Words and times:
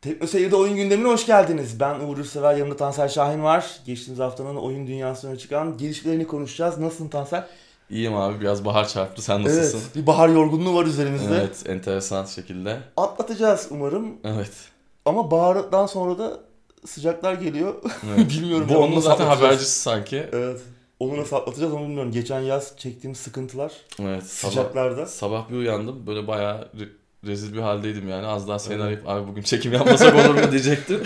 Tekno 0.00 0.26
Seyir'de 0.26 0.56
oyun 0.56 0.76
gündemine 0.76 1.08
hoş 1.08 1.26
geldiniz. 1.26 1.80
Ben 1.80 2.00
Uğur 2.00 2.24
Sever, 2.24 2.54
yanımda 2.54 2.76
Tansel 2.76 3.08
Şahin 3.08 3.42
var. 3.42 3.80
Geçtiğimiz 3.86 4.20
haftanın 4.20 4.56
oyun 4.56 4.86
dünyasına 4.86 5.36
çıkan 5.36 5.78
gelişmelerini 5.78 6.26
konuşacağız. 6.26 6.78
Nasılsın 6.78 7.08
Tansel? 7.08 7.46
İyiyim 7.90 8.14
abi 8.14 8.40
biraz 8.40 8.64
bahar 8.64 8.88
çarptı 8.88 9.22
sen 9.22 9.44
nasılsın? 9.44 9.78
Evet, 9.78 9.96
bir 9.96 10.06
bahar 10.06 10.28
yorgunluğu 10.28 10.74
var 10.74 10.86
üzerimizde. 10.86 11.36
Evet 11.36 11.62
enteresan 11.66 12.24
şekilde. 12.24 12.78
Atlatacağız 12.96 13.68
umarım. 13.70 14.16
Evet. 14.24 14.52
Ama 15.04 15.30
bahardan 15.30 15.86
sonra 15.86 16.18
da 16.18 16.40
sıcaklar 16.86 17.34
geliyor. 17.34 17.74
evet. 18.14 18.30
bilmiyorum. 18.30 18.66
Bu 18.68 18.76
onun 18.78 18.92
onu 18.92 19.00
zaten 19.00 19.26
habercisi 19.26 19.80
sanki. 19.80 20.26
Evet. 20.32 20.60
Onu 21.00 21.16
nasıl 21.16 21.36
atlatacağız 21.36 21.72
onu 21.72 21.82
bilmiyorum. 21.82 22.12
Geçen 22.12 22.40
yaz 22.40 22.72
çektiğim 22.76 23.14
sıkıntılar 23.14 23.72
Evet. 24.00 24.22
Sabah, 24.22 24.52
sıcaklarda. 24.52 25.06
sabah 25.06 25.50
bir 25.50 25.56
uyandım 25.56 26.06
böyle 26.06 26.26
bayağı 26.26 26.68
rezil 27.26 27.52
bir 27.54 27.58
haldeydim 27.58 28.08
yani. 28.08 28.26
Az 28.26 28.48
daha 28.48 28.58
seni 28.58 28.82
arayıp 28.82 29.08
abi 29.08 29.28
bugün 29.28 29.42
çekim 29.42 29.72
yapmasak 29.72 30.14
olur 30.14 30.44
mu 30.44 30.50
diyecektim. 30.52 31.02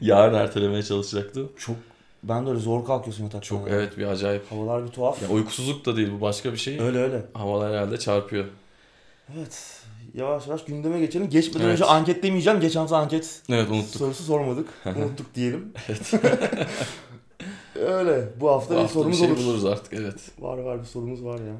Yarın 0.00 0.34
ertelemeye 0.34 0.82
çalışacaktım. 0.82 1.52
Çok 1.58 1.76
ben 2.22 2.46
de 2.46 2.50
öyle 2.50 2.60
zor 2.60 2.84
kalkıyorsun 2.84 3.22
yataktan. 3.24 3.40
Çok 3.40 3.68
ya. 3.68 3.74
evet 3.74 3.98
bir 3.98 4.06
acayip. 4.06 4.52
Havalar 4.52 4.84
bir 4.84 4.88
tuhaf. 4.90 5.22
Ya 5.22 5.28
uykusuzluk 5.28 5.86
da 5.86 5.96
değil 5.96 6.08
bu 6.16 6.20
başka 6.20 6.52
bir 6.52 6.58
şey. 6.58 6.80
Öyle 6.80 6.98
öyle. 6.98 7.22
Havalar 7.34 7.72
herhalde 7.72 7.98
çarpıyor. 7.98 8.44
Evet. 9.38 9.78
Yavaş 10.14 10.46
yavaş 10.46 10.64
gündeme 10.64 11.00
geçelim. 11.00 11.30
Geçmeden 11.30 11.64
Evet. 11.64 11.72
önce 11.74 11.84
anket 11.84 12.22
demeyeceğim. 12.22 12.60
Geçen 12.60 12.80
hafta 12.80 12.96
anket 12.96 13.42
Evet 13.48 13.70
unuttuk. 13.70 13.96
sorusu 13.96 14.22
sormadık. 14.22 14.68
Unuttuk 14.86 15.34
diyelim. 15.34 15.72
Evet. 15.88 16.12
Öyle. 17.76 18.28
Bu 18.40 18.50
hafta 18.50 18.74
Bu 18.74 18.78
bir 18.78 18.80
hafta 18.82 18.88
bir 18.98 19.02
sorumuz 19.02 19.18
şey 19.18 19.28
olur. 19.30 19.36
buluruz 19.38 19.64
artık 19.64 19.92
evet. 19.92 20.14
Var 20.38 20.58
var 20.58 20.80
bir 20.80 20.84
sorumuz 20.86 21.24
var 21.24 21.38
ya. 21.38 21.54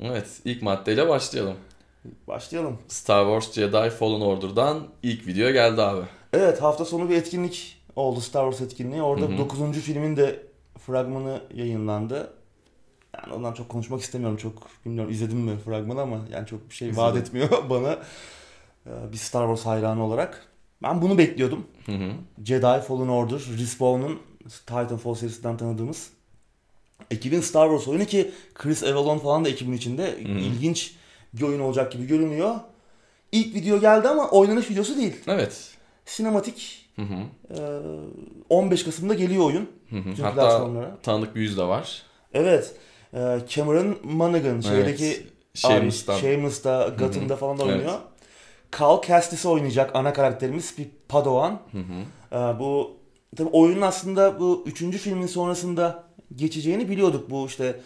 Evet 0.00 0.26
ilk 0.44 0.62
maddeyle 0.62 1.08
başlayalım. 1.08 1.54
Başlayalım. 2.28 2.78
Star 2.88 3.24
Wars 3.24 3.54
Jedi 3.54 3.90
Fallen 3.90 4.20
Order'dan 4.20 4.86
ilk 5.02 5.26
video 5.26 5.52
geldi 5.52 5.82
abi. 5.82 6.02
Evet 6.32 6.62
hafta 6.62 6.84
sonu 6.84 7.08
bir 7.08 7.16
etkinlik 7.16 7.76
oldu 7.96 8.20
Star 8.20 8.50
Wars 8.52 8.70
etkinliği. 8.70 9.02
Orada 9.02 9.26
Hı 9.26 9.32
hı. 9.32 9.38
9. 9.38 9.72
filmin 9.72 10.16
de 10.16 10.42
fragmanı 10.86 11.40
yayınlandı. 11.54 12.32
Yani 13.16 13.34
ondan 13.34 13.52
çok 13.52 13.68
konuşmak 13.68 14.00
istemiyorum. 14.00 14.36
Çok 14.36 14.68
bilmiyorum 14.86 15.12
izledim 15.12 15.38
mi 15.38 15.58
fragmanı 15.64 16.00
ama 16.00 16.18
yani 16.32 16.46
çok 16.46 16.70
bir 16.70 16.74
şey 16.74 16.96
vaat 16.96 17.16
etmiyor 17.16 17.48
bana. 17.70 17.98
Ee, 18.86 19.12
Bir 19.12 19.16
Star 19.16 19.42
Wars 19.46 19.66
hayranı 19.66 20.04
olarak. 20.04 20.46
Ben 20.82 21.02
bunu 21.02 21.18
bekliyordum. 21.18 21.66
Hı 21.86 21.92
hı. 21.92 22.12
Jedi 22.44 22.80
Fallen 22.88 23.08
Order, 23.08 23.40
Respawn'un 23.58 24.18
Titanfall 24.66 25.14
serisinden 25.14 25.56
tanıdığımız 25.56 26.10
ekibin 27.10 27.40
Star 27.40 27.68
Wars 27.68 27.88
oyunu 27.88 28.04
ki 28.04 28.30
Chris 28.54 28.82
Avellone 28.82 29.20
falan 29.20 29.44
da 29.44 29.48
ekibin 29.48 29.72
içinde 29.72 30.18
ilginç 30.20 30.94
bir 31.32 31.42
oyun 31.42 31.60
olacak 31.60 31.92
gibi 31.92 32.06
görünüyor. 32.06 32.54
İlk 33.32 33.54
video 33.54 33.80
geldi 33.80 34.08
ama 34.08 34.30
oynanış 34.30 34.70
videosu 34.70 34.96
değil. 34.96 35.16
Evet. 35.26 35.70
Sinematik. 36.06 36.86
Hı 36.96 37.02
hı. 37.02 37.14
Ee, 37.50 37.60
15 38.48 38.84
Kasım'da 38.84 39.14
geliyor 39.14 39.44
oyun. 39.44 39.68
Hı 39.90 39.96
hı. 39.96 40.22
Hatta 40.22 40.70
tanıdık 41.02 41.34
bir 41.34 41.40
yüz 41.40 41.58
de 41.58 41.62
var. 41.62 42.02
Evet. 42.34 42.74
Ee, 43.14 43.38
Cameron 43.48 43.96
Monaghan 44.02 44.60
şeydeki 44.60 45.04
Evet. 45.04 45.24
Shameless'tan. 45.54 46.18
Shameless'ta, 46.18 46.94
Gotham'da 46.98 47.36
falan 47.36 47.58
da 47.58 47.62
Evet. 47.64 47.72
oynuyor. 47.72 47.98
Cal 48.78 49.02
Kestis'i 49.02 49.48
oynayacak 49.48 49.96
ana 49.96 50.12
karakterimiz 50.12 50.74
bir 50.78 50.86
Padawan. 51.08 51.60
Hı 51.72 51.78
hı. 51.78 51.82
Ee, 52.32 52.58
bu 52.58 52.96
tabii 53.36 53.48
oyunun 53.48 53.80
aslında 53.80 54.40
bu 54.40 54.64
üçüncü 54.66 54.98
filmin 54.98 55.26
sonrasında 55.26 56.04
geçeceğini 56.36 56.88
biliyorduk. 56.88 57.30
Bu 57.30 57.46
işte 57.46 57.80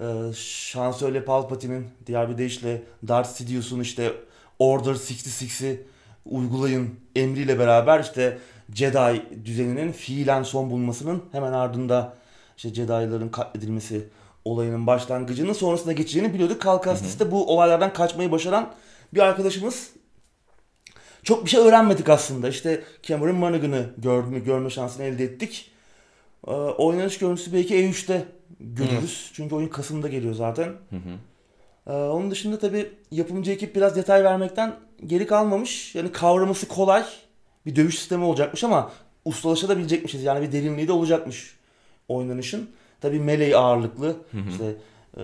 e, 0.00 0.32
Şansölye 0.34 1.24
Palpatine'in 1.24 1.86
diğer 2.06 2.30
bir 2.30 2.38
deyişle 2.38 2.82
Darth 3.08 3.28
Sidious'un 3.28 3.80
işte 3.80 4.12
Order 4.58 4.94
66'i 4.94 5.86
uygulayın 6.24 6.94
emriyle 7.16 7.58
beraber 7.58 8.00
işte 8.00 8.38
Jedi 8.74 9.22
düzeninin 9.44 9.92
fiilen 9.92 10.42
son 10.42 10.70
bulmasının 10.70 11.22
hemen 11.32 11.52
ardında 11.52 12.14
işte 12.56 12.74
Jedi'ların 12.74 13.28
katledilmesi 13.28 14.08
olayının 14.44 14.86
başlangıcının 14.86 15.52
sonrasında 15.52 15.92
geçeceğini 15.92 16.34
biliyorduk. 16.34 16.62
Cal 16.62 16.82
Kestis 16.82 17.20
de 17.20 17.30
bu 17.30 17.54
olaylardan 17.54 17.92
kaçmayı 17.92 18.30
başaran 18.30 18.74
bir 19.14 19.20
arkadaşımız. 19.20 19.90
Çok 21.22 21.44
bir 21.44 21.50
şey 21.50 21.60
öğrenmedik 21.60 22.08
aslında. 22.08 22.48
İşte 22.48 22.84
Cameron 23.02 23.34
Monaghan'ı 23.34 23.86
görme, 23.98 24.38
görme 24.38 24.70
şansını 24.70 25.04
elde 25.04 25.24
ettik. 25.24 25.70
Ee, 26.46 26.50
oynanış 26.50 27.18
görüntüsü 27.18 27.52
belki 27.52 27.74
E3'te 27.74 28.24
görürüz. 28.60 29.30
Çünkü 29.34 29.54
oyun 29.54 29.68
Kasım'da 29.68 30.08
geliyor 30.08 30.34
zaten. 30.34 30.64
Hı 30.64 30.96
hı. 30.96 31.18
Ee, 31.86 31.92
onun 31.92 32.30
dışında 32.30 32.58
tabii 32.58 32.92
yapımcı 33.10 33.50
ekip 33.50 33.76
biraz 33.76 33.96
detay 33.96 34.24
vermekten 34.24 34.76
geri 35.06 35.26
kalmamış. 35.26 35.94
Yani 35.94 36.12
kavraması 36.12 36.68
kolay 36.68 37.04
bir 37.66 37.76
dövüş 37.76 37.98
sistemi 37.98 38.24
olacakmış 38.24 38.64
ama 38.64 38.92
ustalaşabilecekmişiz. 39.24 40.22
Yani 40.22 40.42
bir 40.46 40.52
derinliği 40.52 40.88
de 40.88 40.92
olacakmış 40.92 41.56
oynanışın. 42.08 42.70
Tabii 43.00 43.20
melee 43.20 43.56
ağırlıklı. 43.56 44.06
Hı 44.06 44.38
hı. 44.38 44.48
İşte 44.50 44.74
e, 45.16 45.22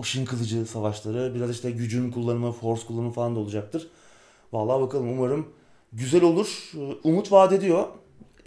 ışın 0.00 0.24
kılıcı 0.24 0.66
savaşları, 0.66 1.34
biraz 1.34 1.50
işte 1.50 1.70
gücün 1.70 2.10
kullanımı, 2.10 2.52
force 2.52 2.86
kullanımı 2.86 3.12
falan 3.12 3.36
da 3.36 3.40
olacaktır. 3.40 3.88
Vallahi 4.52 4.80
bakalım 4.80 5.12
umarım 5.12 5.48
güzel 5.92 6.22
olur. 6.22 6.72
Ee, 6.74 7.08
Umut 7.08 7.32
vaat 7.32 7.52
ediyor. 7.52 7.86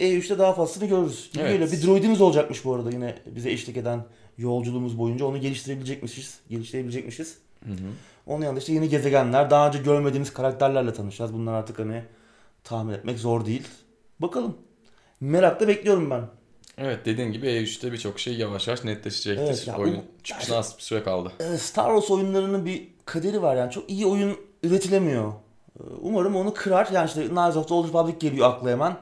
E3'te 0.02 0.38
daha 0.38 0.52
fazlasını 0.52 0.86
görürüz. 0.86 1.30
Gibi 1.32 1.42
Evet. 1.42 1.52
Öyle 1.52 1.72
bir 1.72 1.86
droidimiz 1.86 2.20
olacakmış 2.20 2.64
bu 2.64 2.74
arada 2.74 2.90
yine 2.90 3.14
bize 3.26 3.50
eşlik 3.50 3.76
eden 3.76 4.04
yolculuğumuz 4.38 4.98
boyunca 4.98 5.24
onu 5.26 5.40
geliştirebilecekmişiz. 5.40 6.40
Geliştirebilecekmişiz. 6.50 7.38
Hı 7.64 7.72
hı. 7.72 7.76
Onun 8.26 8.44
yanında 8.44 8.60
işte 8.60 8.72
yeni 8.72 8.88
gezegenler, 8.88 9.50
daha 9.50 9.68
önce 9.68 9.78
görmediğimiz 9.78 10.32
karakterlerle 10.32 10.92
tanışacağız. 10.92 11.32
Bunlar 11.34 11.52
artık 11.52 11.78
hani 11.78 12.02
tahmin 12.64 12.94
etmek 12.94 13.18
zor 13.18 13.46
değil. 13.46 13.62
Bakalım. 14.20 14.56
Merakla 15.20 15.68
bekliyorum 15.68 16.10
ben. 16.10 16.22
Evet 16.78 16.98
dediğin 17.04 17.32
gibi 17.32 17.46
E3'te 17.46 17.92
birçok 17.92 18.20
şey 18.20 18.34
yavaş 18.34 18.68
yavaş 18.68 18.84
netleşecektir. 18.84 19.44
Evet, 19.46 19.66
ya 19.66 19.78
Oyunun 19.78 19.98
bu- 19.98 20.22
çıkışına 20.24 20.56
az 20.56 20.74
bir 20.78 20.82
süre 20.82 21.02
kaldı. 21.02 21.32
Ee, 21.40 21.58
Star 21.58 21.84
Wars 21.84 22.10
oyunlarının 22.10 22.66
bir 22.66 22.88
kaderi 23.04 23.42
var 23.42 23.56
yani. 23.56 23.70
Çok 23.72 23.90
iyi 23.90 24.06
oyun 24.06 24.36
üretilemiyor. 24.62 25.32
Ee, 25.32 25.82
Umarım 26.00 26.36
onu 26.36 26.54
kırar. 26.54 26.88
Yani 26.92 27.06
işte 27.06 27.28
Knights 27.28 27.56
of 27.56 27.68
the 27.68 27.74
Old 27.74 27.88
Republic 27.88 28.28
geliyor 28.28 28.50
akla 28.50 28.70
hemen. 28.70 28.96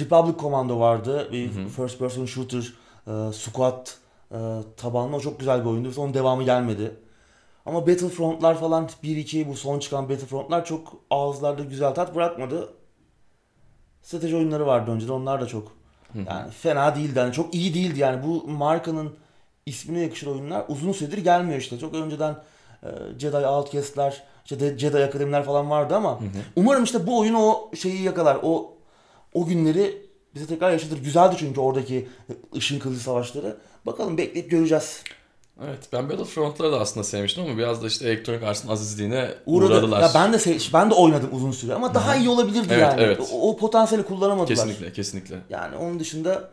Republic 0.00 0.38
Commando 0.38 0.80
vardı. 0.80 1.28
Bir 1.32 1.54
Hı 1.54 1.60
hı. 1.60 1.68
first 1.68 1.98
person 1.98 2.26
shooter, 2.26 2.72
e, 3.06 3.32
squad 3.32 3.86
e, 4.32 4.38
tabanlı. 4.76 5.16
O 5.16 5.20
çok 5.20 5.38
güzel 5.40 5.60
bir 5.60 5.70
oyundu. 5.70 5.92
Onun 5.96 6.14
devamı 6.14 6.42
gelmedi. 6.42 6.96
Ama 7.66 7.80
Battlefront'lar 7.86 8.58
falan 8.60 8.88
1-2 9.04 9.48
bu 9.48 9.56
son 9.56 9.78
çıkan 9.78 10.08
Battlefront'lar 10.08 10.64
çok 10.64 10.96
ağızlarda 11.10 11.62
güzel 11.62 11.94
tat 11.94 12.14
bırakmadı. 12.14 12.68
Strateji 14.02 14.36
oyunları 14.36 14.66
vardı 14.66 14.90
önceden. 14.90 15.12
Onlar 15.12 15.40
da 15.40 15.46
çok 15.46 15.72
yani 16.14 16.50
fena 16.50 16.96
değildi. 16.96 17.18
Yani 17.18 17.32
çok 17.32 17.54
iyi 17.54 17.74
değildi 17.74 18.00
yani. 18.00 18.26
Bu 18.26 18.48
markanın 18.48 19.14
ismine 19.66 20.00
yakışır 20.00 20.26
oyunlar 20.26 20.64
uzun 20.68 20.92
süredir 20.92 21.18
gelmiyor 21.18 21.58
işte. 21.58 21.78
Çok 21.78 21.94
önceden 21.94 22.36
e, 22.82 22.88
Jedi 23.18 23.36
Outcast'ler, 23.36 24.22
işte 24.44 24.78
Jedi 24.78 25.04
Akademiler 25.04 25.44
falan 25.44 25.70
vardı 25.70 25.96
ama 25.96 26.20
Hı 26.20 26.24
hı. 26.24 26.28
umarım 26.56 26.84
işte 26.84 27.06
bu 27.06 27.18
oyun 27.18 27.34
o 27.34 27.70
şeyi 27.76 28.02
yakalar. 28.02 28.38
O 28.42 28.75
o 29.36 29.46
günleri 29.46 30.02
bize 30.34 30.46
tekrar 30.46 30.70
yaşatır. 30.70 30.98
Güzeldi 30.98 31.36
çünkü 31.38 31.60
oradaki 31.60 32.08
ışın 32.56 32.78
kılıcı 32.78 33.00
savaşları. 33.00 33.56
Bakalım 33.86 34.18
bekleyip 34.18 34.50
göreceğiz. 34.50 35.02
Evet 35.64 35.78
ben 35.92 36.10
Battlefront'ları 36.10 36.72
da 36.72 36.80
aslında 36.80 37.04
sevmiştim 37.04 37.44
ama 37.44 37.58
biraz 37.58 37.82
da 37.82 37.86
işte 37.86 38.08
elektronik 38.08 38.42
artsın 38.42 38.68
azizliğine 38.68 39.30
Uğradı. 39.46 39.72
uğradılar. 39.72 40.00
Ya 40.02 40.10
ben 40.14 40.32
de 40.32 40.36
se- 40.36 40.72
ben 40.72 40.90
de 40.90 40.94
oynadım 40.94 41.28
uzun 41.32 41.50
süre 41.52 41.74
ama 41.74 41.94
daha 41.94 42.16
iyi 42.16 42.28
olabilirdi 42.28 42.66
Evet, 42.70 42.82
yani. 42.82 43.00
evet. 43.00 43.20
O, 43.32 43.50
o 43.50 43.56
potansiyeli 43.56 44.06
kullanamadılar. 44.06 44.48
Kesinlikle 44.56 44.92
kesinlikle. 44.92 45.38
Yani 45.50 45.76
onun 45.76 46.00
dışında 46.00 46.50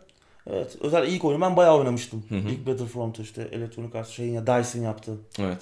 evet 0.48 0.76
özel 0.82 1.08
ilk 1.08 1.26
oyunu 1.26 1.42
ben 1.42 1.58
bayağı 1.58 1.78
oynamıştım. 1.78 2.24
Hı 2.30 2.36
hı. 2.36 2.50
İlk 2.50 2.68
Battlefront'u 2.68 3.22
işte 3.22 3.48
Electronic 3.52 3.98
Arts 4.00 4.10
şeyin 4.10 4.34
ya 4.34 4.48
Dice'in 4.48 4.84
yaptığı. 4.84 5.18
Evet. 5.40 5.60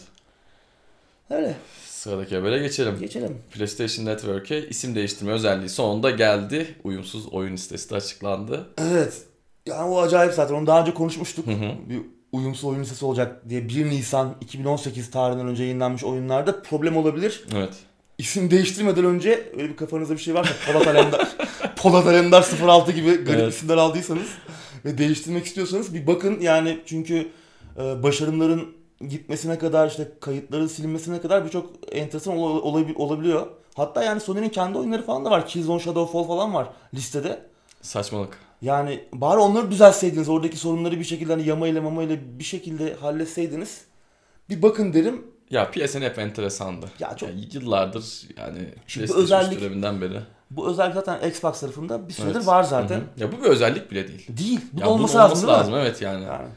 Öyle 1.31 1.56
Sıradaki 1.86 2.36
habere 2.36 2.59
geçelim. 2.59 3.00
geçelim. 3.00 3.38
PlayStation 3.52 4.06
Network'e 4.06 4.68
isim 4.69 4.96
değiştirme 4.96 5.31
özelliği 5.31 5.69
sonunda 5.69 6.09
geldi. 6.09 6.75
Uyumsuz 6.84 7.28
oyun 7.34 7.54
listesi 7.54 7.89
de 7.89 7.95
açıklandı. 7.95 8.68
Evet. 8.78 9.13
Yani 9.66 9.89
o 9.89 10.01
acayip 10.01 10.33
zaten 10.33 10.56
onu 10.56 10.68
daha 10.68 10.81
önce 10.81 10.94
konuşmuştuk. 10.94 11.48
Hı 11.48 11.51
hı. 11.51 11.89
Bir 11.89 12.01
uyumsuz 12.31 12.63
oyun 12.63 12.81
listesi 12.81 13.06
olacak 13.06 13.50
diye 13.50 13.69
1 13.69 13.86
Nisan 13.86 14.36
2018 14.42 15.12
tarihinden 15.12 15.48
önce 15.48 15.63
yayınlanmış 15.63 16.04
oyunlarda 16.04 16.62
problem 16.62 16.98
olabilir. 16.98 17.44
Evet. 17.56 17.74
İsim 18.18 18.51
değiştirmeden 18.51 19.06
önce 19.06 19.50
öyle 19.57 19.69
bir 19.69 19.75
kafanızda 19.77 20.13
bir 20.13 20.19
şey 20.19 20.34
varsa 20.34 20.54
Polat 20.68 20.88
Alemdar, 20.88 21.27
Polat 21.75 22.07
Alemdar 22.07 22.45
06 22.68 22.92
gibi 22.92 23.12
garip 23.12 23.39
Evet. 23.39 23.54
isimler 23.54 23.77
aldıysanız 23.77 24.27
ve 24.86 24.98
değiştirmek 24.98 25.45
istiyorsanız 25.45 25.94
bir 25.94 26.07
bakın 26.07 26.39
yani 26.42 26.80
çünkü 26.86 27.27
e, 27.77 28.04
başarımların 28.04 28.81
gitmesine 29.09 29.57
kadar 29.59 29.88
işte 29.88 30.12
kayıtların 30.21 30.68
silinmesine 30.68 31.21
kadar 31.21 31.45
birçok 31.45 31.69
enteresan 31.92 32.38
ola- 32.38 32.62
olabi- 32.62 32.95
olabiliyor. 32.95 33.48
Hatta 33.75 34.03
yani 34.03 34.19
Sony'nin 34.21 34.50
kendi 34.50 34.77
oyunları 34.77 35.06
falan 35.06 35.25
da 35.25 35.31
var. 35.31 35.48
Killzone 35.48 35.80
Shadowfall 35.80 36.24
falan 36.27 36.53
var 36.53 36.68
listede. 36.94 37.39
Saçmalık. 37.81 38.38
Yani 38.62 39.03
bari 39.13 39.39
onları 39.39 39.71
düzeltseydiniz. 39.71 40.30
Oradaki 40.30 40.57
sorunları 40.57 41.00
bir 41.00 41.03
şekilde 41.03 41.31
hani 41.33 41.48
yama 41.48 41.68
ile 41.68 41.80
mama 41.80 42.03
ile 42.03 42.39
bir 42.39 42.44
şekilde 42.44 42.94
halletseydiniz. 42.94 43.81
Bir 44.50 44.62
bakın 44.62 44.94
derim. 44.94 45.25
Ya 45.50 45.71
PSN 45.71 46.01
hep 46.01 46.19
enteresandı. 46.19 46.86
Ya 47.00 47.15
çok- 47.18 47.30
Yani 47.30 47.48
yıllardır 47.53 48.21
yani 48.38 48.57
Şimdi 48.88 49.07
PlayStation 49.07 49.24
özellik- 49.42 49.62
döneminden 49.62 50.01
beri. 50.01 50.19
Bu 50.51 50.69
özellik 50.69 50.94
zaten 50.94 51.30
Xbox 51.30 51.59
tarafında 51.59 52.07
bir 52.07 52.13
süredir 52.13 52.36
Evet. 52.36 52.48
var 52.48 52.63
zaten. 52.63 52.95
Hı 52.95 53.00
hı. 53.01 53.06
Ya 53.18 53.31
bu 53.31 53.38
bir 53.44 53.50
özellik 53.50 53.92
bile 53.92 54.07
değil. 54.07 54.27
Değil. 54.38 54.59
Bu 54.74 54.80
Ya 54.80 54.86
bunun 54.86 54.95
olması 54.95 55.18
lazım 55.18 55.50
lazım 55.50 55.74
evet 55.75 56.01
yani. 56.01 56.24
Yani. 56.24 56.48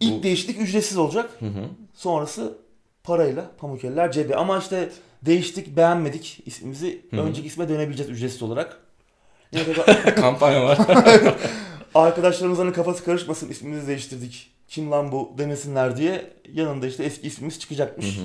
İlk 0.00 0.18
Bu- 0.18 0.22
değişiklik 0.22 0.60
ücretsiz 0.60 0.98
olacak. 0.98 1.30
Hı 1.40 1.46
hı. 1.46 1.64
Sonrası 1.94 2.58
parayla 3.04 3.50
pamuk 3.58 3.84
eller 3.84 4.12
cebe. 4.12 4.36
Ama 4.36 4.58
işte 4.58 4.90
değiştik 5.22 5.76
beğenmedik 5.76 6.42
ismimizi. 6.46 7.02
Hı 7.10 7.16
hı. 7.16 7.20
Önceki 7.20 7.46
isme 7.46 7.68
dönebileceğiz 7.68 8.10
ücretsiz 8.12 8.42
olarak. 8.42 8.80
Kampanya 10.16 10.64
var. 10.64 10.78
arkadaşlarımızın 11.94 12.72
kafası 12.72 13.04
karışmasın 13.04 13.48
ismimizi 13.50 13.86
değiştirdik. 13.86 14.50
Kim 14.68 14.90
lan 14.90 15.12
bu 15.12 15.34
demesinler 15.38 15.96
diye 15.96 16.30
yanında 16.52 16.86
işte 16.86 17.04
eski 17.04 17.26
ismimiz 17.26 17.54
Hı 17.56 17.60
çıkacakmış. 17.60 18.18
hı. 18.18 18.22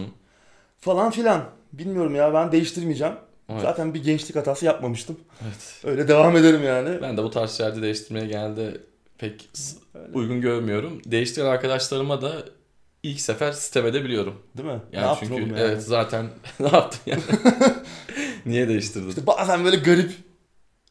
Falan 0.79 1.11
filan. 1.11 1.43
Bilmiyorum 1.73 2.15
ya 2.15 2.33
ben 2.33 2.51
değiştirmeyeceğim. 2.51 3.13
Evet. 3.49 3.61
Zaten 3.61 3.93
bir 3.93 4.03
gençlik 4.03 4.35
hatası 4.35 4.65
yapmamıştım. 4.65 5.17
evet. 5.43 5.79
Öyle 5.83 6.07
devam 6.07 6.37
ederim 6.37 6.63
yani. 6.63 7.01
Ben 7.01 7.17
de 7.17 7.23
bu 7.23 7.29
tarz 7.31 7.51
şeylerde 7.51 7.81
değiştirmeye 7.81 8.27
genelde 8.27 8.77
pek 9.21 9.49
s- 9.53 9.77
uygun 10.13 10.41
görmüyorum. 10.41 11.01
Değiştiren 11.05 11.45
arkadaşlarıma 11.45 12.21
da 12.21 12.45
ilk 13.03 13.21
sefer 13.21 13.51
sitem 13.51 13.85
edebiliyorum. 13.85 14.35
Değil 14.57 14.69
mi? 14.69 14.81
Yani 14.91 15.03
ne 15.03 15.07
yaptın 15.07 15.27
çünkü 15.27 15.41
oğlum 15.41 15.57
yani? 15.57 15.59
evet 15.59 15.83
zaten 15.83 16.29
ne 16.59 16.67
yaptın 16.67 16.99
yani? 17.05 17.21
Niye 18.45 18.67
değiştirdin? 18.67 19.09
İşte 19.09 19.27
bazen 19.27 19.65
böyle 19.65 19.75
garip 19.75 20.11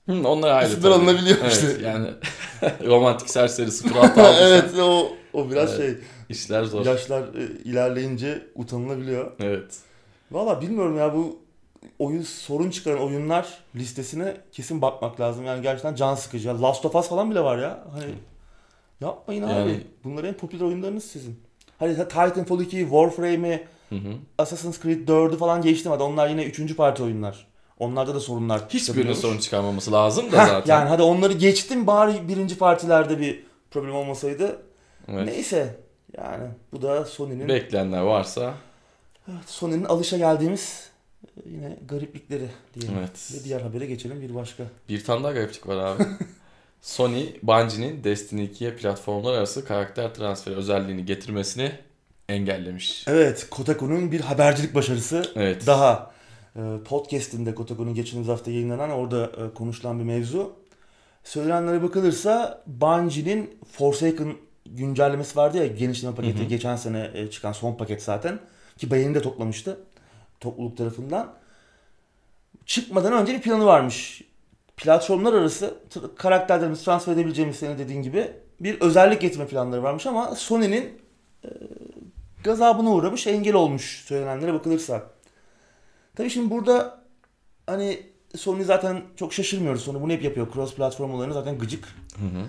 Hı, 0.06 0.29
onlar 0.29 0.50
ayrı 0.50 0.81
tabii. 0.81 0.94
alınabiliyor 0.94 1.38
evet, 1.43 1.53
işte. 1.53 1.87
Yani 1.87 2.09
romantik 2.87 3.31
serseri 3.31 3.71
06 3.94 4.23
aldıysan 4.23 4.43
evet 4.43 4.79
o 4.79 5.17
o 5.33 5.50
biraz 5.50 5.81
Evet. 5.81 5.99
işler 6.29 6.65
zor. 6.65 6.85
şey 6.85 6.93
yaşlar 6.93 7.23
e, 7.35 7.47
ilerleyince 7.65 8.47
utanılabiliyor. 8.55 9.33
Evet. 9.41 9.76
Valla 10.31 10.61
bilmiyorum 10.61 10.99
ya 10.99 11.15
bu 11.15 11.38
oyun 12.00 12.23
sorun 12.23 12.70
çıkaran 12.70 13.02
oyunlar 13.02 13.58
listesine 13.76 14.37
kesin 14.52 14.82
bakmak 14.82 15.20
lazım. 15.20 15.44
Yani 15.44 15.62
gerçekten 15.62 15.94
can 15.94 16.14
sıkıcı. 16.14 16.49
Ya 16.49 16.62
Last 16.62 16.85
of 16.87 16.94
Us 16.94 17.08
falan 17.08 17.31
bile 17.31 17.41
var 17.41 17.58
ya. 17.58 17.85
Hani 17.93 18.05
yapmayın 19.00 19.43
abi. 19.43 19.52
Yani- 19.52 19.81
Bunlar 20.05 20.25
en 20.25 20.35
popüler 20.35 20.64
oyunlarınız 20.64 21.05
sizin. 21.05 21.41
Hani 21.79 21.94
Titanfall 21.97 22.61
2, 22.61 22.79
Warframe'i. 22.81 23.67
Assassin's 24.38 24.82
Creed 24.82 25.08
4'ü 25.08 25.37
falan 25.37 25.62
geçtim 25.62 25.93
hadi. 25.93 26.02
Onlar 26.02 26.29
yine 26.29 26.44
3. 26.44 26.76
parti 26.76 27.02
oyunlar. 27.02 27.47
Onlarda 27.79 28.14
da 28.14 28.20
sorunlar 28.20 28.62
Hiçbirinin 28.69 29.12
sorun 29.12 29.38
çıkarmaması 29.38 29.93
lazım 29.93 30.32
da 30.32 30.43
Heh, 30.43 30.47
zaten. 30.49 30.75
Yani 30.76 30.88
hadi 30.88 31.02
onları 31.02 31.32
geçtim 31.32 31.87
bari 31.87 32.29
birinci 32.29 32.58
partilerde 32.58 33.19
bir 33.20 33.44
problem 33.70 33.94
olmasaydı. 33.94 34.62
Evet. 35.08 35.26
Neyse 35.26 35.76
yani 36.19 36.44
bu 36.73 36.82
da 36.82 37.05
Sony'nin 37.05 37.49
Bekleyenler 37.49 38.00
varsa 38.00 38.55
Evet, 39.29 39.44
Sony'nin 39.47 39.85
alışa 39.85 40.17
geldiğimiz 40.19 40.90
yine 41.47 41.77
gariplikleri 41.89 42.49
diyelim. 42.75 42.99
Evet. 42.99 43.33
Ve 43.35 43.45
diğer 43.45 43.61
habere 43.61 43.87
geçelim 43.87 44.21
bir 44.21 44.35
başka. 44.35 44.65
bir 44.89 45.05
tane 45.05 45.25
daha 45.25 45.33
gariplik 45.33 45.67
var 45.69 45.77
abi. 45.77 46.03
Sony, 46.83 47.27
Bungie'nin 47.43 48.05
Destiny 48.05 48.45
2'ye 48.45 48.77
platformlar 48.77 49.35
arası 49.35 49.65
karakter 49.65 50.15
transferi 50.15 50.55
özelliğini 50.55 51.05
getirmesini 51.05 51.73
engellemiş. 52.29 53.05
Evet 53.09 53.47
Kotaku'nun 53.51 54.13
bir 54.13 54.21
habercilik 54.21 54.75
başarısı 54.75 55.25
Evet. 55.37 55.67
daha. 55.67 56.11
E, 56.57 56.61
Podcast'inde 56.85 57.55
Kotaku'nun 57.55 57.95
geçtiğimiz 57.95 58.29
hafta 58.29 58.51
yayınlanan 58.51 58.91
orada 58.91 59.25
e, 59.27 59.55
konuşulan 59.55 59.99
bir 59.99 60.05
mevzu. 60.05 60.53
Söylenenlere 61.25 61.83
bakılırsa 61.83 62.63
Bungie'nin 62.67 63.59
Forsaken 63.73 64.35
güncellemesi 64.67 65.37
vardı 65.37 65.57
ya 65.59 65.67
genişleme 65.67 66.15
paketi 66.15 66.39
Hı 66.39 66.45
hı. 66.45 66.49
geçen 66.49 66.77
sene 66.77 67.11
e, 67.15 67.31
çıkan 67.31 67.53
son 67.53 67.75
paket 67.75 68.03
zaten 68.03 68.39
ki 68.79 68.91
beğeni 68.91 69.15
de 69.15 69.23
toplamıştı 69.23 69.81
topluluk 70.41 70.77
tarafından. 70.77 71.35
Çıkmadan 72.67 73.13
önce 73.13 73.35
bir 73.35 73.41
planı 73.41 73.65
varmış. 73.65 74.23
Platformlar 74.77 75.33
arası 75.33 75.75
karakterlerimizi 76.17 76.85
transfer 76.85 77.13
edebileceğimiz 77.13 77.57
senin 77.57 77.79
dediğin 77.79 78.03
gibi 78.03 78.33
bir 78.61 78.81
özellik 78.81 79.21
getirme 79.21 79.47
planları 79.47 79.83
varmış 79.83 80.07
ama 80.07 80.35
Sony'nin 80.35 81.01
e, 81.45 81.49
gazabına 82.45 82.91
uğramış, 82.91 83.27
engel 83.27 83.55
olmuş 83.55 84.05
söylenenlere 84.07 84.55
bakılırsa. 84.55 85.03
Tabii 86.17 86.31
şimdi 86.31 86.51
burada 86.51 87.01
hani 87.67 88.07
Sony 88.37 88.65
zaten 88.65 89.03
çok 89.17 89.35
şaşırmıyoruz. 89.35 89.83
Sony 89.83 90.03
bunu 90.03 90.13
hep 90.13 90.23
yapıyor. 90.23 90.53
Cross 90.55 90.75
platform 90.75 91.15
olayını 91.15 91.35
zaten 91.35 91.59
gıcık. 91.59 91.85
Hı 92.17 92.25
hı. 92.25 92.47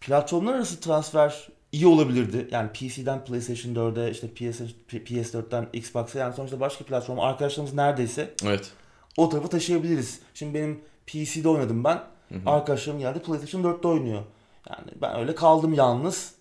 Platformlar 0.00 0.54
arası 0.54 0.80
transfer 0.80 1.48
iyi 1.72 1.86
olabilirdi. 1.86 2.48
Yani 2.50 2.70
PC'den 2.72 3.24
PlayStation 3.24 3.74
4'e, 3.74 4.10
işte 4.10 4.28
PS, 4.28 4.60
PS4'ten 4.90 5.66
Xbox'a 5.72 6.18
yani 6.18 6.34
sonuçta 6.34 6.60
başka 6.60 6.84
platform 6.84 7.20
arkadaşlarımız 7.20 7.74
neredeyse 7.74 8.34
Evet. 8.44 8.72
o 9.16 9.28
tarafı 9.28 9.48
taşıyabiliriz. 9.48 10.20
Şimdi 10.34 10.54
benim 10.54 10.80
PC'de 11.06 11.48
oynadım 11.48 11.84
ben. 11.84 12.02
Hı 12.28 12.34
hı. 12.34 12.50
Arkadaşlarım 12.50 12.98
geldi 12.98 13.18
PlayStation 13.18 13.62
4'te 13.62 13.88
oynuyor. 13.88 14.22
Yani 14.70 14.90
ben 15.02 15.18
öyle 15.18 15.34
kaldım 15.34 15.74
yalnız. 15.74 16.36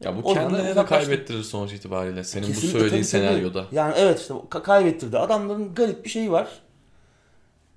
Ya 0.00 0.16
bu 0.16 0.34
kendini 0.34 0.76
de 0.76 0.84
kaybettirir 0.84 1.42
sonuç 1.42 1.72
itibariyle 1.72 2.24
senin 2.24 2.44
bu 2.44 2.48
Kesinlikle, 2.48 2.78
söylediğin 2.78 3.02
tabii, 3.02 3.10
senaryoda. 3.10 3.64
Yani 3.72 3.94
evet 3.96 4.20
işte 4.20 4.34
ka- 4.34 4.62
kaybettirdi. 4.62 5.18
Adamların 5.18 5.74
garip 5.74 6.04
bir 6.04 6.10
şeyi 6.10 6.32
var. 6.32 6.48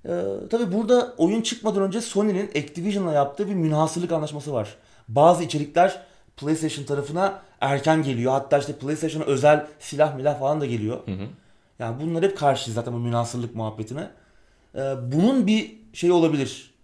Ee, 0.08 0.10
tabii 0.50 0.72
burada 0.72 1.14
oyun 1.18 1.42
çıkmadan 1.42 1.82
önce 1.82 2.00
Sony'nin 2.00 2.48
Activision'la 2.48 3.12
yaptığı 3.12 3.48
bir 3.48 3.54
münhasırlık 3.54 4.12
anlaşması 4.12 4.52
var. 4.52 4.76
Bazı 5.08 5.44
içerikler 5.44 6.02
PlayStation 6.36 6.84
tarafına 6.84 7.42
erken 7.60 8.02
geliyor. 8.02 8.32
Hatta 8.32 8.58
işte 8.58 8.72
PlayStation'a 8.72 9.24
özel 9.24 9.66
silah 9.78 10.16
milah 10.16 10.38
falan 10.38 10.60
da 10.60 10.66
geliyor. 10.66 11.06
Hı 11.06 11.12
hı. 11.12 11.26
Yani 11.78 12.00
bunlar 12.00 12.24
hep 12.24 12.38
karşıyız 12.38 12.74
zaten 12.74 12.94
bu 12.94 12.98
münhasırlık 12.98 13.54
muhabbetine. 13.54 14.10
Ee, 14.74 14.80
bunun 15.12 15.46
bir 15.46 15.72
şey 15.92 16.10
olabilir. 16.10 16.74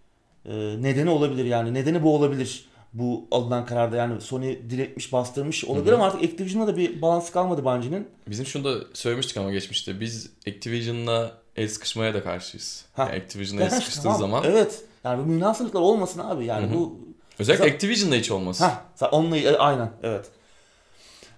Ee, 0.47 0.53
nedeni 0.83 1.11
olabilir 1.11 1.45
yani. 1.45 1.75
Nedeni 1.75 2.03
bu 2.03 2.17
olabilir. 2.17 2.65
Bu 2.93 3.29
alınan 3.31 3.67
kararda 3.67 3.97
yani 3.97 4.21
Sony 4.21 4.71
diretmiş 4.71 5.13
bastırmış 5.13 5.65
olabilir 5.65 5.93
Hı 5.93 5.97
hı. 5.97 5.97
ama 5.97 6.07
artık 6.07 6.25
Activision'da 6.25 6.67
da 6.67 6.77
bir 6.77 7.03
balans 7.03 7.31
kalmadı 7.31 7.65
Bungie'nin. 7.65 8.09
Bizim 8.29 8.47
şunu 8.47 8.65
da 8.65 8.85
söylemiştik 8.95 9.37
ama 9.37 9.51
geçmişte. 9.53 10.01
Biz 10.01 10.31
Activision'la 10.49 11.33
el 11.57 11.69
sıkışmaya 11.69 12.15
da 12.15 12.23
karşıyız. 12.23 12.85
Ha. 12.93 13.03
Yani 13.03 13.23
Activision'la 13.23 13.65
el 13.65 13.71
sıkıştığı 13.81 14.03
tamam, 14.03 14.21
zaman. 14.21 14.45
Evet. 14.47 14.85
Yani 15.05 15.25
bu 15.25 15.27
münasırlıklar 15.27 15.81
olmasın 15.81 16.21
abi. 16.21 16.45
Yani 16.45 16.67
Hı 16.67 16.71
hı. 16.71 16.75
bu 16.75 16.99
Özellikle 17.39 17.65
Zaten- 17.65 17.75
Activision'la 17.75 18.17
hiç 18.17 18.31
olmasın. 18.31 18.65
ha 19.01 19.09
onunla 19.13 19.37
e, 19.37 19.57
aynen 19.57 19.91
evet. 20.03 20.25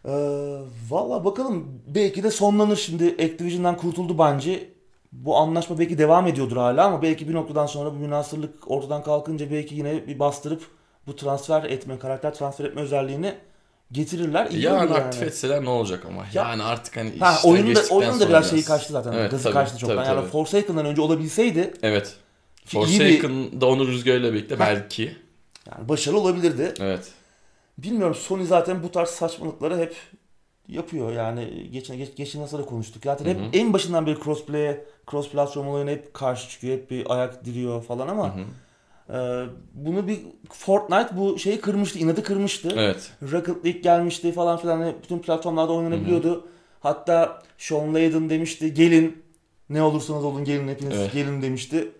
Ee, 0.06 0.10
Valla 0.90 1.24
bakalım 1.24 1.82
belki 1.86 2.22
de 2.22 2.30
sonlanır 2.30 2.76
şimdi 2.76 3.04
Activision'dan 3.08 3.76
kurtuldu 3.76 4.18
Bungie. 4.18 4.68
Bu 5.12 5.36
anlaşma 5.36 5.78
belki 5.78 5.98
devam 5.98 6.26
ediyordur 6.26 6.56
hala 6.56 6.84
ama 6.84 7.02
belki 7.02 7.28
bir 7.28 7.34
noktadan 7.34 7.66
sonra 7.66 7.90
bu 7.90 7.94
münasırlık 7.96 8.70
ortadan 8.70 9.02
kalkınca 9.02 9.50
belki 9.50 9.74
yine 9.74 10.06
bir 10.06 10.18
bastırıp 10.18 10.62
bu 11.06 11.16
transfer 11.16 11.62
etme, 11.64 11.98
karakter 11.98 12.34
transfer 12.34 12.64
etme 12.64 12.80
özelliğini 12.82 13.34
getirirler. 13.92 14.46
İyi 14.50 14.62
Yarın 14.62 14.86
olur 14.86 14.96
aktif 14.98 15.22
etseler 15.22 15.64
ne 15.64 15.68
olacak 15.70 16.04
ama? 16.08 16.22
Ya- 16.34 16.42
Yani 16.48 16.62
artık 16.62 16.96
hani 16.96 17.18
Ha, 17.20 17.38
oyunun 17.44 17.74
da, 17.74 17.80
oyunun 17.90 18.20
da 18.20 18.28
biraz 18.28 18.50
şeyi 18.50 18.64
kaçtı 18.64 18.92
zaten. 18.92 19.12
Evet, 19.12 19.30
Gazı 19.30 19.42
tabii, 19.44 19.54
kaçtı 19.54 19.78
çoktan. 19.78 19.96
tabii, 19.96 20.06
yani 20.08 20.20
tabii. 20.20 20.30
Forsaken'dan 20.30 20.86
önce 20.86 21.00
olabilseydi 21.00 21.74
Evet. 21.82 22.16
iyi 22.72 22.76
bir 22.82 22.86
Forsaken'da 23.20 23.66
onun 23.66 23.86
rüzgarıyla 23.86 24.32
birlikte 24.32 24.54
Ha. 24.54 24.60
belki. 24.66 25.16
Yani 25.70 25.88
başarılı 25.88 26.20
olabilirdi. 26.20 26.74
Evet. 26.80 27.12
Bilmiyorum 27.78 28.14
Sony 28.14 28.44
zaten 28.44 28.82
bu 28.82 28.90
tarz 28.90 29.08
saçmalıkları 29.08 29.78
hep 29.78 29.96
yapıyor 30.68 31.12
yani 31.12 31.70
geçen 31.72 31.96
geç, 31.96 32.16
geçen 32.16 32.42
nasıl 32.42 32.58
da 32.58 32.64
konuştuk. 32.64 33.02
Zaten 33.04 33.24
hep 33.24 33.40
Hı 33.40 33.44
hı. 33.44 33.48
en 33.52 33.72
başından 33.72 34.06
beri 34.06 34.16
crossplay'e, 34.24 34.84
cross 35.10 35.30
platform 35.30 35.68
olayına 35.68 35.90
hep 35.90 36.14
karşı 36.14 36.50
çıkıyor. 36.50 36.76
Hep 36.76 36.90
bir 36.90 37.14
ayak 37.14 37.44
diriyor 37.44 37.82
falan 37.82 38.08
ama 38.08 38.36
Hı 38.36 38.40
hı. 39.12 39.16
e, 39.18 39.48
bunu 39.74 40.08
bir 40.08 40.18
Fortnite 40.52 41.16
bu 41.16 41.38
şeyi 41.38 41.60
kırmıştı, 41.60 41.98
inadı 41.98 42.22
kırmıştı. 42.22 42.72
Evet. 42.76 43.12
Rocket 43.32 43.64
League 43.64 43.80
gelmişti 43.80 44.32
falan 44.32 44.58
filan 44.58 44.94
bütün 45.02 45.18
platformlarda 45.18 45.72
oynanabiliyordu. 45.72 46.48
Hatta 46.80 47.42
Sean 47.58 47.94
Layden 47.94 48.30
demişti 48.30 48.74
gelin 48.74 49.24
ne 49.70 49.82
olursanız 49.82 50.24
olun 50.24 50.44
gelin 50.44 50.68
hepiniz 50.68 50.98
Evet. 50.98 51.12
gelin 51.12 51.42
demişti. 51.42 51.92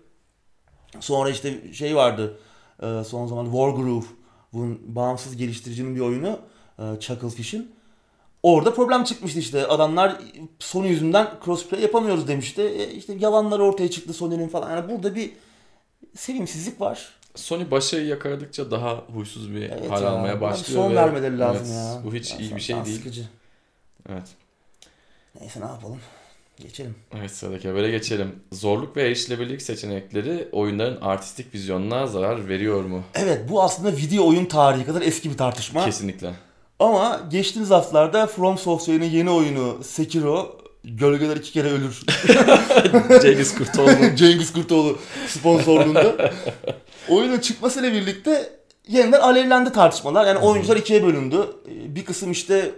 Sonra 0.99 1.29
işte 1.29 1.73
şey 1.73 1.95
vardı 1.95 2.37
e, 2.83 3.03
son 3.03 3.27
zaman 3.27 3.45
Wargroove 3.45 4.05
bunun 4.53 4.95
bağımsız 4.95 5.37
geliştiricinin 5.37 5.95
bir 5.95 5.99
oyunu 5.99 6.39
e, 6.79 6.99
Chucklefish'in. 6.99 7.71
Orada 8.43 8.73
problem 8.73 9.03
çıkmıştı 9.03 9.39
işte. 9.39 9.67
Adamlar 9.67 10.15
Sony 10.59 10.87
yüzünden 10.87 11.27
crossplay 11.45 11.81
yapamıyoruz 11.81 12.27
demişti. 12.27 12.61
E, 12.61 12.91
işte 12.91 13.13
yalanlar 13.13 13.59
ortaya 13.59 13.89
çıktı 13.91 14.13
Sony'nin 14.13 14.47
falan. 14.47 14.69
Yani 14.71 14.89
burada 14.89 15.15
bir 15.15 15.31
sevimsizlik 16.15 16.81
var. 16.81 17.13
Sony 17.35 17.71
başarıyı 17.71 18.07
yakaladıkça 18.07 18.71
daha 18.71 18.95
huysuz 19.13 19.51
bir 19.55 19.61
Evet 19.61 19.89
hal 19.91 20.03
ya, 20.03 20.09
almaya 20.09 20.41
başlıyor. 20.41 20.81
Son 20.83 20.91
ve- 20.91 20.95
vermeleri 20.95 21.39
lazım 21.39 21.67
Evet, 21.67 21.75
ya. 21.75 22.01
Bu 22.05 22.15
hiç 22.15 22.31
Ya, 22.31 22.37
iyi 22.37 22.55
bir 22.55 22.61
şey 22.61 22.85
değil. 22.85 22.97
sıkıcı. 22.97 23.25
Evet. 24.09 24.27
Neyse 25.39 25.61
ne 25.61 25.65
yapalım. 25.65 25.99
Geçelim. 26.59 26.95
Evet 27.19 27.31
sıradaki 27.31 27.67
habere 27.67 27.91
geçelim. 27.91 28.35
Zorluk 28.51 28.97
ve 28.97 29.03
erişilebilirlik 29.03 29.61
seçenekleri 29.61 30.49
oyunların 30.51 31.01
artistik 31.01 31.53
vizyonuna 31.53 32.07
zarar 32.07 32.47
veriyor 32.47 32.83
mu? 32.83 33.03
Evet 33.13 33.49
bu 33.49 33.63
aslında 33.63 33.97
video 33.97 34.27
oyun 34.27 34.45
tarihi 34.45 34.85
kadar 34.85 35.01
eski 35.01 35.31
bir 35.31 35.37
tartışma. 35.37 35.85
Kesinlikle. 35.85 36.33
Ama 36.79 37.21
geçtiğimiz 37.31 37.69
haftalarda 37.69 38.27
From 38.27 38.57
Software'in 38.57 39.09
yeni 39.09 39.29
oyunu 39.29 39.83
Sekiro 39.83 40.57
Gölgeler 40.83 41.37
iki 41.37 41.51
kere 41.51 41.67
ölür. 41.71 42.01
Cengiz 43.21 43.55
Kurtoğlu. 43.55 43.89
Cengiz 44.15 44.53
Kurtoğlu 44.53 44.97
sponsorluğunda. 45.27 46.31
Oyunun 47.09 47.39
çıkmasıyla 47.39 47.91
birlikte 47.93 48.49
yeniden 48.87 49.19
alevlendi 49.19 49.71
tartışmalar. 49.71 50.27
Yani 50.27 50.39
oyuncular 50.39 50.77
ikiye 50.77 51.03
bölündü. 51.03 51.37
Ee, 51.67 51.95
Bir 51.95 52.05
kısım 52.05 52.31
işte 52.31 52.71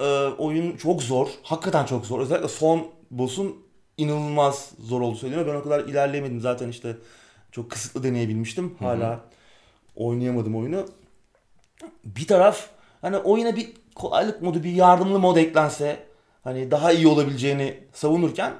e, 0.00 0.04
oyun 0.38 0.76
çok 0.76 1.02
zor. 1.02 1.28
Hakikaten 1.42 1.84
çok 1.86 2.06
zor. 2.06 2.20
Özellikle 2.20 2.48
son 2.48 2.86
boss'un 3.10 3.56
inanılmaz 3.96 4.70
zor 4.80 5.00
olduğu 5.00 5.16
söyleniyor. 5.16 5.46
Ben 5.46 5.54
o 5.54 5.62
kadar 5.62 5.80
ilerleyemedim. 5.80 6.40
Zaten 6.40 6.68
işte 6.68 6.96
çok 7.52 7.70
kısıtlı 7.70 8.02
deneyebilmiştim. 8.02 8.74
Hala 8.78 9.20
oynayamadım 9.96 10.56
oyunu. 10.56 10.86
Bir 12.04 12.26
taraf 12.26 12.68
hani 13.00 13.16
oyuna 13.16 13.56
bir 13.56 13.72
kolaylık 13.94 14.42
modu, 14.42 14.62
bir 14.62 14.72
yardımlı 14.72 15.18
mod 15.18 15.36
eklense 15.36 16.06
hani 16.44 16.70
daha 16.70 16.92
iyi 16.92 17.06
olabileceğini 17.06 17.78
savunurken 17.92 18.52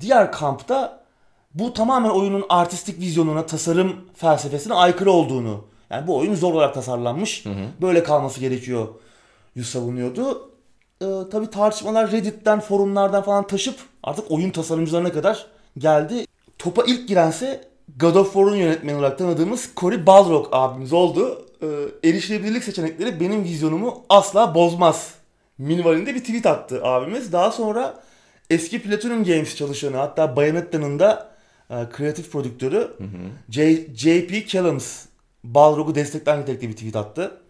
diğer 0.00 0.32
kampta 0.32 1.04
bu 1.54 1.72
tamamen 1.72 2.10
oyunun 2.10 2.44
artistik 2.48 3.00
vizyonuna, 3.00 3.46
tasarım 3.46 3.96
felsefesine 4.14 4.74
aykırı 4.74 5.10
olduğunu. 5.10 5.64
Yani 5.90 6.06
bu 6.06 6.16
oyun 6.16 6.34
zor 6.34 6.54
olarak 6.54 6.74
tasarlanmış. 6.74 7.44
Böyle 7.80 8.02
kalması 8.02 8.40
gerekiyor. 8.40 8.88
Yüz 9.54 9.68
savunuyordu. 9.68 10.50
Ee, 11.02 11.06
tabii 11.30 11.50
tartışmalar 11.50 12.12
Reddit'ten, 12.12 12.60
forumlardan 12.60 13.22
falan 13.22 13.46
taşıp 13.46 13.74
artık 14.02 14.30
oyun 14.30 14.50
tasarımcılarına 14.50 15.12
kadar 15.12 15.46
geldi. 15.78 16.26
Topa 16.58 16.82
ilk 16.86 17.08
girense 17.08 17.64
God 18.00 18.14
of 18.14 18.26
War'un 18.32 18.56
yönetmeni 18.56 18.96
olarak 18.98 19.18
tanıdığımız 19.18 19.70
Cory 19.76 20.06
Balrog 20.06 20.48
abimiz 20.52 20.92
oldu. 20.92 21.46
Ee, 21.62 22.08
erişilebilirlik 22.08 22.64
seçenekleri 22.64 23.20
benim 23.20 23.44
vizyonumu 23.44 24.04
asla 24.08 24.54
bozmaz. 24.54 25.14
Minvalinde 25.58 26.14
bir 26.14 26.20
tweet 26.20 26.46
attı 26.46 26.84
abimiz. 26.84 27.32
Daha 27.32 27.50
sonra 27.50 27.94
eski 28.50 28.82
Platinum 28.82 29.24
Games 29.24 29.56
çalışanı 29.56 29.96
hatta 29.96 30.36
Bayonetta'nın 30.36 30.98
da 30.98 31.30
e, 31.70 31.74
kreatif 31.92 32.32
prodüktörü 32.32 32.90
J- 33.50 33.86
JP 33.94 34.48
Callums 34.48 35.04
Balrog'u 35.44 35.94
destekler 35.94 36.40
nitelikte 36.40 36.68
bir 36.68 36.72
tweet 36.76 36.96
attı. 36.96 37.40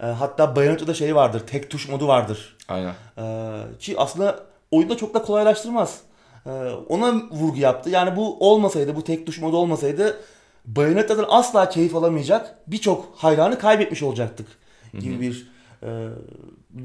E, 0.00 0.06
hatta 0.06 0.56
Bayonetta'da 0.56 0.94
şey 0.94 1.14
vardır, 1.14 1.42
tek 1.46 1.70
tuş 1.70 1.88
modu 1.88 2.08
vardır. 2.08 2.56
Aynen. 2.68 2.94
Ee, 3.18 3.62
ki 3.78 3.94
aslında 3.98 4.40
oyunda 4.70 4.96
çok 4.96 5.14
da 5.14 5.22
kolaylaştırmaz. 5.22 6.00
Ee, 6.46 6.50
ona 6.88 7.14
vurgu 7.14 7.58
yaptı. 7.58 7.90
Yani 7.90 8.16
bu 8.16 8.50
olmasaydı, 8.50 8.96
bu 8.96 9.04
tek 9.04 9.26
tuş 9.26 9.40
modu 9.40 9.56
olmasaydı 9.56 10.20
Bayonetta'dan 10.64 11.26
asla 11.28 11.68
keyif 11.68 11.94
alamayacak 11.94 12.58
birçok 12.66 13.14
hayranı 13.16 13.58
kaybetmiş 13.58 14.02
olacaktık 14.02 14.46
gibi 14.92 15.20
bir 15.20 15.50
e, 15.82 16.08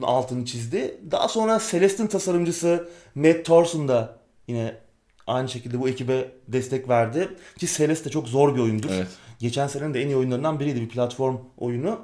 altını 0.01 0.45
çizdi. 0.45 0.97
Daha 1.11 1.27
sonra 1.27 1.61
Celeste'in 1.71 2.07
tasarımcısı 2.07 2.89
Matt 3.15 3.45
Thorson 3.45 3.87
da 3.87 4.17
yine 4.47 4.75
aynı 5.27 5.49
şekilde 5.49 5.81
bu 5.81 5.89
ekibe 5.89 6.31
destek 6.47 6.89
verdi. 6.89 7.29
Ki 7.59 7.67
Celeste 7.67 8.05
de 8.05 8.09
çok 8.09 8.27
zor 8.27 8.55
bir 8.55 8.59
oyundur. 8.59 8.89
Evet. 8.93 9.07
Geçen 9.39 9.67
senenin 9.67 9.93
de 9.93 10.01
en 10.01 10.07
iyi 10.07 10.15
oyunlarından 10.15 10.59
biriydi 10.59 10.81
bir 10.81 10.89
platform 10.89 11.37
oyunu. 11.57 11.99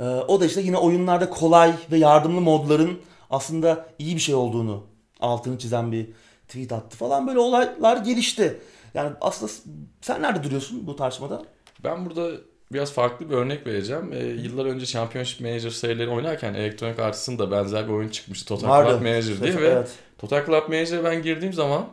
Ee, 0.00 0.04
o 0.04 0.40
da 0.40 0.46
işte 0.46 0.60
yine 0.60 0.76
oyunlarda 0.76 1.30
kolay 1.30 1.72
ve 1.92 1.98
yardımlı 1.98 2.40
modların 2.40 2.98
aslında 3.30 3.86
iyi 3.98 4.14
bir 4.14 4.20
şey 4.20 4.34
olduğunu 4.34 4.84
altını 5.20 5.58
çizen 5.58 5.92
bir 5.92 6.06
tweet 6.48 6.72
attı 6.72 6.96
falan 6.96 7.26
böyle 7.26 7.38
olaylar 7.38 7.96
gelişti. 7.96 8.60
Yani 8.94 9.10
aslında 9.20 9.52
sen 10.00 10.22
nerede 10.22 10.42
duruyorsun 10.42 10.86
bu 10.86 10.96
tartışmada? 10.96 11.42
Ben 11.84 12.06
burada 12.06 12.30
biraz 12.72 12.92
farklı 12.92 13.30
bir 13.30 13.34
örnek 13.34 13.66
vereceğim. 13.66 14.12
Ee, 14.12 14.24
yıllar 14.24 14.64
önce 14.64 14.86
Championship 14.86 15.40
Manager 15.40 15.70
serileri 15.70 16.08
oynarken 16.10 16.54
Electronic 16.54 17.02
Arts'ın 17.02 17.38
da 17.38 17.50
benzer 17.50 17.88
bir 17.88 17.92
oyun 17.92 18.08
çıkmıştı. 18.08 18.48
Total 18.48 18.68
Vardı. 18.68 18.90
Club 18.90 19.02
Manager 19.02 19.40
diye 19.40 19.56
ve 19.56 19.68
Evet. 19.68 19.90
Total 20.18 20.46
Club 20.46 20.68
Manager'a 20.68 21.04
ben 21.04 21.22
girdiğim 21.22 21.52
zaman 21.52 21.86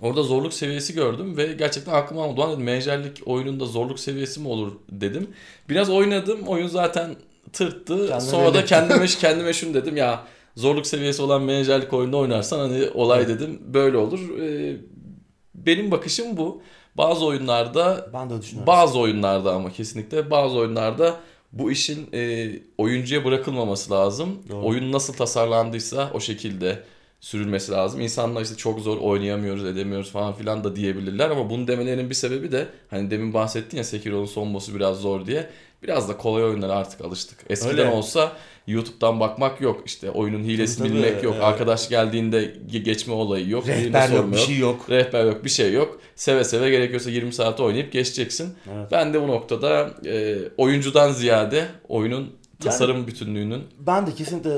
orada 0.00 0.22
zorluk 0.22 0.54
seviyesi 0.54 0.94
gördüm 0.94 1.36
ve 1.36 1.46
gerçekten 1.46 1.92
aklıma 1.92 2.22
almadı. 2.22 2.40
Ulan 2.40 2.52
dedim 2.52 2.64
menajerlik 2.64 3.22
oyununda 3.26 3.66
zorluk 3.66 4.00
seviyesi 4.00 4.40
mi 4.40 4.48
olur 4.48 4.72
dedim. 4.88 5.30
Biraz 5.68 5.90
oynadım. 5.90 6.42
Oyun 6.42 6.66
zaten 6.66 7.16
tırttı. 7.52 7.96
Kendine 8.08 8.20
Sonra 8.30 8.48
da 8.48 8.54
belirtti. 8.54 8.68
kendime, 8.68 9.06
kendime 9.20 9.52
şunu 9.52 9.74
dedim 9.74 9.96
ya 9.96 10.24
zorluk 10.56 10.86
seviyesi 10.86 11.22
olan 11.22 11.42
menajerlik 11.42 11.92
oyunda 11.92 12.16
oynarsan 12.16 12.58
hani 12.58 12.88
olay 12.94 13.28
dedim 13.28 13.60
böyle 13.66 13.96
olur. 13.96 14.38
Ee, 14.38 14.76
benim 15.54 15.90
bakışım 15.90 16.36
bu. 16.36 16.62
Bazı 16.94 17.26
oyunlarda 17.26 18.10
Ben 18.12 18.30
de 18.30 18.34
öyle 18.34 18.66
bazı 18.66 18.98
oyunlarda 18.98 19.52
ama 19.52 19.72
kesinlikle 19.72 20.30
bazı 20.30 20.58
oyunlarda 20.58 21.16
bu 21.52 21.70
işin 21.70 22.08
e, 22.14 22.50
oyuncuya 22.78 23.24
bırakılmaması 23.24 23.90
lazım. 23.90 24.38
Doğru. 24.48 24.66
Oyun 24.66 24.92
nasıl 24.92 25.12
tasarlandıysa 25.14 26.10
o 26.14 26.20
şekilde 26.20 26.82
sürülmesi 27.20 27.72
lazım. 27.72 28.00
İnsanlar 28.00 28.42
işte 28.42 28.56
çok 28.56 28.80
zor 28.80 28.96
oynayamıyoruz, 28.98 29.64
edemiyoruz 29.64 30.10
falan 30.10 30.34
filan 30.34 30.64
da 30.64 30.76
diyebilirler 30.76 31.30
ama 31.30 31.50
bunu 31.50 31.68
demelerinin 31.68 32.10
bir 32.10 32.14
sebebi 32.14 32.52
de 32.52 32.66
hani 32.90 33.10
demin 33.10 33.34
bahsettin 33.34 33.76
ya 33.76 33.84
Sekiro'nun 33.84 34.26
son 34.26 34.54
boss'u 34.54 34.74
biraz 34.74 35.00
zor 35.00 35.26
diye. 35.26 35.50
Biraz 35.82 36.08
da 36.08 36.16
kolay 36.16 36.44
oyunlara 36.44 36.72
artık 36.72 37.00
alıştık. 37.00 37.38
Eskiden 37.50 37.78
Öyle. 37.78 37.90
olsa 37.90 38.32
YouTube'dan 38.66 39.20
bakmak 39.20 39.60
yok. 39.60 39.82
işte 39.86 40.10
oyunun 40.10 40.44
hilesini 40.44 40.88
Tabii, 40.88 40.98
bilmek 40.98 41.22
yok. 41.22 41.32
evet. 41.34 41.44
Arkadaş 41.44 41.88
geldiğinde 41.88 42.44
ge- 42.44 42.78
geçme 42.82 43.14
olayı 43.14 43.48
yok. 43.48 43.68
Rehber 43.68 44.08
yok, 44.08 44.18
sorma 44.18 44.32
bir 44.32 44.38
şey 44.38 44.58
yok. 44.58 44.90
Rehber 44.90 45.24
yok, 45.24 45.44
bir 45.44 45.50
şey 45.50 45.72
yok. 45.72 46.00
Seve 46.14 46.44
seve 46.44 46.70
gerekiyorsa 46.70 47.10
20 47.10 47.32
saat 47.32 47.60
oynayıp 47.60 47.92
geçeceksin. 47.92 48.54
Evet. 48.74 48.88
Ben 48.92 49.14
de 49.14 49.22
bu 49.22 49.28
noktada 49.28 49.90
e, 50.06 50.38
oyuncudan 50.56 51.12
ziyade 51.12 51.66
oyunun 51.88 52.28
tasarım 52.62 53.06
bütünlüğünün 53.06 53.62
Ben 53.78 54.06
de 54.06 54.14
kesinlikle 54.14 54.50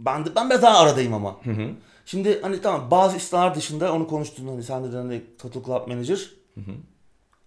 ben 0.00 0.24
de 0.26 0.34
ben 0.36 0.50
biraz 0.50 0.62
daha 0.62 0.78
aradayım 0.78 1.14
ama. 1.14 1.36
hı 1.44 1.50
hı, 1.50 1.70
Şimdi 2.06 2.42
hani 2.42 2.60
tamam 2.62 2.90
bazı 2.90 3.16
istisnalar 3.16 3.54
dışında 3.54 3.92
onu 3.92 4.06
konuştun 4.08 4.48
hani 4.48 4.62
sen 4.62 4.92
de 4.92 4.96
hani 4.96 5.22
Total 5.38 5.62
Club 5.64 5.88
Manager. 5.88 6.18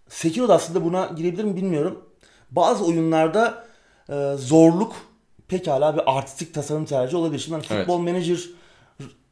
Sekiro 0.10 0.48
da 0.48 0.54
aslında 0.56 0.84
buna 0.86 1.06
girebilir 1.06 1.44
mi 1.44 1.56
bilmiyorum. 1.56 2.00
Bazı 2.52 2.86
oyunlarda 2.86 3.66
e, 4.10 4.34
zorluk 4.38 4.96
pekala 5.48 5.96
bir 5.96 6.18
artistik 6.18 6.54
tasarım 6.54 6.86
tercihi 6.86 7.18
olabilir. 7.18 7.40
Şimdi 7.40 7.56
hani 7.56 7.66
Evet. 7.70 7.88
Football 7.88 7.98
Manager 8.04 8.40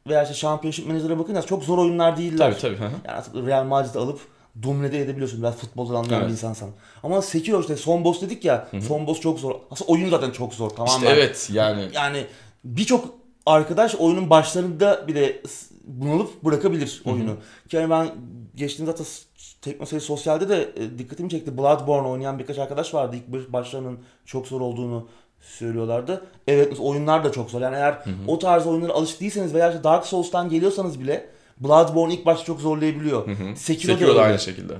veya 0.08 0.22
işte 0.22 0.34
Championship 0.34 0.86
Manager'a 0.86 1.18
bakınca 1.18 1.42
çok 1.42 1.64
zor 1.64 1.78
oyunlar 1.78 2.16
değiller. 2.16 2.38
tabii 2.60 2.60
tabii. 2.60 2.76
hı 2.76 2.84
hı. 2.86 2.90
Yani 3.34 3.46
Real 3.46 3.64
Madrid'i 3.64 3.98
alıp 3.98 4.20
domine 4.62 4.86
edebiliyorsun 4.98 5.42
biraz 5.42 5.56
futboldan 5.56 5.94
anlayan 5.94 6.18
Evet. 6.20 6.26
bir 6.26 6.32
insansan. 6.32 6.70
Ama 7.02 7.22
Sekiro 7.22 7.60
işte 7.60 7.76
son 7.76 8.04
boss 8.04 8.20
dedik 8.22 8.44
ya 8.44 8.68
son 8.88 9.06
boss 9.06 9.20
çok 9.20 9.38
zor. 9.40 9.54
Aslında 9.70 9.92
oyun 9.92 10.10
zaten 10.10 10.30
çok 10.30 10.54
zor 10.54 10.70
tamamen. 10.70 10.94
İşte 10.96 11.08
evet 11.08 11.48
yani 11.52 11.88
Yani 11.94 12.26
birçok 12.64 13.14
arkadaş 13.46 13.94
oyunun 13.94 14.30
başlarında 14.30 15.08
bile 15.08 15.42
bunalıp 15.84 16.44
bırakabilir 16.44 17.02
oyunu. 17.04 17.36
Ki 17.68 17.76
yani 17.76 17.90
ben 17.90 18.08
geçtiğimiz 18.54 18.88
hafta 18.90 19.04
s- 19.04 19.28
Teknoseyir 19.62 20.02
Sosyal'de 20.02 20.48
de 20.48 20.68
e, 20.76 20.98
dikkatimi 20.98 21.30
çekti. 21.30 21.58
Bloodborne 21.58 22.08
oynayan 22.08 22.38
birkaç 22.38 22.58
arkadaş 22.58 22.94
vardı. 22.94 23.16
İlk 23.16 23.28
baş- 23.32 23.52
başlarının 23.52 23.98
çok 24.26 24.46
zor 24.46 24.60
olduğunu 24.60 25.08
söylüyorlardı. 25.40 26.24
Evet 26.46 26.80
oyunlar 26.80 27.24
da 27.24 27.32
çok 27.32 27.50
zor. 27.50 27.60
Yani 27.60 27.76
eğer 27.76 27.98
o 28.26 28.38
tarz 28.38 28.66
oyunlara 28.66 28.92
alışık 28.92 29.20
değilseniz 29.20 29.54
veya 29.54 29.68
işte 29.70 29.84
Dark 29.84 30.06
Souls'tan 30.06 30.48
geliyorsanız 30.48 31.00
bile 31.00 31.28
Bloodborne 31.60 32.14
ilk 32.14 32.26
başta 32.26 32.44
çok 32.44 32.60
zorlayabiliyor. 32.60 33.26
Sekiro, 33.56 33.92
Sekiro 33.92 34.16
da 34.16 34.22
aynı 34.22 34.38
şekilde. 34.38 34.74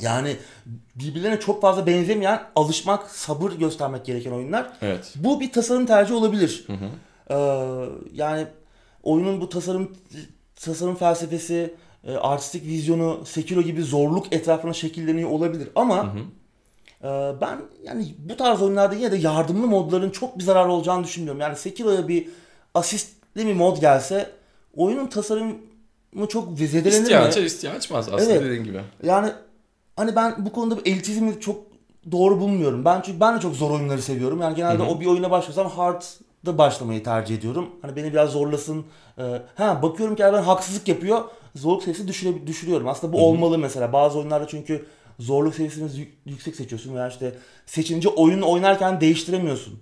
Yani 0.00 0.36
birbirlerine 0.94 1.40
çok 1.40 1.62
fazla 1.62 1.86
benzemeyen, 1.86 2.42
alışmak, 2.56 3.10
sabır 3.10 3.52
göstermek 3.52 4.04
gereken 4.04 4.30
oyunlar. 4.30 4.72
Evet. 4.82 5.12
Bu 5.16 5.40
bir 5.40 5.52
tasarım 5.52 5.86
tercihi 5.86 6.16
olabilir. 6.16 6.66
Ee, 7.30 7.34
yani 8.12 8.46
oyunun 9.02 9.40
bu 9.40 9.48
tasarım 9.48 9.92
tasarım 10.56 10.96
felsefesi, 10.96 11.74
e, 12.04 12.16
artistik 12.16 12.64
vizyonu, 12.64 13.20
Sekiro 13.26 13.62
gibi 13.62 13.82
zorluk 13.82 14.32
etrafına 14.32 14.72
şekilleniyor 14.72 15.30
olabilir 15.30 15.68
ama 15.74 16.14
e, 17.02 17.08
ben 17.40 17.60
yani 17.84 18.14
bu 18.18 18.36
tarz 18.36 18.62
oyunlarda 18.62 18.94
yine 18.94 19.12
de 19.12 19.16
yardımlı 19.16 19.66
modların 19.66 20.10
çok 20.10 20.38
bir 20.38 20.44
zararı 20.44 20.70
olacağını 20.72 21.04
düşünmüyorum. 21.04 21.40
Yani 21.40 21.56
Sekiro'ya 21.56 22.08
bir 22.08 22.28
asistli 22.74 23.46
bir 23.46 23.54
mod 23.54 23.80
gelse 23.80 24.30
oyunun 24.76 25.06
tasarımı 25.06 25.56
çok 26.28 26.58
zedelenir 26.58 27.40
mi? 27.40 27.46
isteyen 27.46 27.74
açmaz 27.74 28.08
aslında 28.08 28.32
Evet. 28.32 28.42
dediğin 28.42 28.64
gibi. 28.64 28.80
Yani 29.02 29.32
hani 29.96 30.16
ben 30.16 30.46
bu 30.46 30.52
konuda 30.52 30.80
elitizmi 30.84 31.40
çok 31.40 31.56
doğru 32.12 32.40
bulmuyorum. 32.40 32.84
Ben 32.84 33.00
çünkü 33.00 33.20
ben 33.20 33.36
de 33.36 33.40
çok 33.40 33.54
zor 33.54 33.70
oyunları 33.70 34.02
seviyorum. 34.02 34.40
Yani 34.40 34.56
genelde 34.56 34.82
o 34.82 35.00
bir 35.00 35.06
oyuna 35.06 35.30
başlasam 35.30 35.70
hard'da 35.70 36.58
başlamayı 36.58 37.04
tercih 37.04 37.38
ediyorum. 37.38 37.70
Hani 37.82 37.96
beni 37.96 38.12
biraz 38.12 38.30
zorlasın. 38.30 38.84
Ee, 39.18 39.42
ha 39.54 39.82
bakıyorum 39.82 40.16
ki 40.16 40.22
ben 40.22 40.42
haksızlık 40.42 40.88
yapıyor. 40.88 41.24
Zorluk 41.54 41.82
seviyesini 41.82 42.08
düşüre, 42.08 42.46
düşürüyorum. 42.46 42.88
Aslında 42.88 43.12
bu 43.12 43.26
olmalı 43.26 43.58
mesela. 43.58 43.92
Bazı 43.92 44.18
oyunlarda 44.18 44.46
çünkü 44.46 44.86
zorluk 45.18 45.54
seviyesini 45.54 46.00
yük- 46.00 46.14
yüksek 46.26 46.56
seçiyorsun 46.56 46.94
veya 46.94 47.08
işte 47.08 47.34
seçince 47.66 48.08
oyunu 48.08 48.50
oynarken 48.50 49.00
değiştiremiyorsun. 49.00 49.80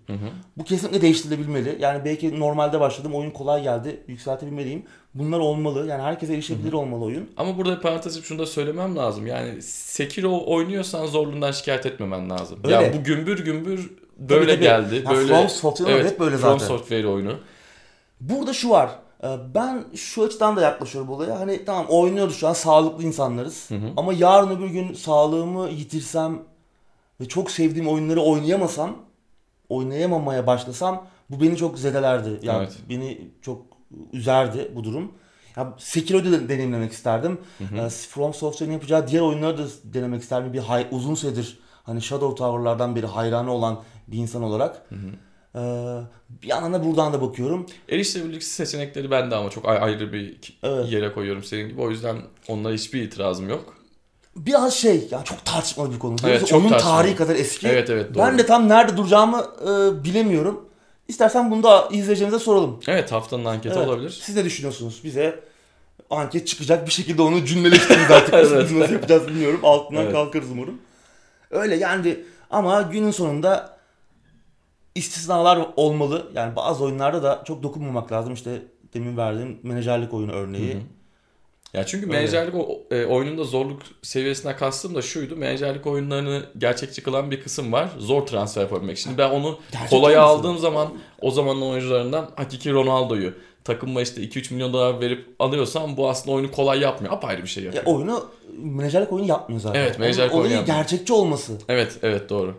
Bu 0.57 0.65
kesinlikle 0.65 1.03
değiştirilebilmeli. 1.03 1.77
Yani 1.81 2.05
belki 2.05 2.41
normalde 2.41 2.81
başladım 2.81 3.15
oyun 3.15 3.31
kolay 3.31 3.63
geldi 3.63 4.05
yükseltebilmeliyim. 4.09 4.83
Bunlar 5.15 5.39
olmalı. 5.39 5.87
Yani 5.87 6.03
herkese 6.03 6.35
erişebilir 6.35 6.73
olmalı 6.73 7.05
oyun. 7.05 7.31
Ama 7.37 7.59
burada 7.59 7.81
parantez 7.81 8.13
açıp 8.17 8.25
şunu 8.27 8.39
da 8.39 8.47
söylemem 8.47 8.97
lazım. 8.97 9.27
Yani 9.27 9.63
Sekiro 9.63 10.43
oynuyorsan 10.47 11.07
zorluğundan 11.07 11.53
şikayet 11.53 11.87
etmemen 11.87 12.31
lazım. 12.31 12.59
Öyle. 12.65 12.75
Ya 12.75 12.95
bu 12.95 13.05
gümbür 13.05 13.45
gümbür 13.45 13.91
böyle 14.19 14.55
tabii. 14.55 14.63
geldi. 14.63 15.03
Ya 15.05 15.11
böyle 15.11 15.35
From 15.35 15.49
Software 15.49 16.05
hep 16.05 16.21
böyle 16.21 16.37
From 16.37 16.59
zaten. 16.59 16.67
Software 16.67 17.07
oyunu. 17.07 17.39
Burada 18.21 18.53
şu 18.53 18.71
var. 18.71 18.91
Ee, 19.25 19.39
Ben 19.55 19.85
şu 19.95 20.23
açıdan 20.25 20.57
da 20.57 20.61
yaklaşıyorum 20.61 21.09
bu 21.11 21.15
olaya. 21.15 21.41
Hani 21.41 21.65
tamam 21.65 21.87
oynuyoruz 21.89 22.37
şu 22.37 22.49
an 22.49 22.53
sağlıklı 22.53 23.05
insanlarız. 23.05 23.69
Ama 23.97 24.13
yarın 24.13 24.51
öbür 24.57 24.67
gün 24.67 24.95
sağlığımı 24.95 25.69
yitirsem 25.69 26.39
ve 27.21 27.29
çok 27.29 27.51
sevdiğim 27.51 27.89
oyunları 27.89 28.21
oynayamasam, 28.21 28.97
oynayamamaya 29.69 30.47
başlasam 30.47 31.07
bu 31.31 31.41
beni 31.41 31.57
çok 31.57 31.79
zedelerdi. 31.79 32.39
Yani 32.43 32.59
Evet. 32.59 32.77
beni 32.89 33.29
çok 33.43 33.63
üzerdi 34.13 34.73
bu 34.77 34.85
durum. 34.85 35.13
Ya 35.57 35.75
Sekiro'da 35.79 36.33
da 36.33 36.49
deneyimlemek 36.49 36.93
isterdim. 36.93 37.41
Ee, 37.61 37.89
From 37.89 38.35
Software'ın 38.35 38.73
yapacağı 38.73 39.09
diğer 39.09 39.21
oyunları 39.23 39.59
da 39.59 39.63
denemek 39.85 40.23
isterdim. 40.23 40.53
Bir 40.53 40.59
hay- 40.59 40.87
uzun 40.91 41.15
süredir 41.15 41.59
hani 41.85 42.03
Shadow 42.03 42.37
Tower'lardan 42.37 42.97
beri 42.97 43.07
hayranı 43.07 43.53
olan 43.53 43.81
bir 44.09 44.19
insan 44.19 44.43
olarak. 44.43 44.87
Ee, 45.57 45.59
bir 46.43 46.47
yandan 46.49 46.73
da 46.73 46.85
buradan 46.85 47.13
da 47.13 47.21
bakıyorum. 47.23 47.67
Erişilebilirlik 47.89 48.43
seçenekleri 48.43 49.11
ben 49.11 49.31
de 49.31 49.35
ama 49.37 49.51
çok 49.51 49.69
ay- 49.69 49.79
ayrı 49.79 50.13
bir 50.13 50.37
Evet. 50.63 50.93
yere 50.93 51.13
koyuyorum 51.13 51.45
senin 51.45 51.69
gibi. 51.69 51.81
O 51.81 51.91
yüzden 51.91 52.17
onlara 52.49 52.75
hiçbir 52.75 53.03
itirazım 53.03 53.49
yok. 53.49 53.77
Biraz 54.37 54.75
şey 54.75 55.09
yani 55.11 55.25
çok 55.25 55.45
tartışmalı 55.45 55.93
bir 55.95 55.99
konu. 55.99 56.17
Evet, 56.27 56.47
çok 56.47 56.59
Oyun 56.61 56.69
tartışmalı. 56.71 56.97
tarihi 56.97 57.17
kadar 57.17 57.35
eski. 57.37 57.69
Evet, 57.69 57.91
evet, 57.91 58.07
Ben 58.19 58.31
doğru. 58.33 58.39
de 58.39 58.47
tam 58.47 58.69
nerede 58.69 58.97
duracağımı 58.97 59.47
e, 59.63 60.05
bilemiyorum. 60.05 60.69
İstersen 61.09 61.51
bunu 61.51 61.63
da 61.63 61.89
izleyicilerimize 61.93 62.45
soralım. 62.45 62.81
Evet 62.89 63.13
haftanın 63.13 63.45
anketi 63.45 63.75
Evet. 63.79 63.89
olabilir. 63.89 64.21
Siz 64.23 64.37
ne 64.37 64.45
düşünüyorsunuz? 64.45 65.01
Bize 65.05 65.41
anket 66.11 66.47
çıkacak 66.47 66.87
bir 66.87 66.93
şekilde 66.93 67.23
onu 67.23 67.45
cümleleştiririz 67.45 68.11
artık. 68.11 68.35
Evet. 68.35 68.53
Nasıl 68.73 68.93
yapacağız 68.93 69.29
bilmiyorum. 69.29 69.61
Altından 69.63 70.03
Evet. 70.03 70.13
kalkarız 70.13 70.51
umarım. 70.51 70.79
Öyle 71.51 71.75
yani 71.77 72.17
ama 72.51 72.83
günün 72.83 73.11
sonunda 73.11 73.77
istisnalar 74.95 75.67
olmalı. 75.77 76.31
Yani 76.35 76.57
bazı 76.57 76.85
oyunlarda 76.85 77.23
da 77.23 77.43
çok 77.47 77.63
dokunmamak 77.63 78.13
lazım. 78.13 78.35
İşte 78.35 78.63
demin 78.95 79.17
verdiğim 79.17 79.59
menajerlik 79.63 80.15
oyunu 80.15 80.33
örneği. 80.33 80.73
Hı 80.75 80.79
hı. 80.79 80.83
Ya 81.75 81.87
çünkü 81.87 82.07
Öyle. 82.07 82.17
menajerlik 82.19 82.55
e, 82.91 83.07
oyununda 83.07 83.45
zorluk 83.45 83.83
seviyesine 84.03 84.57
kastım 84.57 84.95
da 84.95 85.03
şuydu. 85.03 85.37
Menajerlik 85.37 85.87
oyunlarını 85.87 86.43
gerçekçi 86.59 87.03
kılan 87.03 87.31
bir 87.31 87.41
kısım 87.43 87.73
var. 87.73 87.89
Zor 87.99 88.27
transfer 88.27 88.63
yapabilmek. 88.63 88.99
Şimdi 88.99 89.19
ben 89.19 89.31
onu 89.31 89.59
Gerçekten 89.73 89.99
kolaya 90.01 90.19
mi? 90.19 90.25
aldığım 90.25 90.59
zaman 90.59 90.89
o 91.21 91.31
zamanın 91.31 91.63
oyuncularından 91.63 92.31
hakiki 92.37 92.73
Ronaldo'yu 92.73 93.33
takımıma 93.65 94.03
işte 94.03 94.21
2-3 94.23 94.55
milyon 94.55 94.73
dolar 94.73 95.01
verip 95.01 95.27
alıyorsam 95.39 95.97
bu 95.97 96.09
aslında 96.11 96.37
oyunu 96.37 96.51
kolay 96.51 96.81
yapmıyor. 96.81 97.15
Apayrı 97.15 97.43
bir 97.43 97.49
şey 97.49 97.65
Ya 97.65 97.71
yapıyor. 97.73 97.97
oyunu 97.97 98.25
menajerlik 98.59 99.13
oyunu 99.13 99.29
yapmıyor 99.29 99.61
zaten. 99.61 99.81
Evet, 99.81 99.99
menajerlik 99.99 100.33
oyunu 100.33 100.47
olayı 100.47 100.57
yapmıyor. 100.59 100.79
gerçekçi 100.79 101.13
olması. 101.13 101.53
Evet 101.69 101.99
evet 102.03 102.31
doğru. 102.31 102.55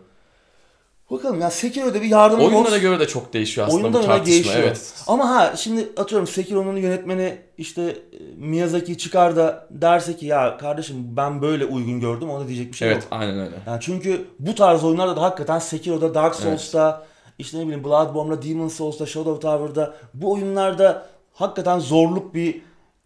Bakalım 1.14 1.42
ya 1.42 1.52
Sekiro'da 1.52 2.02
bir 2.02 2.08
yardım 2.08 2.40
Oyunlara 2.40 2.78
göre 2.78 3.00
de 3.00 3.08
çok 3.08 3.34
değişiyor 3.34 3.68
aslında 3.68 3.84
Oyundan 3.84 4.02
bu 4.04 4.06
tartışma. 4.06 4.26
değişiyor. 4.26 4.56
Evet. 4.64 4.94
Ama 5.08 5.30
ha 5.30 5.54
şimdi 5.56 5.90
atıyorum 5.98 6.28
Sekiro'nun 6.28 6.78
yönetmeni 6.78 7.38
işte 7.58 7.82
e, 7.82 7.96
Miyazaki 8.38 8.98
çıkar 8.98 9.36
da 9.36 9.68
derse 9.72 10.16
ki 10.18 10.26
ya 10.26 10.58
kardeşim 10.58 10.96
ben 11.18 11.42
böyle 11.42 11.66
uygun 11.66 12.00
gördüm 12.00 12.30
ona 12.30 12.48
diyecek 12.48 12.72
bir 12.72 12.78
şey 12.78 12.88
Evet 12.88 13.04
yok. 13.04 13.08
aynen 13.12 13.40
öyle. 13.40 13.56
Yani 13.68 13.80
çünkü 13.82 14.26
bu 14.40 14.56
tarz 14.56 14.84
oyunlarda 14.84 15.16
da 15.16 15.22
hakikaten 15.22 15.60
Sekiro'da, 15.60 16.14
Dark 16.14 16.36
Souls'ta, 16.36 17.06
işte 17.40 17.60
ne 17.60 17.64
bileyim 17.64 17.84
Bloodborne'da, 17.84 18.42
Demon 18.42 18.68
Souls'ta, 18.68 19.06
Shadow 19.06 19.40
Tower'da 19.50 19.94
bu 20.14 20.32
oyunlarda 20.32 21.06
hakikaten 21.34 21.80
zorluk 21.80 22.34
bir 22.34 22.62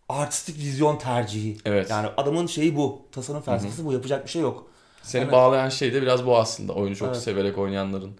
artistik 0.09 0.57
vizyon 0.57 0.97
tercihi. 0.97 1.57
Evet. 1.65 1.89
Yani 1.89 2.07
adamın 2.17 2.47
şeyi 2.47 2.75
bu. 2.75 3.01
Tasarım 3.11 3.41
felsefesi 3.41 3.85
bu. 3.85 3.93
Yapacak 3.93 4.25
bir 4.25 4.31
şey 4.31 4.41
yok. 4.41 4.67
Seni 5.07 5.21
Evet. 5.23 5.31
bağlayan 5.33 5.69
şey 5.69 5.93
de 5.93 6.01
biraz 6.01 6.25
bu 6.25 6.37
aslında. 6.37 6.73
Oyunu 6.73 6.95
çok 6.95 7.07
Evet. 7.07 7.17
severek 7.17 7.57
oynayanların. 7.57 8.11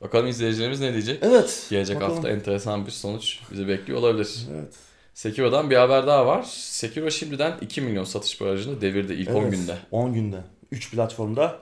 Bakalım 0.00 0.26
izleyicilerimiz 0.26 0.80
ne 0.80 0.92
diyecek? 0.92 1.18
Evet. 1.22 1.66
Gelecek 1.70 1.96
bakalım. 1.96 2.14
hafta 2.14 2.28
enteresan 2.30 2.86
bir 2.86 2.90
sonuç 2.90 3.38
bizi 3.52 3.68
bekliyor 3.68 3.98
olabilir. 3.98 4.46
Evet. 4.54 4.74
Sekiro'dan 5.14 5.70
bir 5.70 5.76
haber 5.76 6.06
daha 6.06 6.26
var. 6.26 6.42
Sekiro 6.52 7.10
şimdiden 7.10 7.58
2 7.60 7.80
milyon 7.80 8.04
satış 8.04 8.40
barajını 8.40 8.80
devirdi 8.80 9.12
ilk 9.12 9.30
10 9.30 9.42
Evet, 9.42 9.52
günde. 9.52 9.76
10 9.90 10.14
günde. 10.14 10.40
3 10.70 10.90
platformda. 10.90 11.58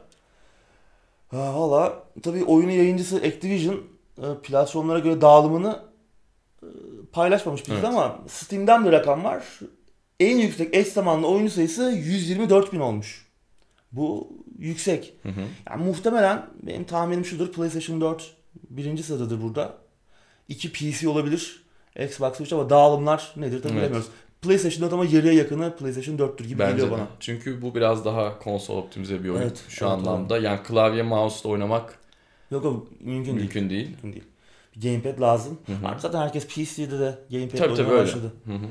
Ha, 1.29 1.55
Valla 1.61 2.03
tabii 2.23 2.45
oyunun 2.45 2.71
yayıncısı 2.73 3.17
Activision 3.17 3.83
e, 4.19 4.23
platformlara 4.43 4.99
göre 4.99 5.21
dağılımını 5.21 5.83
e, 6.63 6.67
paylaşmamış 7.13 7.61
bizde 7.63 7.75
Evet. 7.75 7.85
ama 7.85 8.19
Steam'den 8.29 8.85
bir 8.85 8.93
rakam 8.93 9.25
var. 9.25 9.45
En 10.21 10.37
yüksek 10.37 10.75
eş 10.75 10.89
zamanlı 10.89 11.27
oyuncu 11.29 11.53
sayısı 11.53 11.83
124 11.83 12.73
bin 12.73 12.81
olmuş. 12.81 13.27
Bu 13.93 14.29
yüksek. 14.61 15.15
Hı 15.23 15.29
hı. 15.29 15.41
Yani 15.71 15.85
muhtemelen 15.85 16.47
benim 16.63 16.85
tahminim 16.85 17.25
şudur. 17.25 17.53
PlayStation 17.53 18.01
4 18.01 18.35
birinci 18.71 19.03
sıradadır 19.03 19.43
burada. 19.43 19.75
2 20.49 20.73
PC 20.73 21.09
olabilir. 21.09 21.63
Xbox 22.05 22.41
3 22.41 22.53
ama 22.53 22.71
dağılımlar 22.71 23.33
nedir 23.37 23.63
tabii 23.63 23.73
Evet. 23.73 23.83
bilemiyoruz. 23.83 24.09
PlayStation 24.43 24.83
4 24.83 24.93
ama 24.93 25.05
yarıya 25.05 25.33
yakını 25.33 25.77
PlayStation 25.77 26.17
4'tür 26.17 26.45
gibi 26.47 26.59
Bence 26.59 26.71
geliyor 26.73 26.89
de. 26.89 26.93
bana. 26.93 27.07
Çünkü 27.21 27.63
bu 27.63 27.75
biraz 27.75 28.05
daha 28.05 28.39
konsol 28.39 28.77
optimize 28.77 29.25
bir 29.25 29.29
oyun 29.29 29.43
Evet, 29.43 29.65
şu 29.69 29.85
evet, 29.85 29.95
anlamda. 29.95 30.39
Yani 30.39 30.63
klavye 30.63 31.03
mouse'la 31.03 31.51
oynamak 31.51 31.99
Yok 32.51 32.65
yok 32.65 32.87
mümkün 33.01 33.25
değil. 33.25 33.37
mümkün 33.37 33.71
değil. 33.71 33.89
Mümkün 34.03 34.13
değil. 34.13 34.25
Gamepad 34.83 35.21
lazım. 35.21 35.59
Hı 35.67 35.73
hı. 35.73 36.01
Zaten 36.01 36.21
herkes 36.21 36.47
PC'de 36.47 36.99
de 36.99 37.19
gamepad 37.31 37.59
oynamaya 37.61 37.89
öyle. 37.89 38.03
başladı. 38.03 38.33
Hı 38.47 38.53
hı. 38.53 38.67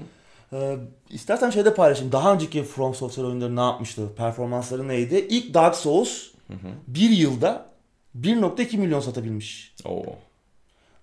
Ee, 0.54 0.78
istersen 1.10 1.50
şeyde 1.50 1.74
paylaşayım. 1.74 2.12
Daha 2.12 2.34
önceki 2.34 2.64
From 2.64 2.96
Software 2.96 3.28
oyunları 3.28 3.56
ne 3.56 3.60
yapmıştı? 3.60 4.10
Performansları 4.18 4.88
neydi? 4.88 5.28
İlk 5.30 5.54
Dark 5.54 5.76
Souls 5.76 6.28
Hı 6.48 6.54
hı. 6.54 6.68
bir 6.88 7.10
yılda 7.10 7.70
1.2 8.20 8.78
milyon 8.78 9.00
satabilmiş. 9.00 9.76
Oo. 9.86 10.16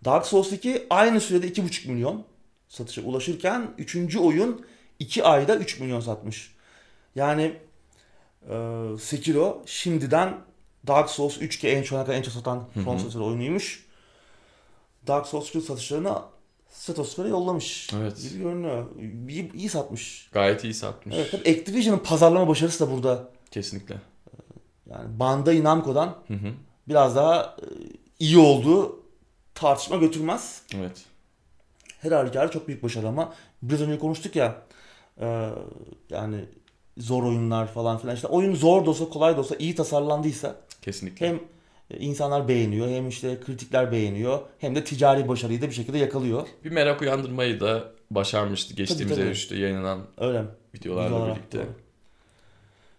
Dark 0.05 0.27
Souls 0.27 0.53
2 0.53 0.87
aynı 0.91 1.21
sürede 1.21 1.49
2.5 1.49 1.89
milyon 1.89 2.25
satışa 2.69 3.03
ulaşırken 3.03 3.71
3. 3.79 4.17
oyun 4.17 4.67
2 4.99 5.25
ayda 5.25 5.57
3 5.57 5.81
milyon 5.81 6.01
satmış. 6.01 6.55
Yani 7.15 7.53
e, 8.51 8.85
Sekiro 9.01 9.63
şimdiden 9.67 10.35
Dark 10.87 11.11
Souls 11.11 11.39
3 11.41 11.59
ki 11.59 11.69
en 11.69 11.83
çok 11.83 12.09
en 12.09 12.23
çok 12.23 12.35
satan 12.35 12.65
From. 12.75 12.99
Software 12.99 13.25
oyunuymuş. 13.25 13.87
Dark 15.07 15.27
Souls 15.27 15.55
3 15.57 15.65
satışlarını 15.65 16.19
stratosfere 16.77 17.29
yollamış. 17.29 17.91
Evet. 17.97 18.23
Gibi 18.23 18.43
görünüyor. 18.43 18.87
İyi, 19.29 19.53
iyi 19.53 19.69
satmış. 19.69 20.29
Gayet 20.33 20.65
iyi 20.65 20.75
satmış. 20.75 21.17
Evet, 21.19 21.31
tabii 21.31 21.51
Activision'ın 21.51 21.99
pazarlama 21.99 22.49
başarısı 22.49 22.87
da 22.87 22.93
burada. 22.93 23.29
Kesinlikle. 23.51 23.97
Yani 24.91 25.19
Bandai 25.19 25.65
Namco'dan 25.65 26.17
Hı 26.29 26.35
hı. 26.35 26.49
biraz 26.89 27.17
daha 27.17 27.57
e, 27.63 27.65
iyi 28.19 28.39
olduğu 28.39 29.01
tartışma 29.55 29.97
götürmez. 29.97 30.63
Evet. 30.75 31.05
Her 32.01 32.13
halükarda 32.13 32.51
çok 32.51 32.69
büyük 32.69 32.83
başarı 32.83 33.09
ama 33.09 33.35
biraz 33.63 33.81
önce 33.83 33.99
konuştuk 33.99 34.37
ya 34.37 34.63
e, 35.21 35.51
yani 36.11 36.45
zor 36.99 37.23
oyunlar 37.23 37.73
falan 37.73 37.99
filan 37.99 38.15
işte 38.15 38.27
oyun 38.27 38.55
zor 38.55 38.87
da 38.87 38.91
olsa 38.91 39.09
kolay 39.09 39.37
da 39.37 39.41
olsa 39.41 39.57
iyi 39.59 39.75
tasarlandıysa 39.75 40.57
Kesinlikle. 40.83 41.29
hem 41.29 41.41
insanlar 41.99 42.49
beğeniyor 42.49 42.89
hem 42.89 43.09
işte 43.09 43.41
kritikler 43.47 43.93
beğeniyor 43.93 44.39
hem 44.59 44.75
de 44.75 44.85
ticari 44.85 45.29
başarıyı 45.29 45.63
da 45.63 45.67
bir 45.67 45.75
şekilde 45.75 45.99
yakalıyor. 45.99 46.47
Bir 46.65 46.71
merak 46.71 47.03
uyandırmayı 47.03 47.61
da 47.61 47.85
başarmıştı 48.11 48.75
geçtiğimiz 48.75 49.17
tabii. 49.17 49.27
E3'te 49.29 49.57
yayınlanan 49.57 49.99
Öyle. 50.19 50.43
videolarla 50.75 51.09
Videolar 51.17 51.37
birlikte. 51.37 51.59
doğru. 51.59 51.67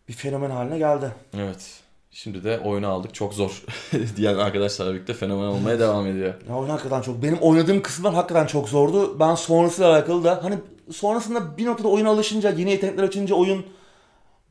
Bir 0.07 0.13
fenomen 0.13 0.49
haline 0.49 0.77
geldi. 0.77 1.11
Evet. 1.37 1.79
Şimdi 2.11 2.43
de 2.43 2.59
oyunu 2.59 2.87
aldık 2.87 3.13
çok 3.13 3.33
zor 3.33 3.63
diyen 4.15 4.35
arkadaşlarla 4.35 4.93
birlikte 4.93 5.13
fenomen 5.13 5.47
olmaya 5.47 5.79
devam 5.79 6.07
ediyor. 6.07 6.33
Ya 6.49 6.55
oyun 6.55 6.69
hakikaten 6.69 7.01
çok. 7.01 7.23
Benim 7.23 7.37
oynadığım 7.37 7.81
kısımlar 7.81 8.13
hakikaten 8.13 8.45
çok 8.45 8.69
zordu. 8.69 9.19
Ben 9.19 9.35
sonrasıyla 9.35 9.91
alakalı 9.91 10.23
da 10.23 10.39
hani 10.43 10.55
sonrasında 10.91 11.57
bir 11.57 11.65
noktada 11.65 11.87
oyuna 11.87 12.09
alışınca 12.09 12.49
yeni 12.49 12.71
yetenekler 12.71 13.03
açınca 13.03 13.35
oyun 13.35 13.65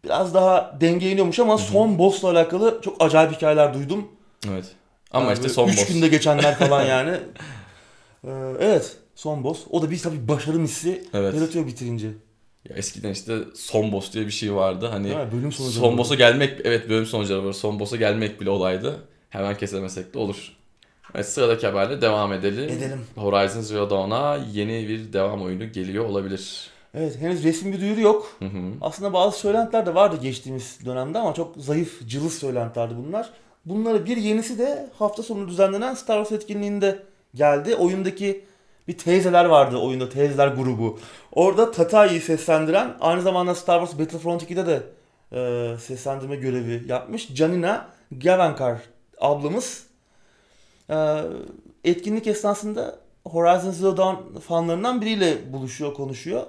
biraz 0.04 0.34
daha 0.34 0.76
dengeye 0.80 1.12
iniyormuş 1.12 1.38
ama 1.38 1.58
son 1.58 1.98
boss'la 1.98 2.30
alakalı 2.30 2.80
çok 2.82 3.04
acayip 3.04 3.32
hikayeler 3.32 3.74
duydum. 3.74 4.08
Evet. 4.52 4.64
Ama 5.10 5.24
Yani 5.26 5.34
işte 5.34 5.48
son 5.48 5.68
üç 5.68 5.78
boss. 5.78 5.88
günde 5.88 6.08
geçenler 6.08 6.54
falan 6.58 6.84
yani. 6.86 7.16
Ee, 8.24 8.30
evet 8.60 8.96
son 9.14 9.44
boss. 9.44 9.64
O 9.70 9.82
da 9.82 9.90
bir 9.90 9.98
tabii 9.98 10.28
başarı 10.28 10.58
hissi 10.62 11.04
Evet. 11.14 11.34
yaratıyor 11.34 11.66
bitirince. 11.66 12.06
Ya 12.68 12.76
eskiden 12.76 13.10
işte 13.10 13.38
son 13.54 13.92
boss 13.92 14.12
diye 14.12 14.26
bir 14.26 14.30
şey 14.30 14.54
vardı. 14.54 14.86
Hani 14.92 15.06
mi? 15.08 15.28
Bölüm 15.32 15.52
sonu. 15.52 15.68
son 15.70 15.98
boss'a 15.98 16.14
gelmek 16.14 16.60
evet 16.64 16.88
bölüm 16.88 17.06
sonuçları 17.06 17.44
var. 17.46 17.52
Son 17.52 17.80
boss'a 17.80 17.96
gelmek 17.96 18.40
bile 18.40 18.50
olaydı. 18.50 18.96
Hemen 19.30 19.56
kesemesek 19.56 20.14
de 20.14 20.18
olur. 20.18 20.52
Evet, 21.14 21.28
sıradaki 21.28 21.66
haberle 21.66 22.00
devam 22.00 22.32
edelim. 22.32 22.70
Edelim. 22.78 23.00
Horizon 23.16 23.60
Zero 23.60 23.90
Dawn'a 23.90 24.38
yeni 24.52 24.88
bir 24.88 25.12
devam 25.12 25.42
oyunu 25.42 25.72
geliyor 25.72 26.04
olabilir. 26.04 26.70
Evet 26.94 27.16
henüz 27.20 27.44
resmi 27.44 27.72
bir 27.72 27.80
duyuru 27.80 28.00
yok. 28.00 28.36
Hı 28.38 28.44
hı. 28.44 28.58
Aslında 28.80 29.12
bazı 29.12 29.38
söylentiler 29.38 29.86
de 29.86 29.94
vardı 29.94 30.18
geçtiğimiz 30.22 30.78
dönemde 30.86 31.18
ama 31.18 31.34
çok 31.34 31.56
zayıf, 31.56 32.08
cılız 32.08 32.38
söylentilerdi 32.38 32.94
bunlar. 32.96 33.30
Bunları 33.66 34.06
bir 34.06 34.16
yenisi 34.16 34.58
de 34.58 34.90
hafta 34.98 35.22
sonu 35.22 35.48
düzenlenen 35.48 35.94
Star 35.94 36.24
Wars 36.24 36.42
etkinliğinde 36.42 37.02
geldi. 37.34 37.74
Oyundaki 37.74 38.44
bir 38.88 38.98
teyzeler 38.98 39.44
vardı 39.44 39.76
oyunda 39.76 40.08
teyzeler 40.08 40.48
grubu. 40.48 40.98
Orada 41.32 41.70
Tatai'yi 41.70 42.20
seslendiren 42.20 42.96
aynı 43.00 43.22
zamanda 43.22 43.54
Star 43.54 43.86
Wars 43.86 44.00
Battlefront 44.00 44.42
2'de 44.42 44.66
de 44.66 44.82
e, 45.32 45.78
seslendirme 45.78 46.36
görevi 46.36 46.82
yapmış. 46.88 47.28
Janina 47.34 47.88
Gavankar 48.12 48.78
ablamız 49.20 49.86
e, 50.90 51.22
etkinlik 51.84 52.26
esnasında 52.26 52.98
Horizon 53.26 53.70
Zero 53.70 53.96
Dawn 53.96 54.38
fanlarından 54.38 55.00
biriyle 55.00 55.52
buluşuyor, 55.52 55.94
konuşuyor. 55.94 56.42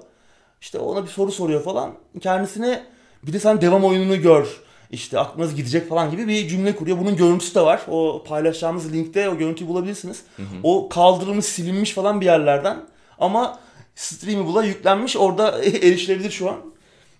İşte 0.61 0.79
ona 0.79 1.03
bir 1.03 1.09
soru 1.09 1.31
soruyor 1.31 1.63
falan. 1.63 1.93
Kendisine 2.21 2.83
bir 3.23 3.33
de 3.33 3.39
sen 3.39 3.61
devam 3.61 3.83
oyununu 3.83 4.21
gör. 4.21 4.66
İşte 4.91 5.19
aklınız 5.19 5.55
gidecek 5.55 5.89
falan 5.89 6.11
gibi 6.11 6.27
bir 6.27 6.47
cümle 6.47 6.75
kuruyor. 6.75 6.99
Bunun 6.99 7.15
görüntüsü 7.15 7.55
de 7.55 7.61
var. 7.61 7.81
O 7.87 8.23
paylaşacağımız 8.27 8.93
linkte 8.93 9.29
o 9.29 9.37
görüntüyü 9.37 9.69
bulabilirsiniz. 9.69 10.23
O 10.63 10.89
kaldırılmış, 10.89 11.45
silinmiş 11.45 11.93
falan 11.93 12.21
bir 12.21 12.25
yerlerden. 12.25 12.77
Ama 13.19 13.59
Streamable'a 13.95 14.63
yüklenmiş. 14.63 15.17
Orada 15.17 15.51
erişilebilir 15.63 16.31
şu 16.31 16.49
an. 16.49 16.55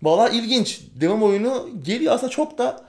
Valla 0.03 0.29
ilginç. 0.29 0.81
Devam 0.95 1.23
oyunu 1.23 1.69
geliyor. 1.85 2.13
Aslında 2.13 2.31
çok 2.31 2.57
da 2.57 2.85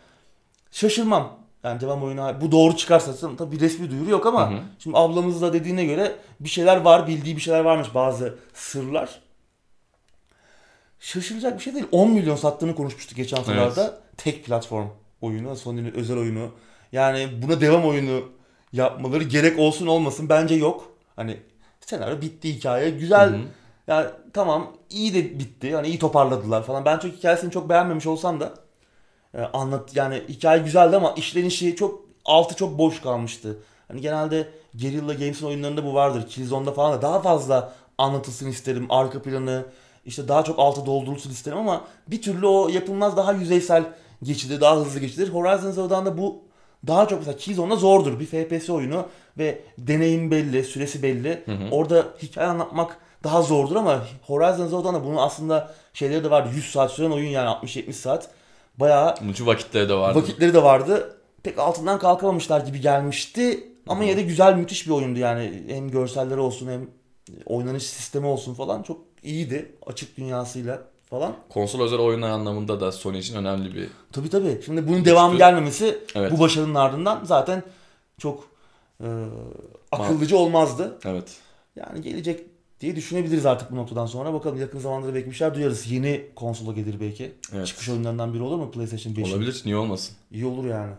şaşırmam. 0.72 1.38
Yani 1.64 1.80
devam 1.80 2.02
oyunu 2.02 2.32
bu 2.40 2.52
doğru 2.52 2.76
çıkarsa 2.76 3.36
tabii 3.36 3.56
bir 3.56 3.60
resmi 3.60 3.90
duyuru 3.90 4.10
yok 4.10 4.26
ama 4.26 4.50
Hı 4.50 4.54
hı. 4.54 4.60
şimdi 4.78 4.96
ablamız 4.98 5.42
da 5.42 5.52
dediğine 5.52 5.84
göre 5.84 6.16
bir 6.40 6.48
şeyler 6.48 6.76
var. 6.76 7.06
Bildiği 7.06 7.36
bir 7.36 7.40
şeyler 7.40 7.60
varmış 7.60 7.88
bazı 7.94 8.34
sırlar. 8.54 9.20
Şaşıracak 11.00 11.58
bir 11.58 11.62
şey 11.62 11.74
değil. 11.74 11.86
10 11.92 12.10
milyon 12.10 12.36
sattığını 12.36 12.74
konuşmuştuk 12.74 13.16
geçen 13.16 13.36
haftalarda. 13.36 14.00
Tek 14.16 14.44
platform 14.44 14.86
oyunu, 15.20 15.56
Sony'nin 15.56 15.92
özel 15.92 16.18
oyunu. 16.18 16.50
Yani 16.92 17.28
buna 17.42 17.60
devam 17.60 17.84
oyunu 17.84 18.22
yapmaları 18.72 19.24
gerek 19.24 19.58
olsun 19.58 19.86
olmasın 19.86 20.28
bence 20.28 20.54
yok. 20.54 20.92
Hani 21.16 21.36
senaryo 21.80 22.20
bitti 22.20 22.54
hikaye. 22.54 22.90
Güzel 22.90 23.30
Hı 23.30 23.36
hı. 23.36 23.40
yani 23.86 24.06
tamam 24.32 24.72
iyi 24.90 25.14
de 25.14 25.38
bitti. 25.38 25.66
Yani 25.66 25.86
iyi 25.86 25.98
toparladılar 25.98 26.62
falan. 26.62 26.84
Ben 26.84 26.98
çok 26.98 27.12
hikayesini 27.12 27.50
çok 27.50 27.68
beğenmemiş 27.68 28.06
olsam 28.06 28.40
da 28.40 28.54
e, 29.34 29.40
anlat 29.40 29.96
yani 29.96 30.22
hikaye 30.28 30.62
güzeldi 30.62 30.96
ama 30.96 31.14
işlenişi 31.16 31.76
çok 31.76 32.04
altı 32.24 32.56
çok 32.56 32.78
boş 32.78 33.00
kalmıştı. 33.00 33.58
Hani 33.88 34.00
genelde 34.00 34.48
Guerrilla 34.74 35.14
Games'in 35.14 35.46
oyunlarında 35.46 35.84
bu 35.84 35.94
vardır. 35.94 36.28
Killzone'da 36.28 36.72
falan 36.72 36.92
da 36.92 37.02
daha 37.02 37.22
fazla 37.22 37.72
anlatılsın 37.98 38.48
isterim. 38.48 38.86
Arka 38.90 39.22
planı 39.22 39.64
işte 40.08 40.28
daha 40.28 40.44
çok 40.44 40.58
altı 40.58 40.86
doldurulsun 40.86 41.30
isterim 41.30 41.58
ama 41.58 41.84
bir 42.08 42.22
türlü 42.22 42.46
o 42.46 42.68
yapılmaz 42.68 43.16
daha 43.16 43.32
yüzeysel 43.32 43.84
geçilir, 44.22 44.60
daha 44.60 44.76
hızlı 44.76 45.00
geçilir. 45.00 45.28
Horizon 45.28 45.70
Zero 45.70 45.90
Dawn'da 45.90 46.18
bu 46.18 46.42
daha 46.86 47.08
çok 47.08 47.18
mesela 47.18 47.36
Killzone'da 47.36 47.76
zordur. 47.76 48.20
Bir 48.20 48.26
FPS 48.26 48.70
oyunu 48.70 49.06
ve 49.38 49.62
deneyim 49.78 50.30
belli, 50.30 50.64
süresi 50.64 51.02
belli. 51.02 51.42
Hı 51.46 51.52
hı. 51.52 51.70
Orada 51.70 52.04
hikaye 52.22 52.48
anlatmak 52.48 52.98
daha 53.24 53.42
zordur 53.42 53.76
ama 53.76 54.04
Horizon 54.26 54.66
Zero 54.66 54.84
Dawn'da 54.84 55.04
bunun 55.04 55.16
aslında 55.16 55.74
şeyleri 55.94 56.24
de 56.24 56.30
vardı. 56.30 56.48
100 56.54 56.70
saat 56.70 56.90
süren 56.90 57.10
oyun 57.10 57.28
yani 57.28 57.48
60-70 57.48 57.92
saat. 57.92 58.28
Bayağı 58.76 59.14
Bunun 59.20 59.46
vakitleri 59.46 59.88
de 59.88 59.94
vardı. 59.94 60.18
vakitleri 60.18 60.54
de 60.54 60.62
vardı. 60.62 61.16
Pek 61.42 61.58
altından 61.58 61.98
kalkamamışlar 61.98 62.60
gibi 62.60 62.80
gelmişti. 62.80 63.64
Ama 63.88 64.04
yine 64.04 64.16
de 64.16 64.22
güzel 64.22 64.54
müthiş 64.54 64.86
bir 64.86 64.92
oyundu 64.92 65.18
yani. 65.18 65.62
Hem 65.68 65.90
görselleri 65.90 66.40
olsun 66.40 66.68
hem 66.68 66.90
oynanış 67.46 67.82
sistemi 67.82 68.26
olsun 68.26 68.54
falan 68.54 68.82
çok 68.82 69.07
iyiydi. 69.22 69.72
Açık 69.86 70.16
dünyasıyla 70.16 70.82
falan. 71.10 71.36
Konsol 71.48 71.80
özel 71.80 71.98
oyunlar 71.98 72.30
anlamında 72.30 72.80
da 72.80 72.92
Sony 72.92 73.18
için 73.18 73.36
önemli 73.36 73.74
bir 73.74 73.88
Tabii 74.12 74.30
tabii. 74.30 74.60
Şimdi 74.64 74.88
bunun 74.88 75.04
devamı 75.04 75.36
gelmemesi 75.38 75.98
Evet. 76.14 76.32
bu 76.32 76.38
başarının 76.40 76.74
ardından 76.74 77.24
zaten 77.24 77.62
çok 78.18 78.48
e, 79.00 79.06
akıllıcı 79.92 80.36
olmazdı. 80.38 80.98
evet. 81.04 81.36
Yani 81.76 82.02
gelecek 82.02 82.40
diye 82.80 82.96
düşünebiliriz 82.96 83.46
artık 83.46 83.70
bu 83.70 83.76
noktadan 83.76 84.06
sonra. 84.06 84.32
Bakalım 84.32 84.60
yakın 84.60 84.78
zamanda 84.78 85.14
belki 85.14 85.30
bir 85.30 85.34
şeyler 85.34 85.54
duyarız. 85.54 85.90
Yeni 85.90 86.26
konsola 86.36 86.72
gelir 86.72 87.00
belki. 87.00 87.32
Evet. 87.54 87.66
Çıkış 87.66 87.88
oyunlarından 87.88 88.34
biri 88.34 88.42
olur 88.42 88.56
mu 88.56 88.70
PlayStation 88.70 89.12
5'in? 89.14 89.32
Olabilir. 89.32 89.62
Niye 89.64 89.76
olmasın? 89.76 90.16
İyi 90.30 90.46
olur 90.46 90.64
yani. 90.66 90.92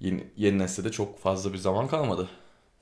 Yeni, 0.00 0.24
yeni 0.36 0.58
nesle 0.58 0.84
de 0.84 0.90
çok 0.90 1.18
fazla 1.18 1.52
bir 1.52 1.58
zaman 1.58 1.88
kalmadı. 1.88 2.28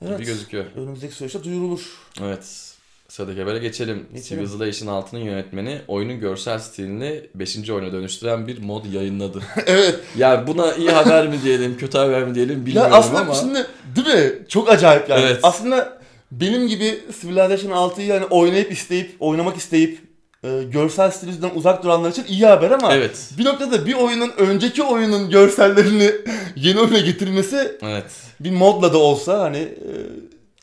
Evet. 0.01 0.17
Gibi 0.17 0.27
gözüküyor. 0.27 0.65
Önümüzdeki 0.75 1.15
süreçte 1.15 1.43
duyurulur. 1.43 1.97
Evet. 2.21 2.75
Sıradaki 3.09 3.39
habere 3.41 3.57
geçelim. 3.57 4.05
Geçelim. 4.13 4.45
Civilization 4.45 5.01
6'nın 5.01 5.19
yönetmeni 5.19 5.81
oyunun 5.87 6.19
görsel 6.19 6.59
stilini 6.59 7.21
5. 7.35 7.69
oyuna 7.69 7.93
dönüştüren 7.93 8.47
bir 8.47 8.61
mod 8.63 8.85
yayınladı. 8.85 9.43
evet. 9.65 9.99
yani 10.17 10.47
buna 10.47 10.73
iyi 10.73 10.89
haber 10.91 11.27
mi 11.27 11.39
diyelim, 11.43 11.77
kötü 11.77 11.97
haber 11.97 12.23
mi 12.23 12.35
diyelim 12.35 12.59
Ya 12.59 12.65
bilmiyorum 12.65 12.91
aslında 12.93 13.19
ama. 13.19 13.33
şimdi 13.33 13.65
değil 13.95 14.07
mi? 14.07 14.33
Çok 14.49 14.69
acayip 14.69 15.09
yani. 15.09 15.21
Evet. 15.21 15.39
Aslında 15.43 15.99
benim 16.31 16.67
gibi 16.67 16.99
Civilization 17.21 17.71
6'yı 17.71 18.07
yani 18.07 18.25
oynayıp 18.25 18.71
isteyip, 18.71 19.11
oynamak 19.19 19.57
isteyip 19.57 19.99
e, 20.43 20.63
görsel 20.63 21.11
stilizden 21.11 21.51
uzak 21.55 21.83
duranlar 21.83 22.11
için 22.11 22.25
iyi 22.27 22.45
haber 22.45 22.71
ama 22.71 22.93
Evet. 22.93 23.29
bir 23.37 23.45
noktada 23.45 23.85
bir 23.85 23.93
oyunun 23.93 24.31
önceki 24.37 24.83
oyunun 24.83 25.29
görsellerini 25.29 26.11
yeni 26.55 26.79
oyuna 26.79 26.99
getirmesi 26.99 27.77
Evet. 27.81 28.11
bir 28.39 28.51
modla 28.51 28.93
da 28.93 28.97
olsa 28.97 29.39
hani 29.39 29.57
e, 29.57 29.91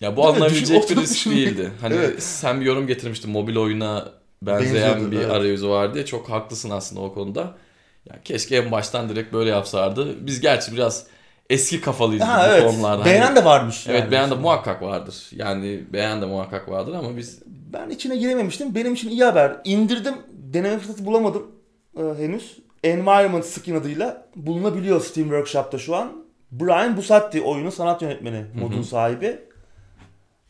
Ya 0.00 0.16
bu 0.16 0.22
Değil 0.22 0.28
alınabilecek 0.28 0.90
bir 0.90 0.96
risk 0.96 1.26
değildi. 1.30 1.70
Hani 1.80 1.94
Evet. 1.94 2.22
sen 2.22 2.60
bir 2.60 2.66
yorum 2.66 2.86
getirmiştin 2.86 3.30
mobil 3.30 3.56
oyuna 3.56 4.08
benzeyen 4.42 4.90
Benziyordu, 4.92 5.12
bir 5.12 5.16
evet. 5.20 5.30
arayüzü 5.30 5.68
var 5.68 5.94
diye. 5.94 6.06
Çok 6.06 6.30
haklısın 6.30 6.70
aslında 6.70 7.00
o 7.00 7.14
konuda. 7.14 7.54
Ya 8.10 8.16
keşke 8.24 8.56
en 8.56 8.70
baştan 8.70 9.08
direkt 9.08 9.32
böyle 9.32 9.50
yapsardı. 9.50 10.26
Biz 10.26 10.40
gerçi 10.40 10.72
biraz 10.72 11.06
eski 11.50 11.80
kafalıyız 11.80 12.22
ha 12.24 12.46
bu 12.48 12.52
evet. 12.52 12.62
konularda. 12.70 13.00
Hani- 13.00 13.10
Beğenen 13.10 13.36
de 13.36 13.44
varmış. 13.44 13.86
Evet 13.88 14.00
yani. 14.00 14.10
beğen 14.10 14.30
de 14.30 14.34
muhakkak 14.34 14.82
vardır. 14.82 15.26
Yani 15.32 15.80
beğen 15.92 16.22
de 16.22 16.26
muhakkak 16.26 16.68
vardır 16.68 16.94
ama 16.94 17.16
biz 17.16 17.42
Ben 17.46 17.90
içine 17.90 18.16
girememiştim. 18.16 18.74
Benim 18.74 18.94
için 18.94 19.08
iyi 19.10 19.24
haber. 19.24 19.56
İndirdim. 19.64 20.14
Deneme 20.32 20.78
fırsatı 20.78 21.06
bulamadım 21.06 21.46
e, 21.98 22.02
henüz. 22.02 22.58
Environment 22.84 23.44
skin 23.44 23.74
adıyla 23.74 24.26
bulunabiliyor 24.36 25.00
Steam 25.00 25.28
Workshop'ta 25.28 25.78
şu 25.78 25.96
an. 25.96 26.12
Brian 26.50 26.96
Busatti 26.96 27.42
oyunun 27.42 27.70
sanat 27.70 28.02
yönetmeni, 28.02 28.44
modun 28.60 28.82
sahibi. 28.82 29.38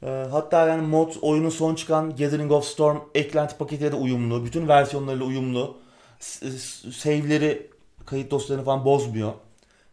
E, 0.02 0.26
hatta 0.30 0.66
yani 0.68 0.87
mod 0.87 1.12
oyunun 1.22 1.48
son 1.50 1.74
çıkan 1.74 2.11
Gathering 2.11 2.52
of 2.52 2.64
Storm 2.64 2.98
eklenti 3.14 3.56
paketiyle 3.59 3.92
de 3.92 3.96
uyumlu. 3.96 4.44
Bütün 4.44 4.68
versiyonlarıyla 4.68 5.26
uyumlu. 5.26 5.76
S- 6.18 6.50
Save'leri, 6.92 7.70
kayıt 8.06 8.30
dosyalarını 8.30 8.64
falan 8.64 8.85
bozmuyor. 8.85 9.32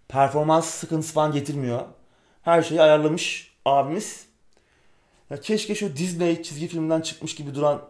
Performans 0.08 0.66
sıkıntısı 0.66 1.14
falan 1.14 1.32
getirmiyor. 1.32 1.82
Her 2.42 2.62
şeyi 2.62 2.82
ayarlamış 2.82 3.54
abimiz. 3.66 4.26
Ya 5.30 5.42
keşke 5.42 5.76
şu 5.76 5.96
Disney 5.96 6.44
çizgi 6.44 6.68
filminden 6.68 7.02
çıkmış 7.02 7.36
gibi 7.36 7.56
duran 7.56 7.82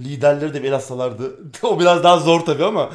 liderleri 0.00 0.54
de 0.54 0.62
bir 0.62 0.68
el 0.68 0.74
atsalardı. 0.74 1.38
o 1.62 1.80
biraz 1.80 2.04
daha 2.04 2.18
zor 2.18 2.40
tabii 2.40 2.64
ama 2.64 2.90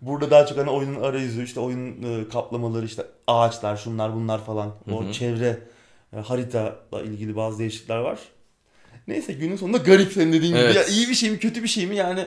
burada 0.00 0.30
daha 0.30 0.46
çok 0.46 0.58
hani 0.58 0.70
oyunun 0.70 1.02
arayüzü, 1.02 1.44
işte 1.44 1.60
oyun 1.60 2.02
e, 2.02 2.28
kaplamaları, 2.28 2.84
işte 2.86 3.06
ağaçlar, 3.26 3.76
şunlar 3.76 4.14
bunlar 4.14 4.44
falan. 4.44 4.72
O 4.92 5.02
Hı 5.04 5.08
hı. 5.08 5.12
çevre 5.12 5.46
e, 5.48 5.58
haritayla 6.22 7.02
ilgili 7.04 7.36
bazı 7.36 7.58
değişiklikler 7.58 7.98
var. 7.98 8.18
Neyse 9.08 9.32
günün 9.32 9.56
sonunda 9.56 9.78
garip 9.78 10.12
senin 10.12 10.32
dediğin 10.32 10.52
gibi. 10.52 10.62
Evet. 10.64 10.76
Ya 10.76 10.84
iyi 10.84 11.08
bir 11.08 11.14
şey 11.14 11.30
mi 11.30 11.38
kötü 11.38 11.62
bir 11.62 11.68
şey 11.68 11.86
mi 11.86 11.96
yani 11.96 12.26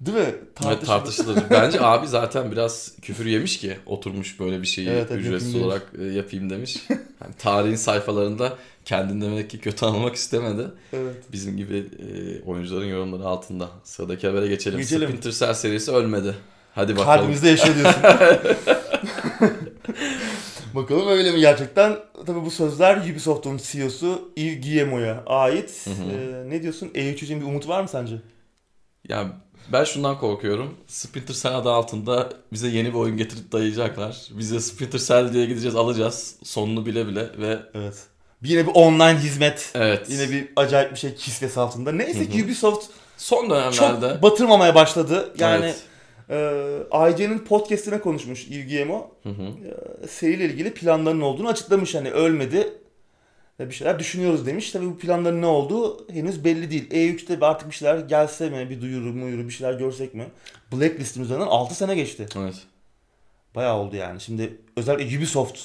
değil 0.00 0.16
mi? 0.16 0.22
evet, 0.22 0.54
Tartışılır. 0.54 0.86
tartışılır. 0.86 1.38
Bence 1.50 1.80
abi 1.80 2.08
zaten 2.08 2.52
biraz 2.52 2.92
küfür 3.02 3.26
yemiş 3.26 3.58
ki 3.58 3.76
oturmuş 3.86 4.40
böyle 4.40 4.62
bir 4.62 4.66
şeyi 4.66 4.88
Evet, 4.88 5.06
evet, 5.10 5.20
ücretsiz 5.20 5.48
yapayım 5.54 5.66
olarak 5.68 5.86
e, 5.98 6.04
yapayım 6.04 6.50
demiş. 6.50 6.76
Yani 6.90 7.34
tarihin 7.38 7.76
sayfalarında 7.76 8.58
kendini 8.84 9.24
demek 9.24 9.50
ki 9.50 9.60
kötü 9.60 9.86
anlamak 9.86 10.14
istemedi. 10.14 10.62
Evet. 10.92 11.14
Bizim 11.32 11.56
gibi 11.56 11.76
e, 11.76 12.42
oyuncuların 12.42 12.86
yorumları 12.86 13.24
altında. 13.24 13.68
Sıradaki 13.84 14.26
habere 14.26 14.46
geçelim. 14.46 14.78
Geçelim. 14.78 15.08
Splinter 15.08 15.32
Cell 15.32 15.54
serisi 15.54 15.92
ölmedi. 15.92 16.34
Hadi 16.74 16.96
bakalım. 16.96 17.18
Kalbimizde 17.18 17.48
yaşıyor 17.48 17.76
diyorsun. 17.76 18.02
Bakalım 20.74 21.08
öyle 21.08 21.30
mi 21.30 21.40
gerçekten? 21.40 21.96
Tabii 22.26 22.44
bu 22.44 22.50
sözler 22.50 22.96
Ubisoft'un 23.12 23.60
CEO'su 23.72 24.32
Yves 24.36 24.60
Guillemot'a 24.62 25.22
ait. 25.26 25.86
Hı 25.86 25.90
hı. 25.90 25.94
Ee, 26.12 26.50
ne 26.50 26.62
diyorsun? 26.62 26.88
E3 26.88 27.14
için 27.24 27.40
bir 27.40 27.46
umut 27.46 27.68
var 27.68 27.82
mı 27.82 27.88
sence? 27.88 28.14
Yani 29.08 29.28
ben 29.72 29.84
şundan 29.84 30.18
korkuyorum. 30.18 30.74
Splinter 30.86 31.34
Cell 31.34 31.56
adı 31.58 31.70
altında 31.70 32.28
bize 32.52 32.68
yeni 32.68 32.88
bir 32.88 32.98
oyun 32.98 33.16
getirip 33.16 33.52
dayayacaklar. 33.52 34.28
Bize 34.30 34.60
Splinter 34.60 34.98
Cell 34.98 35.32
diye 35.32 35.46
gideceğiz 35.46 35.76
alacağız. 35.76 36.36
Sonunu 36.44 36.86
bile 36.86 37.06
bile 37.06 37.28
ve 37.38 37.58
Evet. 37.74 37.94
Yine 38.42 38.66
bir 38.66 38.72
online 38.74 39.18
hizmet. 39.18 39.70
evet. 39.74 40.06
Yine 40.10 40.30
bir 40.30 40.48
acayip 40.56 40.92
bir 40.92 40.96
şey 40.98 41.14
kisvesi 41.14 41.60
altında. 41.60 41.92
Neyse 41.92 42.28
ki. 42.28 42.44
Ubisoft 42.44 42.86
son 43.16 43.50
dönemlerde 43.50 44.08
çok 44.12 44.22
batırmamaya 44.22 44.74
başladı. 44.74 45.32
Yani 45.38 45.64
Evet. 45.64 45.82
E, 46.30 47.10
IGN'in 47.10 47.38
podcastine 47.38 48.00
konuşmuş 48.00 48.48
hı. 49.30 49.42
E, 49.42 50.06
seriyle 50.06 50.44
ilgili 50.44 50.74
planlarının 50.74 51.20
olduğunu 51.20 51.48
açıklamış. 51.48 51.94
Hani 51.94 52.10
ölmedi 52.10 52.72
bir 53.68 53.74
şeyler 53.74 53.98
düşünüyoruz 53.98 54.46
demiş. 54.46 54.70
Tabii 54.70 54.86
bu 54.86 54.98
planların 54.98 55.42
ne 55.42 55.46
olduğu 55.46 56.10
henüz 56.12 56.44
belli 56.44 56.70
değil. 56.70 56.90
E3'te 56.90 57.36
bir 57.36 57.42
artık 57.42 57.70
bir 57.70 57.74
şeyler 57.74 57.98
gelse 57.98 58.50
mi, 58.50 58.70
bir 58.70 58.80
duyuru 58.80 59.12
muyuru 59.12 59.48
bir 59.48 59.52
şeyler 59.52 59.74
görsek 59.74 60.14
mi? 60.14 60.26
Blacklist'in 60.72 61.22
üzerinden 61.22 61.46
6 61.46 61.74
sene 61.74 61.94
geçti. 61.94 62.26
Evet. 62.38 62.54
Bayağı 63.54 63.76
oldu 63.76 63.96
yani. 63.96 64.20
Şimdi 64.20 64.58
özellikle 64.76 65.18
Ubisoft 65.18 65.58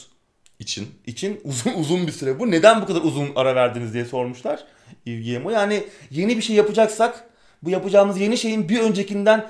İçin. 0.60 0.88
için 1.06 1.42
uzun 1.44 1.74
uzun 1.74 2.08
bir 2.08 2.12
süre 2.12 2.40
bu. 2.40 2.52
Neden 2.52 2.82
bu 2.82 2.86
kadar 2.86 3.02
uzun 3.02 3.30
ara 3.36 3.56
verdiniz 3.56 3.94
diye 3.94 4.06
sormuşlar 4.06 4.64
Guillemot. 5.06 5.54
Yani 5.54 5.84
yeni 6.12 6.38
bir 6.38 6.42
şey 6.42 6.56
yapacaksak 6.56 7.30
bu 7.64 7.70
yapacağımız 7.70 8.20
yeni 8.20 8.38
şeyin 8.38 8.70
bir 8.70 8.80
öncekinden 8.80 9.46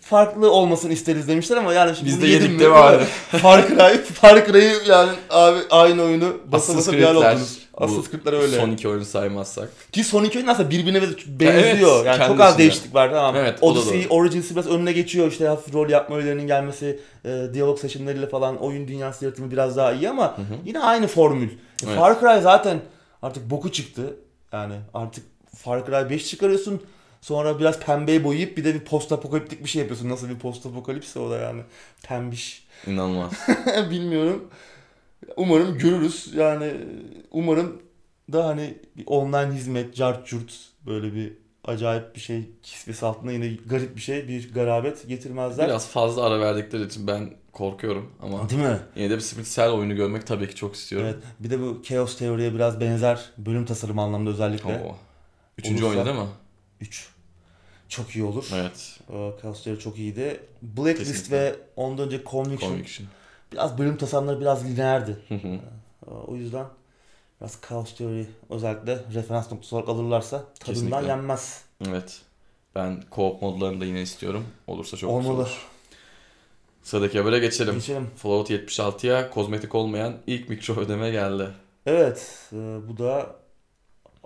farklı 0.00 0.50
olmasını 0.50 0.92
isteriz 0.92 1.28
demişler 1.28 1.56
ama 1.56 1.72
yani 1.72 1.96
şimdi 1.96 2.10
Biz 2.10 2.22
de 2.22 2.26
yedik 2.26 2.60
mi 2.60 2.66
abi? 2.66 3.04
Far 3.28 3.68
Cry, 3.68 4.02
Far 4.02 4.46
Cry'ı 4.46 4.82
yani 4.88 5.10
abi 5.30 5.58
aynı 5.70 6.02
oyunu 6.02 6.36
basa 6.52 6.76
basa 6.76 6.92
bir 6.92 7.02
hal 7.02 7.14
oldunuz. 7.14 7.66
Assassin's 7.76 8.10
Creed'ler 8.10 8.32
öyle. 8.32 8.56
Son 8.56 8.70
iki 8.70 8.88
oyunu 8.88 9.04
saymazsak. 9.04 9.68
Ki 9.92 10.04
son 10.04 10.24
iki 10.24 10.38
oyun 10.38 10.46
aslında 10.46 10.70
birbirine 10.70 11.02
benziyor. 11.26 11.96
evet, 11.96 12.06
yani 12.06 12.26
çok 12.26 12.40
az 12.40 12.58
değişiklik 12.58 12.94
var 12.94 13.10
tamam. 13.10 13.36
Evet, 13.36 13.58
Odyssey. 13.60 14.06
Origins'i 14.10 14.54
biraz 14.54 14.66
önüne 14.66 14.92
geçiyor. 14.92 15.28
İşte 15.28 15.48
hafif 15.48 15.74
rol 15.74 15.88
yapma 15.88 16.16
öğelerinin 16.16 16.46
gelmesi, 16.46 17.00
e, 17.24 17.46
diyalog 17.54 17.78
seçimleriyle 17.78 18.28
falan 18.28 18.56
oyun 18.56 18.88
dünyası 18.88 19.24
yaratımı 19.24 19.50
biraz 19.50 19.76
daha 19.76 19.92
iyi 19.92 20.10
ama 20.10 20.36
yine 20.64 20.80
aynı 20.80 21.06
formül. 21.06 21.48
Evet. 21.86 21.98
Far 21.98 22.20
Cry 22.20 22.42
zaten 22.42 22.80
artık 23.22 23.50
boku 23.50 23.72
çıktı. 23.72 24.16
Yani 24.52 24.74
artık 24.94 25.24
Far 25.56 25.86
Cry 25.86 26.10
5 26.10 26.26
çıkarıyorsun. 26.26 26.82
Sonra 27.26 27.58
biraz 27.58 27.80
pembeye 27.80 28.24
boyayıp 28.24 28.56
bir 28.56 28.64
de 28.64 28.74
bir 28.74 28.80
post 28.80 29.12
apokaliptik 29.12 29.64
bir 29.64 29.68
şey 29.68 29.80
yapıyorsun. 29.80 30.08
Nasıl 30.08 30.28
bir 30.28 30.38
post 30.38 30.66
apokalipse 30.66 31.18
o 31.18 31.30
da 31.30 31.38
yani. 31.38 31.62
Pembiş. 32.02 32.66
İnanılmaz. 32.86 33.32
Bilmiyorum. 33.90 34.48
Umarım 35.36 35.78
görürüz. 35.78 36.34
Yani 36.34 36.72
umarım 37.30 37.82
da 38.32 38.46
hani 38.46 38.74
bir 38.96 39.06
online 39.06 39.54
hizmet, 39.54 39.94
cart 39.94 40.26
curt 40.26 40.52
böyle 40.86 41.14
bir 41.14 41.32
acayip 41.64 42.14
bir 42.14 42.20
şey 42.20 42.50
kisvesi 42.62 43.06
altında 43.06 43.32
yine 43.32 43.54
garip 43.66 43.96
bir 43.96 44.00
şey, 44.00 44.28
bir 44.28 44.52
garabet 44.52 45.08
getirmezler. 45.08 45.66
Biraz 45.68 45.88
fazla 45.88 46.24
ara 46.24 46.40
verdikleri 46.40 46.86
için 46.86 47.06
ben 47.06 47.30
korkuyorum 47.52 48.12
ama 48.22 48.50
Değil 48.50 48.62
mi? 48.62 48.78
yine 48.96 49.10
de 49.10 49.14
bir 49.14 49.20
Split 49.20 49.54
Cell 49.54 49.70
oyunu 49.70 49.96
görmek 49.96 50.26
tabii 50.26 50.48
ki 50.48 50.54
çok 50.54 50.74
istiyorum. 50.74 51.08
Evet. 51.12 51.24
Bir 51.40 51.50
de 51.50 51.60
bu 51.60 51.82
Chaos 51.82 52.18
Theory'ye 52.18 52.54
biraz 52.54 52.80
benzer 52.80 53.30
bölüm 53.38 53.64
tasarımı 53.64 54.02
anlamda 54.02 54.30
özellikle. 54.30 54.82
Oo. 54.82 54.96
Üçüncü 55.58 55.84
Olursa- 55.84 55.88
oyunu 55.88 56.06
değil 56.06 56.16
mi? 56.16 56.28
3. 56.80 57.15
Çok 57.88 58.10
iyi 58.10 58.24
olur. 58.24 58.48
Evet. 58.54 59.00
Ee, 59.10 59.32
Theory 59.64 59.78
çok 59.78 59.98
iyiydi. 59.98 60.40
Blacklist 60.62 60.98
Kesinlikle. 61.12 61.36
ve 61.40 61.56
ondan 61.76 62.06
önce 62.06 62.22
Conviction. 62.30 62.70
Conviction. 62.70 63.08
Biraz 63.52 63.78
bölüm 63.78 63.96
tasarımları 63.96 64.40
biraz 64.40 64.64
lineerdi. 64.70 65.16
Ee, 65.30 65.60
O 66.26 66.34
yüzden 66.36 66.66
biraz 67.40 67.58
Chaos 67.68 67.94
Theory 67.94 68.24
özellikle 68.50 68.98
referans 69.14 69.52
noktası 69.52 69.76
olarak 69.76 69.88
alırlarsa 69.88 70.44
tadından 70.60 70.74
Kesinlikle. 70.84 71.06
yenmez. 71.08 71.64
evet. 71.88 72.20
Ben 72.74 73.02
co-op 73.12 73.40
modlarını 73.42 73.80
da 73.80 73.84
yine 73.84 74.02
istiyorum. 74.02 74.44
Olursa 74.66 74.96
çok 74.96 75.10
güzel 75.18 75.30
Olmalı. 75.30 75.42
olur. 75.42 75.66
Sıradaki 76.82 77.18
habere 77.18 77.38
geçelim. 77.38 77.74
Geçelim. 77.74 78.10
Fallout 78.16 78.50
76'ya 78.50 79.30
kozmetik 79.30 79.74
olmayan 79.74 80.16
ilk 80.26 80.48
mikro 80.48 80.74
ödeme 80.80 81.10
geldi. 81.10 81.48
Evet, 81.86 82.48
e, 82.52 82.56
bu 82.88 82.98
da 82.98 83.36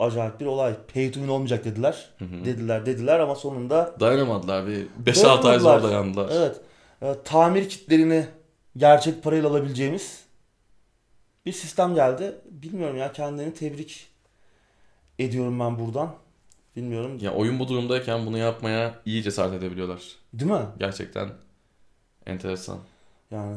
acayip 0.00 0.40
bir 0.40 0.46
olay. 0.46 0.74
Pay 0.94 1.06
to 1.10 1.14
win 1.14 1.28
olmayacak 1.28 1.64
dediler. 1.64 2.10
Hı 2.18 2.24
hı. 2.24 2.44
Dediler 2.44 2.86
dediler 2.86 3.20
ama 3.20 3.34
sonunda 3.34 3.94
Dayanamadılar 4.00 4.66
bir 4.66 4.86
5-6 5.12 5.48
ay 5.48 5.58
zor 5.58 5.82
dayandılar. 5.82 6.30
evet 6.32 6.60
e, 7.02 7.14
tamir 7.24 7.68
kitlerini 7.68 8.26
gerçek 8.76 9.22
parayla 9.22 9.48
alabileceğimiz 9.48 10.24
bir 11.46 11.52
sistem 11.52 11.94
geldi. 11.94 12.34
Bilmiyorum 12.50 12.96
ya 12.96 13.12
kendilerini 13.12 13.54
tebrik 13.54 14.08
ediyorum 15.18 15.60
ben 15.60 15.78
buradan. 15.78 16.14
Bilmiyorum. 16.76 17.18
Ya 17.20 17.34
oyun 17.34 17.58
bu 17.58 17.68
durumdayken 17.68 18.26
bunu 18.26 18.38
yapmaya 18.38 18.94
iyi 19.06 19.22
cesaret 19.22 19.52
edebiliyorlar. 19.54 20.02
Değil 20.34 20.50
mi? 20.50 20.66
Gerçekten 20.78 21.28
enteresan. 22.26 22.78
Yani 23.30 23.56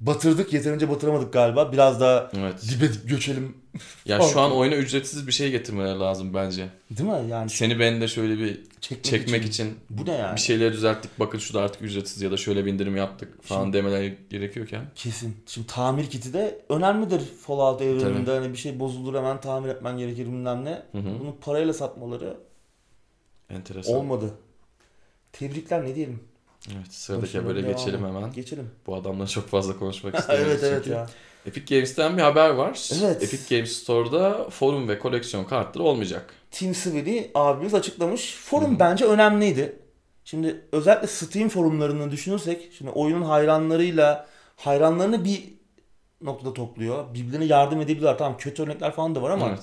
batırdık 0.00 0.52
yeterince 0.52 0.90
batıramadık 0.90 1.32
galiba. 1.32 1.72
Biraz 1.72 2.00
daha 2.00 2.30
Evet. 2.38 2.54
dibe 2.70 2.86
göçelim. 3.04 3.56
Ya 4.04 4.20
şu 4.20 4.40
an 4.40 4.52
oyuna 4.52 4.74
ücretsiz 4.74 5.26
bir 5.26 5.32
şey 5.32 5.50
getirmeleri 5.50 5.98
lazım 5.98 6.34
bence. 6.34 6.68
Değil 6.90 7.10
mi? 7.10 7.30
Yani 7.30 7.50
Seni 7.50 7.78
ben 7.80 8.00
de 8.00 8.08
şöyle 8.08 8.38
bir 8.38 8.60
çekmek, 8.80 9.04
çekmek 9.04 9.44
için. 9.44 9.64
için 9.66 9.78
Bu 9.90 10.06
ne 10.06 10.12
yani? 10.14 10.36
bir 10.36 10.40
şeyleri 10.40 10.72
düzelttik. 10.72 11.10
Bakın 11.18 11.38
şurada 11.38 11.64
artık 11.64 11.82
ücretsiz 11.82 12.22
ya 12.22 12.30
da 12.30 12.36
şöyle 12.36 12.64
bir 12.66 12.72
indirim 12.72 12.96
yaptık 12.96 13.42
falan 13.42 13.62
Şimdi- 13.62 13.76
demeleri 13.76 14.18
gerekiyorken. 14.30 14.82
Kesin. 14.94 15.36
Şimdi 15.46 15.66
tamir 15.66 16.06
kiti 16.10 16.32
de 16.32 16.58
önemlidir 16.68 17.20
Fallout 17.46 17.82
evreninde. 17.82 18.30
Hani 18.30 18.52
bir 18.52 18.58
şey 18.58 18.80
bozulur 18.80 19.14
hemen 19.14 19.40
tamir 19.40 19.68
etmen 19.68 19.98
gerekir 19.98 20.26
bilmem 20.26 20.64
ne. 20.64 20.82
Hı 20.92 20.98
hı. 20.98 21.20
Bunu 21.20 21.36
parayla 21.40 21.72
satmaları 21.72 22.36
Enteresan. 23.50 23.94
olmadı. 23.94 24.30
Tebrikler 25.32 25.84
ne 25.84 25.94
diyelim. 25.94 26.20
Evet 26.76 26.92
sıradaki 26.92 27.38
habere 27.38 27.56
devamı. 27.62 27.72
geçelim 27.76 28.06
hemen. 28.06 28.32
Geçelim. 28.32 28.70
Bu 28.86 28.94
adamla 28.94 29.26
çok 29.26 29.48
fazla 29.48 29.78
konuşmak 29.78 30.14
istemiyoruz 30.18 30.52
evet 30.52 30.64
evet 30.64 30.80
çünkü. 30.84 30.96
ya. 30.96 31.06
Epic 31.46 31.74
Games'ten 31.74 32.16
bir 32.16 32.22
haber 32.22 32.50
var. 32.50 32.90
Evet. 33.02 33.22
Epic 33.22 33.56
Games 33.56 33.72
Store'da 33.72 34.50
forum 34.50 34.88
ve 34.88 34.98
koleksiyon 34.98 35.44
kartları 35.44 35.84
olmayacak. 35.84 36.34
Tim 36.50 36.74
Sweeney 36.74 37.30
abimiz 37.34 37.74
açıklamış. 37.74 38.36
Forum 38.44 38.78
bence 38.78 39.04
önemliydi. 39.04 39.76
Şimdi 40.24 40.64
özellikle 40.72 41.06
Steam 41.06 41.48
forumlarını 41.48 42.10
düşünürsek 42.10 42.68
şimdi 42.78 42.90
oyunun 42.90 43.22
hayranlarıyla 43.22 44.26
hayranlarını 44.56 45.24
bir 45.24 45.44
noktada 46.22 46.54
topluyor. 46.54 47.14
Birbirine 47.14 47.44
yardım 47.44 47.80
edebiliyorlar. 47.80 48.18
Tamam 48.18 48.36
kötü 48.38 48.62
örnekler 48.62 48.92
falan 48.92 49.14
da 49.14 49.22
var 49.22 49.30
ama 49.30 49.48
Evet. 49.48 49.58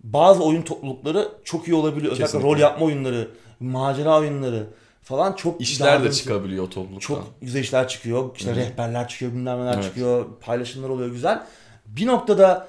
bazı 0.00 0.42
oyun 0.44 0.62
toplulukları 0.62 1.28
çok 1.44 1.68
iyi 1.68 1.74
olabiliyor. 1.74 2.12
Özellikle 2.12 2.24
Kesinlikle. 2.38 2.48
rol 2.54 2.58
yapma 2.58 2.86
oyunları, 2.86 3.30
macera 3.60 4.18
oyunları 4.18 4.66
falan 5.10 5.32
çok 5.32 5.60
İşler 5.60 6.04
de 6.04 6.12
çıkabiliyor 6.12 6.64
topluluktan. 6.70 6.98
Çok 7.00 7.34
güzel 7.42 7.60
işler 7.60 7.88
çıkıyor. 7.88 8.36
İşte 8.36 8.50
Hı 8.50 8.54
hı. 8.54 8.56
rehberler 8.56 9.08
çıkıyor, 9.08 9.32
bilmem 9.32 9.60
neler 9.60 9.74
Evet. 9.74 9.84
çıkıyor. 9.84 10.26
Paylaşımlar 10.40 10.88
oluyor 10.88 11.10
güzel. 11.10 11.42
Bir 11.86 12.06
noktada 12.06 12.68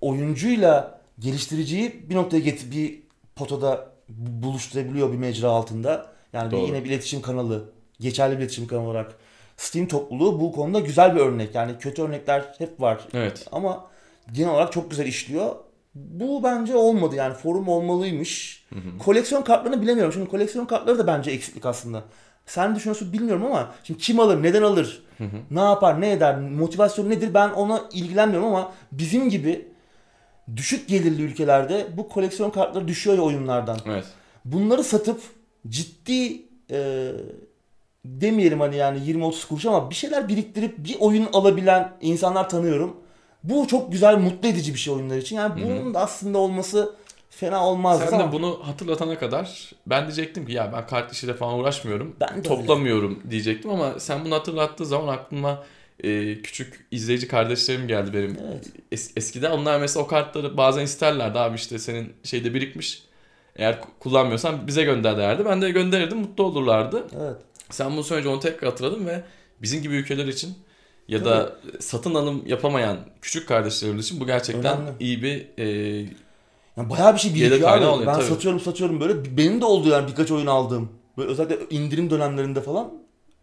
oyuncuyla 0.00 1.00
geliştiriciyi 1.18 2.10
bir 2.10 2.14
noktaya 2.14 2.40
getir 2.40 2.70
bir 2.70 3.00
potada 3.36 3.88
bu- 4.08 4.46
buluşturabiliyor 4.46 5.12
bir 5.12 5.18
mecra 5.18 5.48
altında. 5.48 6.06
Yani 6.32 6.50
bir 6.52 6.56
Doğru. 6.56 6.66
yine 6.66 6.84
bir 6.84 6.88
iletişim 6.90 7.22
kanalı, 7.22 7.70
geçerli 8.00 8.34
bir 8.34 8.38
iletişim 8.38 8.66
kanalı 8.66 8.84
olarak 8.86 9.12
Steam 9.56 9.86
topluluğu 9.88 10.40
bu 10.40 10.52
konuda 10.52 10.80
güzel 10.80 11.14
bir 11.14 11.20
örnek. 11.20 11.54
Yani 11.54 11.78
kötü 11.78 12.02
örnekler 12.02 12.54
hep 12.58 12.80
var 12.80 13.00
Evet. 13.14 13.46
ama 13.52 13.84
genel 14.32 14.50
olarak 14.50 14.72
çok 14.72 14.90
güzel 14.90 15.06
işliyor. 15.06 15.54
Bu 15.94 16.42
bence 16.42 16.76
olmadı 16.76 17.16
yani 17.16 17.34
forum 17.34 17.68
olmalıymış. 17.68 18.64
Koleksiyon 18.98 19.42
kartlarını 19.42 19.82
bilemiyorum. 19.82 20.12
Şimdi 20.12 20.28
koleksiyon 20.30 20.66
kartları 20.66 20.98
da 20.98 21.06
bence 21.06 21.30
eksiklik 21.30 21.66
aslında. 21.66 22.04
Sen 22.46 22.74
düşünüyorsun 22.74 23.12
bilmiyorum 23.12 23.44
ama 23.44 23.74
şimdi 23.84 24.00
kim 24.00 24.20
alır, 24.20 24.42
neden 24.42 24.62
alır, 24.62 25.02
ne 25.50 25.60
yapar, 25.60 26.00
ne 26.00 26.12
eder, 26.12 26.38
motivasyon 26.40 27.10
nedir 27.10 27.34
ben 27.34 27.48
ona 27.50 27.82
ilgilenmiyorum 27.92 28.48
ama 28.48 28.72
bizim 28.92 29.30
gibi 29.30 29.68
düşük 30.56 30.88
gelirli 30.88 31.22
ülkelerde 31.22 31.86
bu 31.96 32.08
koleksiyon 32.08 32.50
kartları 32.50 32.88
düşüyor 32.88 33.16
ya 33.16 33.22
oyunlardan. 33.22 33.78
Evet. 33.86 34.04
Bunları 34.44 34.84
satıp 34.84 35.20
ciddi 35.68 36.42
e, 36.70 37.10
demeyelim 38.04 38.60
hani 38.60 38.76
yani 38.76 38.98
20-30 38.98 39.48
kuruş 39.48 39.66
ama 39.66 39.90
bir 39.90 39.94
şeyler 39.94 40.28
biriktirip 40.28 40.78
bir 40.78 40.96
oyun 41.00 41.28
alabilen 41.32 41.92
insanlar 42.00 42.48
tanıyorum. 42.48 42.96
Bu 43.44 43.66
çok 43.66 43.92
güzel, 43.92 44.16
mutlu 44.18 44.48
edici 44.48 44.74
bir 44.74 44.78
şey 44.78 44.94
oyunlar 44.94 45.16
için. 45.16 45.36
Yani 45.36 45.62
bunun 45.64 45.94
da 45.94 46.00
aslında 46.00 46.38
olması 46.38 46.94
fena 47.30 47.66
olmaz. 47.66 48.00
Sen 48.10 48.18
ama 48.18 48.28
de 48.28 48.32
bunu 48.32 48.60
hatırlatana 48.62 49.18
kadar 49.18 49.72
ben 49.86 50.02
diyecektim 50.06 50.46
ki 50.46 50.52
ya 50.52 50.72
ben 50.72 50.86
kart 50.86 51.12
işiyle 51.12 51.34
falan 51.34 51.54
uğraşmıyorum. 51.58 52.16
Ben 52.20 52.28
de 52.28 52.32
öyle. 52.34 52.42
toplamıyorum 52.42 53.22
diyecektim 53.30 53.70
ama 53.70 54.00
sen 54.00 54.24
bunu 54.24 54.34
hatırlattığı 54.34 54.86
zaman 54.86 55.14
aklıma 55.14 55.64
e, 56.04 56.42
küçük 56.42 56.86
izleyici 56.90 57.28
kardeşlerim 57.28 57.88
geldi 57.88 58.10
benim. 58.14 58.38
Evet. 58.48 58.66
Es- 58.92 59.10
eskiden 59.16 59.50
onlar 59.50 59.80
mesela 59.80 60.04
o 60.04 60.06
kartları 60.06 60.56
bazen 60.56 60.82
isterlerdi 60.84 61.38
abi 61.38 61.56
işte 61.56 61.78
senin 61.78 62.12
şeyde 62.24 62.54
birikmiş. 62.54 63.02
Eğer 63.56 63.74
ku- 63.74 63.98
kullanmıyorsan 64.00 64.66
bize 64.66 64.82
gönder 64.84 65.18
derdi. 65.18 65.44
Ben 65.44 65.62
de 65.62 65.70
gönderirdim 65.70 66.18
mutlu 66.18 66.44
olurlardı. 66.44 67.04
Evet. 67.20 67.36
Sen 67.70 67.92
bunu 67.92 68.04
söyleyince 68.04 68.28
onu 68.34 68.40
tekrar 68.40 68.70
hatırladım 68.70 69.06
ve 69.06 69.22
bizim 69.62 69.82
gibi 69.82 69.94
ülkeler 69.94 70.26
için 70.26 70.54
ya 71.12 71.24
da 71.24 71.52
satın 71.80 72.14
alım 72.14 72.42
yapamayan 72.46 72.96
küçük 73.22 73.48
kardeşlerimiz 73.48 74.06
için 74.06 74.20
bu 74.20 74.26
gerçekten 74.26 74.76
Önemli. 74.76 74.90
iyi 75.00 75.22
bir 75.22 75.46
e, 75.58 75.66
Yani 76.76 76.90
bayağı 76.90 77.14
bir 77.14 77.18
şey 77.20 77.34
birikiyor 77.34 77.70
abi. 77.72 77.84
oluyor, 77.86 78.06
Ben 78.06 78.14
tabii. 78.14 78.24
satıyorum 78.24 78.60
satıyorum 78.60 79.00
böyle. 79.00 79.36
Benim 79.36 79.60
de 79.60 79.64
oldu 79.64 79.88
yani 79.88 80.08
birkaç 80.08 80.30
oyun 80.30 80.46
aldığım. 80.46 80.88
Böyle 81.18 81.30
özellikle 81.30 81.76
indirim 81.76 82.10
dönemlerinde 82.10 82.60
falan. 82.60 82.88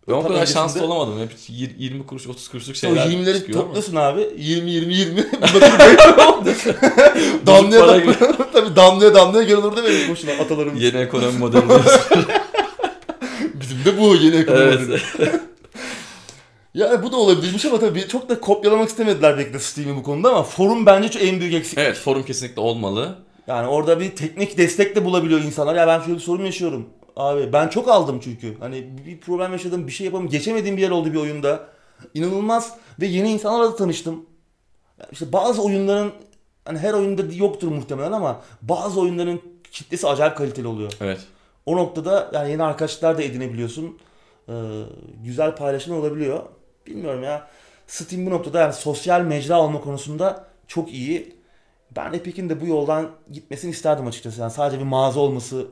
ben 0.08 0.13
o 0.13 0.21
kadar 0.23 0.36
öncesinde- 0.36 0.53
şanslı 0.53 0.86
olamadım. 0.86 1.19
Hep 1.19 1.32
yir- 1.49 1.75
20 1.79 2.05
kuruş 2.05 2.27
30 2.27 2.47
kuruşluk 2.47 2.75
İşte 2.75 2.88
o 2.88 2.95
şeyler 2.95 3.08
20'leri 3.10 3.38
çıkıyor 3.39 3.60
ama. 3.60 3.67
topluyorsun 3.67 3.95
abi. 3.95 4.29
20 4.38 4.71
20 4.71 4.93
20. 4.93 5.17
Bir 5.17 5.32
bakıp 5.41 5.62
damlaya 7.47 7.88
damlaya. 7.88 8.13
Tabii 8.53 8.75
damlaya 8.75 9.13
damlaya 9.13 9.43
gel 9.47 9.58
olur 9.58 9.77
demedik 9.77 10.10
boşuna 10.10 10.32
atalarımız. 10.32 10.82
Yeni 10.84 10.97
ekonomi 10.97 11.38
modeli. 11.38 11.63
Bizim 13.53 13.86
de 13.86 13.99
bu 13.99 14.15
yeni 14.15 14.36
ekonomi. 14.36 14.63
evet. 14.63 15.01
Ya 16.73 17.03
bu 17.03 17.12
da 17.12 17.17
olabilirmiş 17.17 17.65
ama 17.65 17.79
tabii 17.79 18.08
çok 18.08 18.29
da 18.29 18.39
kopyalamak 18.39 18.89
istemediler 18.89 19.38
belki 19.38 19.53
de 19.53 19.60
Steam'i 19.60 19.95
bu 19.95 20.03
konuda 20.03 20.29
ama 20.29 20.43
forum 20.43 20.86
bence 20.86 21.10
çok 21.10 21.23
en 21.23 21.39
büyük 21.39 21.53
eksik. 21.53 21.77
evet 21.77 21.97
forum 21.97 22.23
kesinlikle 22.23 22.62
olmalı. 22.62 23.15
Yani 23.47 23.67
orada 23.67 23.99
bir 23.99 24.15
teknik 24.15 24.58
destek 24.58 24.95
de 24.95 25.05
bulabiliyor 25.05 25.41
insanlar. 25.41 25.75
Ya 25.75 25.88
ben 25.88 25.99
şöyle 25.99 26.15
bir 26.15 26.19
sorun 26.19 26.45
yaşıyorum. 26.45 26.89
Abi 27.15 27.53
ben 27.53 27.67
çok 27.67 27.88
aldım 27.88 28.19
çünkü. 28.23 28.58
Hani 28.60 28.89
bir 29.05 29.19
problem 29.19 29.51
yaşadım, 29.51 29.88
bir 29.88 29.91
şey 29.91 30.05
yapamam. 30.05 30.29
Geçemediğim 30.29 30.77
bir 30.77 30.82
yer 30.82 30.89
oldu 30.89 31.13
bir 31.13 31.17
oyunda. 31.19 31.67
İnanılmaz 32.13 32.73
ve 33.01 33.05
yeni 33.05 33.32
insanlarla 33.32 33.71
da 33.71 33.75
tanıştım. 33.75 34.25
İşte 35.12 35.34
bazı 35.34 35.62
oyunların 35.62 36.12
hani 36.65 36.79
her 36.79 36.93
oyunda 36.93 37.21
yoktur 37.36 37.67
muhtemelen 37.67 38.12
ama 38.12 38.41
bazı 38.62 39.01
oyunların 39.01 39.41
kitlesi 39.71 40.08
acayip 40.08 40.38
kaliteli 40.38 40.67
oluyor. 40.67 40.91
Evet. 41.01 41.19
O 41.65 41.77
noktada 41.77 42.32
yani 42.34 42.51
yeni 42.51 42.63
arkadaşlar 42.63 43.17
da 43.17 43.23
edinebiliyorsun. 43.23 43.97
e, 44.49 44.53
güzel 45.23 45.55
paylaşımlar 45.55 45.97
olabiliyor. 45.99 46.43
Bilmiyorum 46.89 47.23
ya. 47.23 47.47
Steam 47.88 48.25
bu 48.25 48.30
noktada 48.30 48.60
yani 48.60 48.73
sosyal 48.73 49.21
mecra 49.21 49.62
olma 49.62 49.82
konusunda 49.82 50.45
çok 50.67 50.93
iyi. 50.93 51.36
Ben 51.95 52.13
Epic'in 52.13 52.49
de 52.49 52.62
bu 52.62 52.67
yoldan 52.67 53.10
gitmesini 53.32 53.71
isterdim 53.71 54.08
açıkçası. 54.08 54.41
Yani 54.41 54.52
sadece 54.52 54.80
bir 54.80 54.86
mağaza 54.86 55.19
olması 55.19 55.67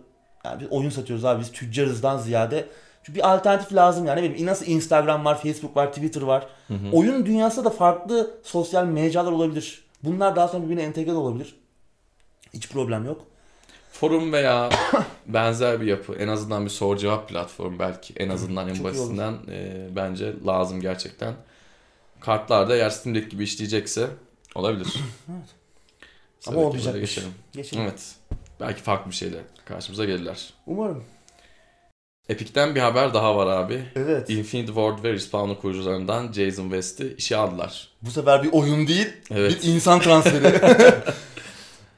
yani 0.46 0.62
bir 0.62 0.68
oyun 0.72 0.90
satıyoruz 0.90 1.26
abi 1.26 1.40
biz 1.40 1.52
tüccarızdan 1.52 2.18
ziyade. 2.18 2.66
Çünkü 3.04 3.20
bir 3.20 3.34
alternatif 3.34 3.74
lazım 3.74 4.06
yani. 4.06 4.24
Benim 4.24 4.46
nasıl 4.46 4.66
Instagram 4.66 5.26
var, 5.26 5.42
Facebook 5.42 5.76
var, 5.76 5.88
Twitter 5.88 6.22
var. 6.22 6.48
Oyun 6.94 7.26
dünyasında 7.26 7.66
da 7.66 7.70
farklı 7.70 8.32
sosyal 8.44 8.86
mecralar 8.86 9.32
olabilir. 9.32 9.86
Bunlar 10.04 10.36
daha 10.36 10.48
sonra 10.48 10.64
birbirine 10.64 10.84
entegre 10.84 11.14
olabilir. 11.14 11.56
Hiç 12.54 12.70
problem 12.70 13.06
yok. 13.06 13.22
Forum 14.00 14.34
veya 14.34 14.70
benzer 15.28 15.82
bir 15.82 15.86
yapı. 15.86 16.16
En 16.16 16.28
azından 16.28 16.66
bir 16.66 16.70
soru 16.70 17.00
cevap 17.00 17.30
platformu 17.30 17.80
belki. 17.80 18.14
En 18.18 18.30
azından 18.30 18.70
en 18.70 18.84
basitinden 18.84 19.34
e, 19.52 19.88
bence 19.96 20.34
lazım 20.46 20.82
gerçekten. 20.82 21.34
Kartlarda 22.20 22.76
eğer 22.76 22.90
Steam'deki 22.90 23.30
gibi 23.30 23.44
işleyecekse 23.44 24.08
olabilir. 24.56 24.88
Evet. 25.30 25.50
Ama 26.48 26.60
olmayacakmış. 26.60 27.02
geçelim. 27.02 27.34
Geçelim. 27.54 27.84
Evet. 27.84 28.16
Belki 28.60 28.82
farklı 28.82 29.12
bir 29.12 29.16
şeyle 29.16 29.38
karşımıza 29.66 30.06
gelirler. 30.06 30.54
Umarım. 30.68 31.04
Epic'ten 32.30 32.76
bir 32.76 32.80
haber 32.80 33.14
daha 33.14 33.36
var 33.36 33.48
abi. 33.48 33.84
Evet. 33.96 34.30
Infinity 34.30 34.68
Ward 34.68 35.04
ve 35.04 35.14
Respawn'un 35.14 35.56
kurucularından 35.56 36.32
Jason 36.34 36.64
West'i 36.64 37.16
işe 37.18 37.38
aldılar. 37.38 37.90
Bu 38.02 38.12
sefer 38.12 38.44
bir 38.44 38.52
oyun 38.52 38.88
değil, 38.88 39.08
Evet. 39.32 39.64
bir 39.64 39.68
insan 39.68 40.00
transferi. 40.00 40.62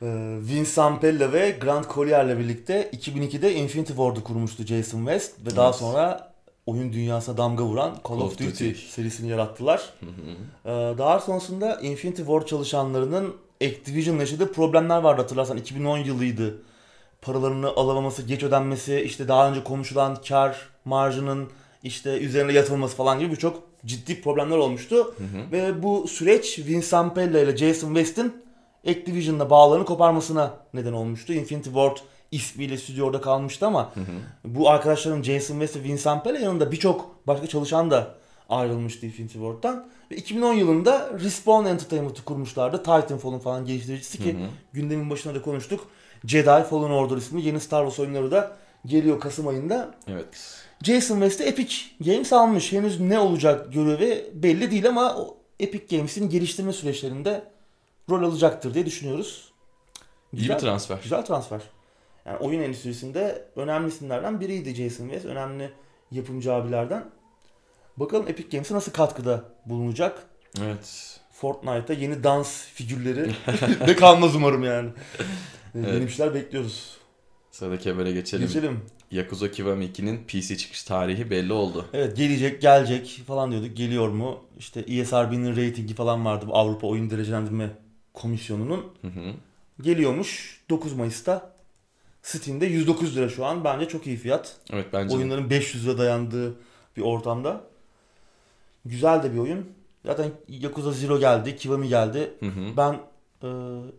Ee, 0.02 0.38
Vince 0.42 0.70
Zampella 0.70 1.34
ve 1.34 1.58
Grant 1.62 1.94
Collier'le 1.94 2.40
birlikte 2.40 2.90
2002'de 2.94 3.56
Infinity 3.56 3.94
Ward'u 3.94 4.24
kurmuştu 4.24 4.64
Jason 4.64 5.00
West 5.00 5.46
ve 5.46 5.56
daha 5.56 5.74
sonra 5.74 6.34
oyun 6.66 6.94
dünyasına 6.94 7.38
damga 7.38 7.64
vuran 7.64 7.96
Call, 8.10 8.16
of, 8.16 8.40
Duty, 8.40 8.72
serisini 8.74 9.30
yarattılar. 9.30 9.94
Ee, 10.66 10.70
daha 10.98 11.20
sonrasında 11.20 11.80
Infinity 11.82 12.22
Ward 12.22 12.46
çalışanlarının 12.46 13.36
Activision'la 13.64 14.20
yaşadığı 14.22 14.54
problemler 14.54 14.98
vardı 14.98 15.22
hatırlarsan 15.22 15.58
2010 15.58 15.98
yılıydı. 15.98 16.62
Paralarını 17.22 17.68
alamaması, 17.68 18.22
geç 18.24 18.44
ödenmesi, 18.44 19.02
işte 19.02 19.28
daha 19.28 19.50
önce 19.50 19.64
konuşulan 19.64 20.18
kar 20.28 20.70
marjının 20.86 21.50
işte 21.84 22.20
üzerine 22.20 22.54
yatılması 22.54 22.96
falan 22.96 23.20
gibi 23.20 23.32
birçok 23.32 23.64
ciddi 23.86 24.22
problemler 24.22 24.58
olmuştu. 24.58 25.16
Ve 25.52 25.84
bu 25.84 26.08
süreç 26.08 26.60
Vince 26.60 26.88
Zampella 26.88 27.40
ile 27.40 27.58
Jason 27.58 27.88
West'in 27.88 28.34
Activision'la 28.88 29.50
bağlarını 29.50 29.86
koparmasına 29.86 30.54
neden 30.74 30.94
olmuştu. 30.94 31.34
Infinity 31.34 31.70
Ward 31.70 31.98
ismiyle 32.32 32.78
stüdyoda 32.78 33.22
kalmıştı 33.22 33.68
ama 33.68 33.94
bu 34.46 34.70
arkadaşların 34.70 35.24
Jason 35.24 35.60
West 35.60 35.76
ve 35.76 35.84
Vince 35.84 36.02
Zampella 36.02 36.40
yanında 36.40 36.72
birçok 36.72 37.28
başka 37.28 37.48
çalışan 37.48 37.92
da 37.92 38.16
ayrılmıştı 38.50 39.06
Infinity 39.06 39.34
Ward'dan. 39.34 39.88
Ve 40.12 40.16
2010 40.16 40.54
yılında 40.54 41.10
Respawn 41.20 41.66
Entertainment'ı 41.68 42.26
kurmuşlardı. 42.26 42.78
Titanfall'un 42.78 43.40
falan 43.40 43.66
geliştiricisi 43.66 44.18
ki 44.18 44.38
gündemin 44.74 45.10
başında 45.10 45.36
da 45.36 45.42
konuştuk. 45.42 45.88
Jedi 46.26 46.64
Fallen 46.70 46.92
Order 46.92 47.18
ismi 47.18 47.42
yeni 47.42 47.60
Star 47.60 47.86
Wars 47.86 48.00
oyunları 48.00 48.32
da 48.32 48.58
geliyor 48.86 49.20
Kasım 49.20 49.48
ayında. 49.48 49.96
Evet. 50.08 50.26
Jason 50.84 51.16
West'e 51.16 51.44
Epic 51.44 51.76
Games 52.00 52.34
almış. 52.34 52.72
Henüz 52.72 53.00
ne 53.00 53.20
olacak 53.20 53.74
görevi 53.74 54.32
belli 54.34 54.72
değil 54.72 54.90
ama 54.90 55.18
Epic 55.60 55.98
Games'in 55.98 56.30
geliştirme 56.30 56.74
süreçlerinde 56.74 57.44
rol 58.10 58.24
alacaktır 58.24 58.74
diye 58.74 58.86
düşünüyoruz. 58.86 59.52
İyi 60.34 60.50
bir 60.50 60.58
transfer. 60.58 61.00
Güzel 61.04 61.26
transfer. 61.26 61.62
Yani 62.26 62.38
oyun 62.38 62.62
endüstrisinde 62.62 63.46
önemli 63.56 63.88
isimlerden 63.88 64.40
biriydi 64.40 64.76
Jason 64.76 65.04
West. 65.06 65.26
Önemli 65.26 65.72
yapımcı 66.12 66.54
abilerden. 66.54 67.06
Bakalım 67.98 68.28
Epic 68.28 68.50
Games'e 68.50 68.76
nasıl 68.76 68.92
katkıda 68.92 69.44
bulunacak? 69.66 70.24
Evet. 70.62 71.20
Fortnite'ta 71.32 71.94
yeni 71.94 72.24
dans 72.24 72.66
figürleri 72.66 73.26
de 73.88 73.96
kalmaz 73.96 74.36
umarım 74.36 74.64
yani. 74.64 74.90
Yeni 75.76 75.88
Evet. 75.88 76.02
bir 76.02 76.10
şeyler 76.10 76.34
bekliyoruz. 76.34 76.98
Sıradaki 77.52 77.92
habere 77.92 78.12
geçelim. 78.12 78.48
Geçelim. 78.48 78.82
Yakuza 79.12 79.52
Kiwami 79.52 79.86
2'nin 79.86 80.24
PC 80.28 80.58
çıkış 80.58 80.84
tarihi 80.84 81.30
belli 81.30 81.54
oldu. 81.54 81.86
Evet 81.94 82.18
gelecek 82.18 82.62
gelecek 82.62 83.22
falan 83.28 83.52
diyorduk. 83.52 83.78
Geliyor 83.78 84.10
mu? 84.10 84.40
İşte 84.60 84.80
ESRB'nin 84.80 85.52
ratingi 85.52 85.94
falan 85.94 86.26
vardı. 86.26 86.46
Bu 86.48 86.58
Avrupa 86.58 86.88
Oyun 86.88 87.10
Derecelendirme 87.10 87.70
Komisyonu'nun. 88.22 88.86
Hı 89.02 89.08
hı. 89.08 89.34
Geliyormuş 89.82 90.62
9 90.70 90.94
Mayıs'ta. 90.94 91.52
Steam'de 92.22 92.66
109 92.66 93.16
lira 93.16 93.30
şu 93.30 93.46
an. 93.46 93.64
Bence 93.64 93.88
çok 93.88 94.08
iyi 94.08 94.18
fiyat. 94.18 94.56
Evet 94.74 94.86
bence 94.94 95.10
de. 95.10 95.18
Oyunların 95.18 95.50
500 95.50 95.86
lira 95.88 95.98
dayandığı 95.98 96.56
bir 96.98 97.02
ortamda. 97.02 97.62
Güzel 98.86 99.24
de 99.24 99.34
bir 99.34 99.38
oyun. 99.38 99.70
Zaten 100.06 100.32
Yakuza 100.48 100.92
Zero 100.92 101.20
geldi, 101.20 101.56
Kiwami 101.56 101.88
geldi. 101.88 102.34
Hı 102.40 102.46
hı. 102.46 102.78
Ben 102.78 103.00
e, 103.44 103.48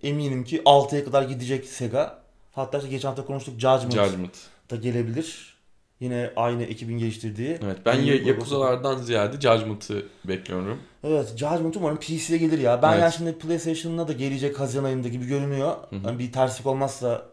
eminim 0.09 0.45
ki 0.45 0.63
6'ya 0.63 1.05
kadar 1.05 1.23
gidecek 1.23 1.67
Sega. 1.67 2.23
Hatta 2.53 2.79
işte 2.79 2.91
geçen 2.91 3.09
hafta 3.09 3.25
konuştuk 3.25 3.55
Judgment, 3.55 3.93
Judgment. 3.93 4.35
da 4.71 4.77
gelebilir. 4.77 5.50
Yine 6.01 6.31
aynı 6.37 6.63
ekibin 6.63 6.99
geliştirdiği. 6.99 7.59
Evet 7.65 7.77
ben 7.87 8.09
logosu. 8.09 8.29
Yakuzalardan 8.29 8.97
ziyade 8.99 9.41
Judgment'ı 9.41 10.07
bekliyorum. 10.25 10.79
Evet 11.05 11.29
Judgment 11.37 11.77
umarım 11.77 11.97
PC'ye 11.97 12.39
gelir 12.39 12.59
ya. 12.59 12.83
Ben 12.83 12.93
Evet. 12.93 13.03
yani 13.03 13.13
şimdi 13.13 13.39
PlayStation'la 13.39 14.09
da 14.09 14.13
gelecek 14.13 14.61
Haziran 14.61 14.85
ayında 14.85 15.09
gibi 15.09 15.27
görünüyor. 15.27 15.71
hı. 15.91 15.97
Yani 16.07 16.19
bir 16.19 16.33
terslik 16.33 16.67
olmazsa 16.67 17.27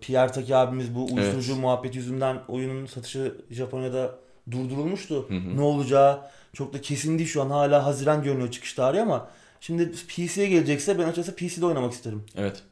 Pierre 0.00 0.32
Taki 0.32 0.56
abimiz 0.56 0.94
bu 0.94 1.04
uyuşturucu 1.14 1.52
Evet. 1.52 1.62
muhabbet 1.62 1.94
yüzünden 1.94 2.38
oyunun 2.48 2.86
satışı 2.86 3.34
Japonya'da 3.50 4.14
durdurulmuştu. 4.50 5.28
Hı 5.28 5.34
hı. 5.34 5.56
Ne 5.56 5.60
olacağı 5.62 6.20
çok 6.52 6.72
da 6.72 6.80
kesin 6.80 7.18
değil 7.18 7.28
şu 7.28 7.42
an. 7.42 7.50
Hala 7.50 7.86
Haziran 7.86 8.22
görünüyor 8.22 8.50
çıkış 8.50 8.72
tarihi 8.74 9.02
ama 9.02 9.28
şimdi 9.60 9.92
PC'ye 9.92 10.46
gelecekse 10.48 10.98
ben 10.98 11.04
açıkçası 11.04 11.36
PC'de 11.36 11.66
oynamak 11.66 11.92
isterim. 11.92 12.22
Evet. 12.36 12.62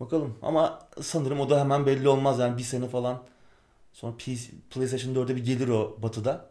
Bakalım 0.00 0.34
ama 0.42 0.78
sanırım 1.02 1.40
o 1.40 1.50
da 1.50 1.60
hemen 1.60 1.86
belli 1.86 2.08
olmaz 2.08 2.38
yani 2.38 2.58
bir 2.58 2.62
sene 2.62 2.88
falan. 2.88 3.18
Sonra 3.92 4.16
PC, 4.16 4.50
PlayStation 4.70 5.14
4'e 5.14 5.36
bir 5.36 5.44
gelir 5.44 5.68
o 5.68 5.98
batıda. 6.02 6.50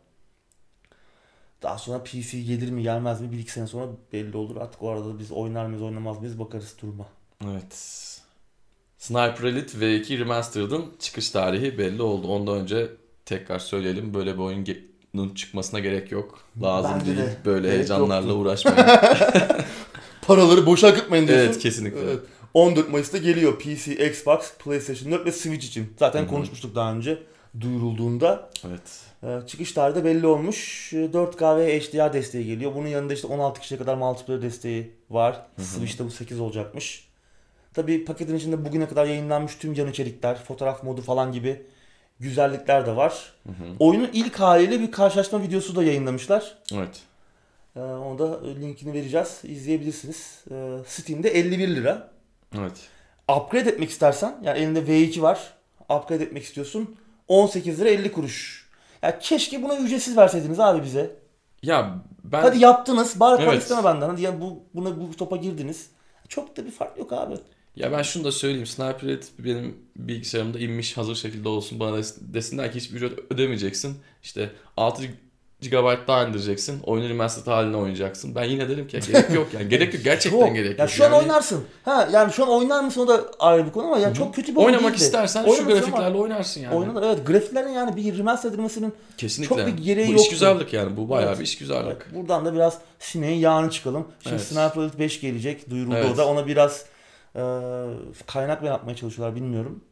Daha 1.61 1.77
sonra 1.77 2.03
PC 2.03 2.41
gelir 2.41 2.69
mi 2.71 2.83
gelmez 2.83 3.21
mi 3.21 3.31
bir 3.31 3.39
iki 3.39 3.51
sene 3.51 3.67
sonra 3.67 3.87
belli 4.13 4.37
olur. 4.37 4.57
Artık 4.57 4.83
o 4.83 4.89
arada 4.89 5.05
da 5.05 5.19
biz 5.19 5.31
oynar 5.31 5.65
mıyız 5.65 5.81
oynamaz 5.81 6.17
mıyız 6.19 6.39
bakarız 6.39 6.75
duruma. 6.81 7.05
Evet. 7.45 7.75
Sniper 8.97 9.43
Elite 9.43 9.77
V2 9.77 10.19
Remastered'ın 10.19 10.85
çıkış 10.99 11.29
tarihi 11.29 11.77
belli 11.77 12.01
oldu. 12.01 12.27
Ondan 12.27 12.57
önce 12.57 12.91
tekrar 13.25 13.59
söyleyelim 13.59 14.13
böyle 14.13 14.33
bir 14.33 14.39
oyunun 14.39 15.33
çıkmasına 15.35 15.79
gerek 15.79 16.11
yok. 16.11 16.39
Lazım 16.61 16.91
Bence 16.99 17.05
değil. 17.05 17.17
de. 17.17 17.37
Böyle 17.45 17.61
Gerek 17.67 17.77
heyecanlarla 17.79 18.27
yoktu. 18.27 18.41
uğraşmayın. 18.41 18.79
Paraları 20.27 20.65
boşa 20.65 20.87
akıtmayın 20.87 21.27
diyorsun. 21.27 21.45
evet 21.45 21.59
kesinlikle. 21.59 21.99
Evet. 22.01 22.19
14 22.53 22.89
Mayıs'ta 22.91 23.17
geliyor 23.17 23.59
PC, 23.59 24.09
Xbox, 24.09 24.53
PlayStation 24.59 25.11
4 25.11 25.25
ve 25.25 25.31
Switch 25.31 25.65
için. 25.67 25.93
Zaten 25.99 26.21
Hı 26.21 26.25
hı. 26.25 26.29
konuşmuştuk 26.29 26.75
daha 26.75 26.93
önce 26.93 27.17
duyurulduğunda. 27.61 28.49
Evet. 28.67 28.81
Ee, 29.23 29.47
Çıkış 29.47 29.71
tarihi 29.71 29.95
de 29.95 30.05
belli 30.05 30.27
olmuş. 30.27 30.89
Ee, 30.93 30.97
4K 31.13 31.57
ve 31.57 31.79
HDR 31.79 32.13
desteği 32.13 32.45
geliyor. 32.45 32.75
Bunun 32.75 32.87
yanında 32.87 33.13
işte 33.13 33.27
16 33.27 33.61
kişiye 33.61 33.77
kadar 33.77 33.95
multiplayer 33.95 34.41
desteği 34.41 34.91
var. 35.09 35.33
Hı 35.55 35.61
hı. 35.61 35.65
Switch'te 35.65 36.05
bu 36.05 36.09
8 36.11 36.39
olacakmış. 36.39 37.09
Tabii 37.73 38.05
paketin 38.05 38.35
içinde 38.35 38.65
bugüne 38.65 38.87
kadar 38.87 39.05
yayınlanmış 39.05 39.55
tüm 39.55 39.73
yan 39.73 39.87
içerikler, 39.87 40.43
fotoğraf 40.43 40.83
modu 40.83 41.01
falan 41.01 41.31
gibi 41.31 41.61
güzellikler 42.19 42.85
de 42.85 42.95
var. 42.95 43.33
Hı 43.43 43.49
hı. 43.49 43.55
Oyunun 43.79 44.09
ilk 44.13 44.35
haliyle 44.39 44.79
bir 44.79 44.91
karşılaşma 44.91 45.41
videosu 45.41 45.75
da 45.75 45.83
yayınlamışlar. 45.83 46.57
Evet. 46.73 47.01
Ee, 47.75 47.79
Onu 47.79 48.19
da 48.19 48.43
linkini 48.45 48.93
vereceğiz. 48.93 49.39
İzleyebilirsiniz. 49.43 50.43
Ee, 50.51 50.77
Steam'de 50.87 51.29
51 51.29 51.67
lira. 51.75 52.11
Evet. 52.57 52.73
Upgrade 53.37 53.69
etmek 53.69 53.89
istersen 53.89 54.37
yani 54.43 54.59
elinde 54.59 54.79
V2 54.79 55.21
var. 55.21 55.53
Upgrade 55.89 56.23
etmek 56.23 56.43
istiyorsun. 56.43 56.95
18 57.27 57.79
lira 57.79 57.89
50 57.89 58.11
kuruş. 58.11 58.69
Ya 59.01 59.19
keşke 59.19 59.63
buna 59.63 59.77
ücretsiz 59.77 60.17
verseydiniz 60.17 60.59
abi 60.59 60.83
bize. 60.83 61.15
Ya 61.63 61.95
ben 62.23 62.41
Hadi 62.41 62.59
yaptınız. 62.59 63.19
Bari 63.19 63.37
para 63.37 63.51
Evet. 63.53 63.61
isteme 63.63 63.83
benden. 63.83 64.09
Hadi 64.09 64.21
ya 64.21 64.41
bu 64.41 64.63
buna 64.73 64.99
bu 65.01 65.15
topa 65.15 65.37
girdiniz. 65.37 65.89
Çok 66.27 66.57
da 66.57 66.65
bir 66.65 66.71
fark 66.71 66.97
yok 66.97 67.13
abi. 67.13 67.35
ya 67.75 67.91
ben 67.91 68.01
şunu 68.01 68.23
da 68.23 68.31
söyleyeyim. 68.31 68.65
Sniper 68.65 69.07
Elite 69.07 69.27
benim 69.39 69.77
bilgisayarımda 69.95 70.59
inmiş 70.59 70.97
hazır 70.97 71.15
şekilde 71.15 71.49
olsun. 71.49 71.79
Bana 71.79 71.97
des- 71.97 72.33
desinler 72.33 72.71
ki 72.71 72.79
hiçbir 72.79 72.95
ücret 72.95 73.19
ödemeyeceksin. 73.31 73.97
İşte 74.23 74.51
6 74.77 75.03
GB 75.61 76.07
daha 76.07 76.27
indireceksin. 76.27 76.79
Oyunu 76.83 77.09
remastered 77.09 77.47
haline 77.47 77.77
oynayacaksın. 77.77 78.35
Ben 78.35 78.43
yine 78.43 78.69
derim 78.69 78.87
ki 78.87 78.95
ya 78.95 79.01
gerek 79.07 79.29
yok 79.35 79.47
yani. 79.53 79.69
Gerek 79.69 79.93
yok. 79.93 80.03
Gerçekten 80.03 80.39
Çok. 80.39 80.55
gerek 80.55 80.79
Ya 80.79 80.85
yok. 80.85 80.93
şu 80.93 81.05
an 81.05 81.11
Yani 81.11 81.21
oynarsın. 81.21 81.63
Ha 81.85 82.07
yani 82.11 82.33
şu 82.33 82.43
an 82.43 82.49
oynar 82.49 82.83
mısın 82.83 83.01
o 83.01 83.07
da 83.07 83.21
ayrı 83.39 83.65
bir 83.65 83.71
konu 83.71 83.85
ama 83.87 83.97
yani 83.97 84.15
çok 84.15 84.35
kötü 84.35 84.51
bir 84.51 84.57
oyun 84.57 84.67
Oynamak 84.67 84.91
değildi. 84.93 85.03
istersen 85.03 85.43
şu 85.43 85.49
Oynamışsın 85.51 85.71
ama 85.71 85.79
grafiklerle 85.81 86.17
oynarsın 86.17 86.61
yani. 86.61 86.75
Oynanır 86.75 87.03
evet. 87.03 87.27
Grafiklerin 87.27 87.69
yani 87.69 87.95
bir 87.95 88.17
remaster 88.17 88.49
edilmesinin 88.49 88.93
Kesinlikle. 89.17 89.55
Çok 89.55 89.67
bir 89.67 89.83
gereği 89.83 90.07
bu 90.07 90.11
yoktu. 90.11 90.23
iş 90.25 90.29
güzellik 90.29 90.73
yani. 90.73 90.97
Bu 90.97 91.09
bayağı 91.09 91.29
Evet. 91.29 91.39
bir 91.39 91.43
iş 91.43 91.57
güzellik. 91.57 91.85
Evet, 91.85 92.15
buradan 92.15 92.45
da 92.45 92.53
biraz 92.53 92.77
sineğin 92.99 93.39
yağını 93.39 93.69
çıkalım. 93.71 94.07
Şimdi 94.23 94.35
Evet. 94.35 94.45
Sniper 94.45 94.81
Elite 94.81 94.99
5 94.99 95.21
gelecek. 95.21 95.69
Duyuruldu 95.69 95.95
Evet. 95.95 96.11
o 96.13 96.17
da. 96.17 96.27
Ona 96.27 96.47
biraz 96.47 96.85
e, 97.35 97.41
kaynak 98.27 98.61
mı 98.61 98.67
yapmaya 98.67 98.95
çalışıyorlar 98.95 99.35
bilmiyorum. 99.35 99.83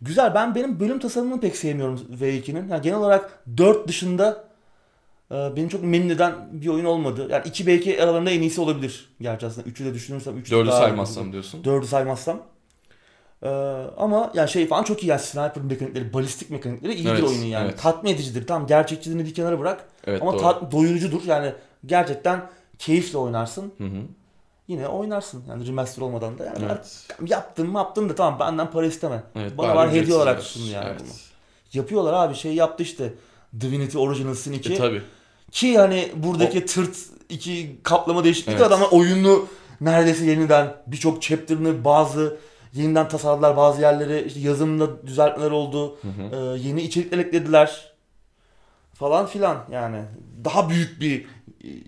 Güzel. 0.00 0.34
Ben 0.34 0.54
benim 0.54 0.80
bölüm 0.80 0.98
tasarımını 0.98 1.40
pek 1.40 1.56
sevmiyorum 1.56 2.00
V2'nin. 2.20 2.68
Yani 2.68 2.82
genel 2.82 2.98
olarak 2.98 3.38
4 3.56 3.88
dışında 3.88 4.44
e, 5.32 5.56
beni 5.56 5.68
çok 5.68 5.82
memnun 5.82 6.08
eden 6.08 6.48
bir 6.52 6.68
oyun 6.68 6.84
olmadı. 6.84 7.26
Yani 7.30 7.42
2 7.48 7.66
belki 7.66 8.02
aralarında 8.02 8.30
en 8.30 8.40
iyisi 8.40 8.60
olabilir. 8.60 9.08
Gerçi 9.20 9.46
aslında 9.46 9.68
3'ü 9.68 9.84
de 9.84 9.94
düşünürsem 9.94 10.38
3 10.38 10.50
Dördü 10.50 10.70
saymazsam 10.70 11.32
diyorsun. 11.32 11.62
4'ü 11.62 11.86
saymazsam. 11.86 12.42
Ee, 13.42 13.48
ama 13.96 14.30
yani 14.34 14.48
şey 14.48 14.66
falan 14.68 14.82
çok 14.82 15.02
iyi 15.02 15.06
yani 15.06 15.20
sniper 15.20 15.62
mekanikleri, 15.62 16.12
balistik 16.12 16.50
mekanikleri 16.50 16.94
iyidir 16.94 17.10
Evet, 17.10 17.22
oyunun 17.22 17.44
yani. 17.44 17.68
evet. 17.68 17.82
Tatmin 17.82 18.10
edicidir. 18.10 18.46
Tamam 18.46 18.66
gerçekçiliğini 18.66 19.24
bir 19.26 19.34
kenara 19.34 19.60
bırak. 19.60 19.88
Evet 20.06 20.22
ama 20.22 20.32
doğru. 20.32 20.40
tat, 20.40 20.72
doyurucudur. 20.72 21.22
Yani 21.26 21.52
gerçekten 21.86 22.50
keyifle 22.78 23.18
oynarsın. 23.18 23.72
Hı 23.78 23.84
hı. 23.84 24.02
Yine 24.68 24.88
oynarsın. 24.88 25.44
Yani 25.48 25.66
remaster 25.66 26.02
olmadan 26.02 26.38
da. 26.38 26.44
Yani 26.44 26.58
Evet. 26.66 27.06
ben 27.20 27.26
yaptım 27.26 27.70
mı 27.70 27.78
yaptım 27.78 28.08
da 28.08 28.14
tamam 28.14 28.40
benden 28.40 28.70
para 28.70 28.86
isteme. 28.86 29.22
Evet, 29.36 29.58
Bana 29.58 29.76
var 29.76 29.92
hediye 29.92 30.16
olarak 30.16 30.42
sun 30.42 30.62
yani 30.62 30.86
Evet. 30.88 31.00
bunu. 31.00 31.08
Yapıyorlar 31.72 32.12
abi 32.12 32.34
şey 32.34 32.54
yaptı 32.54 32.82
işte. 32.82 33.14
Divinity 33.60 33.98
Original 33.98 34.34
Sin 34.34 34.52
2. 34.52 34.72
E, 34.72 34.76
tabii. 34.76 35.02
Ki 35.52 35.78
hani 35.78 36.12
buradaki 36.16 36.66
tırt 36.66 36.96
iki 37.28 37.76
kaplama 37.82 38.24
değişikliği 38.24 38.52
Evet. 38.52 38.62
adamlar 38.62 38.88
oyunu 38.90 39.46
neredeyse 39.80 40.24
yeniden 40.26 40.74
birçok 40.86 41.22
chapter'ını 41.22 41.84
bazı 41.84 42.36
yeniden 42.74 43.08
tasarladılar 43.08 43.56
bazı 43.56 43.80
yerleri 43.82 44.24
işte 44.26 44.40
yazımında 44.40 45.06
düzeltmeler 45.06 45.50
oldu. 45.50 45.96
Hı 46.02 46.08
hı. 46.08 46.36
Ee, 46.56 46.58
yeni 46.68 46.82
içerikler 46.82 47.18
eklediler. 47.18 47.92
Falan 48.94 49.26
filan 49.26 49.64
yani. 49.72 50.02
Daha 50.44 50.68
büyük 50.70 51.00
bir 51.00 51.26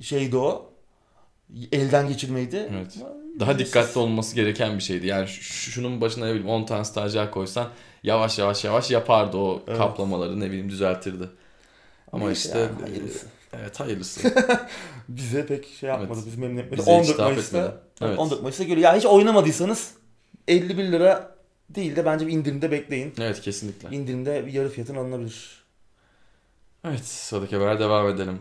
şeydi 0.02 0.36
o. 0.36 0.70
Elden 1.72 2.08
geçirmeydi. 2.08 2.68
Evet. 2.74 2.96
Daha 3.40 3.58
dikkatli 3.58 3.98
olması 4.00 4.34
gereken 4.34 4.76
bir 4.78 4.82
şeydi. 4.82 5.06
Yani 5.06 5.28
şu- 5.28 5.70
şunun 5.70 6.00
başına 6.00 6.24
ne 6.24 6.30
bileyim 6.30 6.48
10 6.50 6.64
tane 6.64 6.84
stajyer 6.84 7.30
koysan 7.30 7.66
yavaş 8.02 8.38
yavaş 8.38 8.64
yavaş 8.64 8.90
yapardı 8.90 9.36
o 9.36 9.62
Evet. 9.68 9.78
kaplamaları 9.78 10.40
ne 10.40 10.46
bileyim 10.48 10.70
düzeltirdi. 10.70 11.28
Ama 12.14 12.26
Neyse 12.26 12.48
işte 12.48 12.58
ya, 12.58 12.68
hayırlısı. 12.82 13.26
e, 13.26 13.56
evet 13.62 13.80
hayırlısı. 13.80 14.20
Bize 15.08 15.46
pek 15.46 15.66
şey 15.80 15.88
yapmadı. 15.88 16.10
Evet. 16.14 16.26
Bizi 16.26 16.40
memnun 16.40 16.56
etmedi. 16.56 16.80
Bize 16.80 16.90
14 16.90 17.08
hitap 17.08 17.18
Mayıs'ta, 17.32 17.58
etmedi. 17.58 17.74
Evet. 18.00 18.18
14 18.18 18.42
Mayıs'ta 18.42 18.64
geliyor. 18.64 18.80
Ya 18.92 18.96
hiç 18.96 19.06
oynamadıysanız 19.06 19.90
51 20.48 20.92
lira 20.92 21.34
değil 21.70 21.96
de 21.96 22.04
bence 22.04 22.26
bir 22.26 22.32
indirimde 22.32 22.70
bekleyin. 22.70 23.14
evet 23.20 23.40
kesinlikle. 23.40 23.96
İndirimde 23.96 24.46
bir 24.46 24.52
yarı 24.52 24.68
fiyatına 24.68 25.00
alınabilir. 25.00 25.64
Evet 26.84 27.04
sıradaki 27.04 27.56
habere 27.56 27.78
devam 27.80 28.08
edelim. 28.08 28.38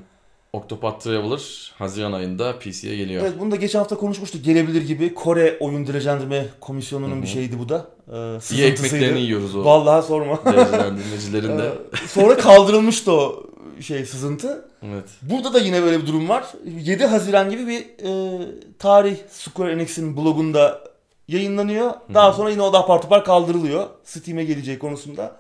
Octopath 0.54 1.00
Traveler 1.04 1.72
Haziran 1.78 2.12
ayında 2.12 2.60
PC'ye 2.60 2.96
geliyor. 2.98 3.24
Evet 3.24 3.34
bunu 3.40 3.52
da 3.52 3.56
geçen 3.56 3.80
hafta 3.80 3.98
konuşmuştuk. 3.98 4.46
Gelebilir 4.46 4.82
gibi 4.82 5.14
Kore 5.14 5.58
Oyun 5.60 5.88
Derecelendirme 5.88 6.46
Komisyonu'nun 6.60 7.16
Hı 7.16 7.20
hı. 7.20 7.22
bir 7.22 7.28
şeydi 7.28 7.60
bu 7.60 7.70
da. 7.70 7.88
Ee, 8.14 8.56
İyi 8.56 8.64
ekmeklerini 8.64 9.22
yiyoruz 9.22 9.56
o 9.56 9.66
Vallahi 9.66 10.08
sorma. 10.08 10.46
derecelendirmecilerin 10.46 11.58
de. 11.58 11.72
Ee, 12.04 12.08
Sonra 12.08 12.38
kaldırılmıştı 12.38 13.12
o 13.12 13.44
şey 13.82 14.06
sızıntı. 14.06 14.66
Evet. 14.84 15.06
Burada 15.22 15.54
da 15.54 15.60
yine 15.60 15.82
böyle 15.84 16.02
bir 16.02 16.08
durum 16.08 16.30
var. 16.30 16.46
7 16.66 17.06
Haziran 17.06 17.50
gibi 17.50 17.68
bir 17.68 17.82
e, 17.82 18.42
tarih 18.80 19.18
Square 19.30 19.72
Enix'in 19.72 20.18
blogunda 20.18 20.84
yayınlanıyor. 21.28 21.94
Daha 22.14 22.34
sonra 22.34 22.50
yine 22.50 22.62
o 22.62 22.74
da 22.74 22.80
apar 22.80 23.02
topar 23.02 23.26
kaldırılıyor. 23.26 23.88
Steam'e 24.04 24.44
geleceği 24.44 24.80
konusunda. 24.80 25.36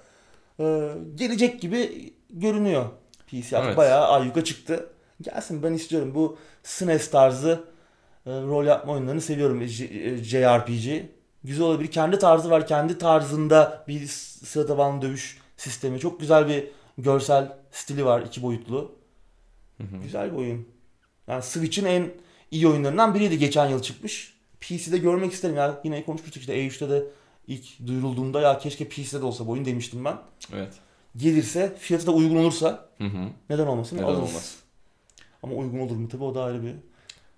E, 0.60 0.90
gelecek 1.16 1.62
gibi 1.62 2.14
görünüyor. 2.30 2.86
PC 3.28 3.58
Evet. 3.58 3.78
bayağı 3.78 4.08
ayyuka 4.08 4.44
çıktı. 4.44 4.90
Gelsin 5.22 5.64
ben 5.64 5.74
istiyorum. 5.74 6.12
Bu 6.16 6.38
SNES 6.64 7.12
tarzı 7.12 7.64
e, 8.26 8.32
rol 8.32 8.66
yapma 8.66 8.94
oyunlarını 8.94 9.22
seviyorum. 9.22 9.64
J- 9.64 9.86
e, 9.86 10.18
JRPG. 10.18 11.06
Güzel 11.44 11.66
olabilir. 11.66 11.92
Kendi 11.92 12.20
tarzı 12.20 12.50
var. 12.50 12.68
Kendi 12.68 12.98
tarzında 12.98 13.84
bir 13.88 14.08
sıra 14.46 14.66
tabanlı 14.66 15.02
dövüş 15.02 15.38
sistemi. 15.58 16.00
Çok 16.00 16.20
güzel 16.20 16.48
bir 16.48 16.68
görsel 16.98 17.58
stili 17.72 18.06
var. 18.06 18.22
iki 18.22 18.42
boyutlu. 18.44 18.92
Hı 19.78 19.84
hı. 19.84 19.98
Güzel 20.04 20.32
bir 20.32 20.38
oyun. 20.38 20.68
Yani 21.28 21.44
Switch'in 21.44 21.86
en 21.86 22.12
iyi 22.52 22.68
oyunlarından 22.68 23.14
biriydi 23.16 23.38
geçen 23.40 23.70
yıl 23.70 23.82
çıkmış. 23.82 24.34
PC'de 24.62 24.98
görmek 24.98 25.34
isterim 25.34 25.56
ya. 25.56 25.82
Yine 25.84 26.06
konuşmuştuk 26.06 26.42
işte 26.42 26.58
E3'te 26.68 26.90
de 26.90 27.04
ilk 27.48 27.88
duyurulduğunda 27.88 28.42
ya 28.42 28.60
keşke 28.60 28.90
PC'de 28.90 29.22
de 29.22 29.26
olsa 29.26 29.48
bu 29.48 29.52
oyun 29.52 29.66
demiştim 29.66 30.06
ben. 30.06 30.18
Evet. 30.54 30.74
Gelirse 31.18 31.76
fiyatı 31.80 32.08
da 32.08 32.12
uygun 32.12 32.36
olursa 32.36 32.90
Hı 32.98 33.04
hı. 33.04 33.28
neden 33.50 33.68
olmasın 33.68 33.96
Neden 33.98 34.06
alırız. 34.06 34.30
olmaz? 34.30 34.56
Ama 35.44 35.54
uygun 35.56 35.80
olur 35.80 35.96
mu 35.96 36.10
tabii 36.10 36.24
o 36.24 36.36
da 36.36 36.44
ayrı 36.44 36.64
bir 36.64 36.74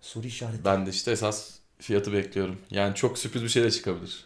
soru 0.02 0.28
işareti. 0.28 0.66
Ben 0.66 0.86
de 0.86 0.90
işte 0.90 1.12
esas 1.12 1.52
fiyatı 1.80 2.14
bekliyorum. 2.14 2.58
Yani 2.72 2.96
çok 2.96 3.18
sürpriz 3.18 3.44
bir 3.44 3.50
şey 3.50 3.64
de 3.64 3.72
çıkabilir. 3.72 4.26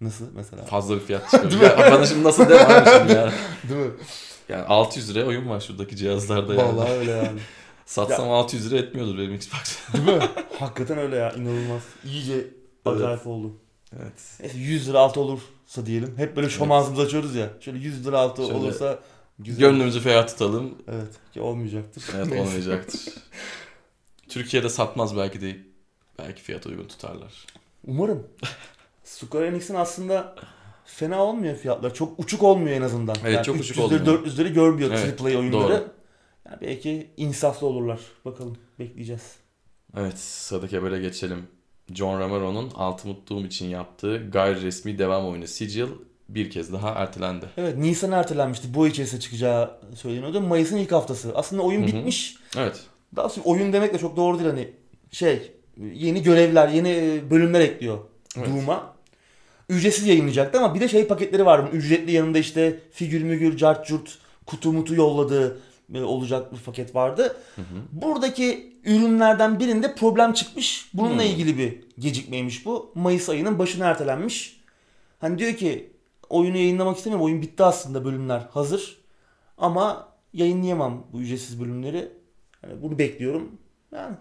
Nasıl 0.00 0.24
mesela? 0.34 0.64
Fazla 0.64 0.94
bir 0.94 1.00
fiyat 1.00 1.24
çıkabilir. 1.30 1.60
ya, 1.60 1.78
bana 1.92 2.06
şimdi 2.06 2.24
nasıl 2.24 2.48
devam 2.48 2.86
şimdi 2.86 3.12
ya? 3.12 3.32
Değil 3.68 3.80
mi? 3.80 3.92
Yani 4.48 4.62
600 4.64 5.10
liraya 5.10 5.24
oyun 5.26 5.48
var 5.48 5.60
şuradaki 5.60 5.96
cihazlarda 5.96 6.54
yani. 6.54 6.76
Vallahi 6.78 6.90
öyle 6.92 7.10
yani. 7.10 7.40
Satsam 7.86 8.30
600 8.30 8.70
lira 8.72 8.78
etmiyordur 8.80 9.18
benim 9.18 9.34
Xbox. 9.34 9.78
Değil 9.92 10.16
mi? 10.18 10.28
Hakikaten 10.58 10.98
öyle 10.98 11.16
ya 11.16 11.32
inanılmaz. 11.32 11.82
İyice 12.04 12.46
acayip 12.84 13.26
oldu. 13.26 13.52
evet. 14.00 14.12
Neyse 14.40 14.58
100 14.58 14.88
lira 14.88 14.98
altı 14.98 15.20
olursa 15.20 15.86
diyelim. 15.86 16.14
Hep 16.18 16.36
böyle 16.36 16.50
şom 16.50 16.72
Evet. 16.72 16.80
ağzımızı 16.82 17.02
açıyoruz 17.02 17.34
ya. 17.34 17.50
Şöyle 17.60 17.78
100 17.78 18.06
lira 18.06 18.18
altı 18.18 18.42
Şöyle 18.42 18.54
olursa 18.54 18.98
güzel. 19.38 19.60
Gönlümüzü 19.60 20.00
ferah 20.00 20.26
tutalım. 20.26 20.74
Evet 20.88 21.12
ki 21.34 21.40
olmayacaktır. 21.40 22.04
Evet 22.16 22.26
Neyse. 22.26 22.42
olmayacaktır. 22.42 23.00
Türkiye'de 24.28 24.68
satmaz 24.68 25.16
belki 25.16 25.40
de. 25.40 25.56
Belki 26.18 26.42
fiyat 26.42 26.66
uygun 26.66 26.88
tutarlar. 26.88 27.46
Umarım. 27.86 28.26
Square 29.04 29.46
Enix'in 29.46 29.74
aslında 29.74 30.34
fena 30.84 31.22
olmuyor 31.24 31.56
fiyatlar. 31.56 31.94
Çok 31.94 32.18
uçuk 32.18 32.42
olmuyor 32.42 32.76
en 32.76 32.82
azından. 32.82 33.16
Evet, 33.26 33.44
çok 33.44 33.56
uçuk 33.56 33.76
300'leri, 33.76 33.82
olmuyor. 33.82 34.24
400'leri 34.24 34.52
görmüyor 34.52 34.90
Evet, 34.90 35.20
AAA 35.20 35.26
oyunları. 35.26 35.52
doğru. 35.52 35.88
Yani 36.46 36.58
belki 36.60 37.10
insaflı 37.16 37.66
olurlar. 37.66 38.00
Bakalım 38.24 38.56
bekleyeceğiz. 38.78 39.36
Evet 39.96 40.18
sıradaki 40.18 40.78
habere 40.78 41.00
geçelim. 41.00 41.46
John 41.92 42.20
Romero'nun 42.20 42.70
Altı 42.74 43.08
Mutluğum 43.08 43.46
için 43.46 43.66
yaptığı 43.68 44.30
gayri 44.30 44.62
resmi 44.62 44.98
devam 44.98 45.26
oyunu 45.26 45.46
Sigil 45.46 45.86
bir 46.28 46.50
kez 46.50 46.72
daha 46.72 46.90
ertelendi. 46.90 47.46
Evet 47.56 47.78
Nisan 47.78 48.12
ertelenmişti. 48.12 48.74
Bu 48.74 48.86
içerisinde 48.86 49.20
çıkacağı 49.20 49.70
söyleniyordu. 49.94 50.40
Mayıs'ın 50.40 50.76
ilk 50.76 50.92
haftası. 50.92 51.32
Aslında 51.34 51.62
oyun 51.62 51.82
Hı 51.82 51.82
hı. 51.82 51.86
bitmiş. 51.86 52.36
Evet. 52.56 52.80
Daha 53.16 53.28
sonra 53.28 53.46
oyun 53.46 53.72
demek 53.72 53.94
de 53.94 53.98
çok 53.98 54.16
doğru 54.16 54.38
değil 54.38 54.50
hani 54.50 54.72
şey 55.10 55.52
yeni 55.76 56.22
görevler, 56.22 56.68
yeni 56.68 57.22
bölümler 57.30 57.60
ekliyor 57.60 57.98
Evet. 58.38 58.48
Doom'a. 58.48 58.93
Ücretsiz 59.68 60.06
yayınlayacaktı 60.06 60.58
ama 60.58 60.74
bir 60.74 60.80
de 60.80 60.88
şey 60.88 61.06
paketleri 61.06 61.46
var. 61.46 61.68
Ücretli 61.72 62.12
yanında 62.12 62.38
işte 62.38 62.80
figür 62.92 63.22
mügür, 63.22 63.56
cart 63.56 63.86
curt, 63.86 64.18
kutu 64.46 64.72
mutu 64.72 64.94
yolladığı 64.94 65.60
e, 65.94 66.02
olacak 66.02 66.52
bir 66.52 66.58
paket 66.58 66.94
vardı. 66.94 67.36
Hı 67.56 67.60
hı. 67.62 67.64
Buradaki 67.92 68.72
ürünlerden 68.84 69.58
birinde 69.60 69.94
problem 69.94 70.32
çıkmış. 70.32 70.90
Bununla 70.94 71.22
Hmm. 71.22 71.30
ilgili 71.30 71.58
bir 71.58 71.80
gecikmeymiş 71.98 72.66
bu. 72.66 72.92
Mayıs 72.94 73.28
ayının 73.28 73.58
başına 73.58 73.86
ertelenmiş. 73.86 74.60
Hani 75.18 75.38
diyor 75.38 75.52
ki 75.54 75.92
oyunu 76.30 76.56
yayınlamak 76.56 76.96
istemiyorum. 76.96 77.26
Oyun 77.26 77.42
bitti 77.42 77.64
aslında 77.64 78.04
bölümler 78.04 78.46
hazır. 78.50 78.98
Ama 79.58 80.08
yayınlayamam 80.32 81.06
bu 81.12 81.20
ücretsiz 81.20 81.60
bölümleri. 81.60 82.08
Yani 82.62 82.82
bunu 82.82 82.98
bekliyorum. 82.98 83.50
Yani 83.92 84.16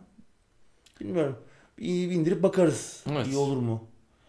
bilmiyorum. 1.02 1.36
Bir 1.78 2.10
bir 2.10 2.16
indirip 2.16 2.44
bakarız. 2.44 3.04
Evet. 3.12 3.28
İyi 3.28 3.38
olur 3.38 3.58
mu? 3.58 3.84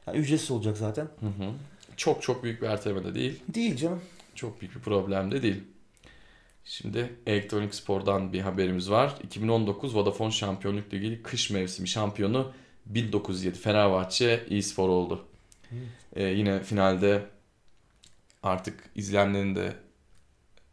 Yani 0.07 0.18
ücretsiz 0.18 0.50
olacak 0.50 0.76
zaten. 0.76 1.05
Hı 1.05 1.26
hı. 1.26 1.52
Çok 1.96 2.22
çok 2.22 2.44
büyük 2.44 2.62
bir 2.62 2.66
erteleme 2.66 3.05
de 3.05 3.14
değil. 3.14 3.40
Değil 3.48 3.76
canım. 3.76 4.00
Çok 4.34 4.61
büyük 4.61 4.74
bir 4.74 4.80
problem 4.80 5.30
de 5.30 5.42
değil. 5.42 5.62
Şimdi 6.64 7.14
elektronik 7.26 7.74
spordan 7.74 8.32
bir 8.32 8.40
haberimiz 8.40 8.90
var. 8.90 9.14
2019 9.22 9.96
Vodafone 9.96 10.30
Şampiyonluk 10.30 10.94
Ligi 10.94 11.22
kış 11.22 11.50
mevsimi 11.50 11.88
şampiyonu 11.88 12.52
1907 12.86 13.59
Fenerbahçe 13.59 14.46
e-spor 14.50 14.88
oldu. 14.88 15.24
Ee, 16.16 16.22
yine 16.24 16.62
finalde 16.62 17.26
artık 18.42 18.90
izleyenlerin 18.94 19.55
de 19.55 19.72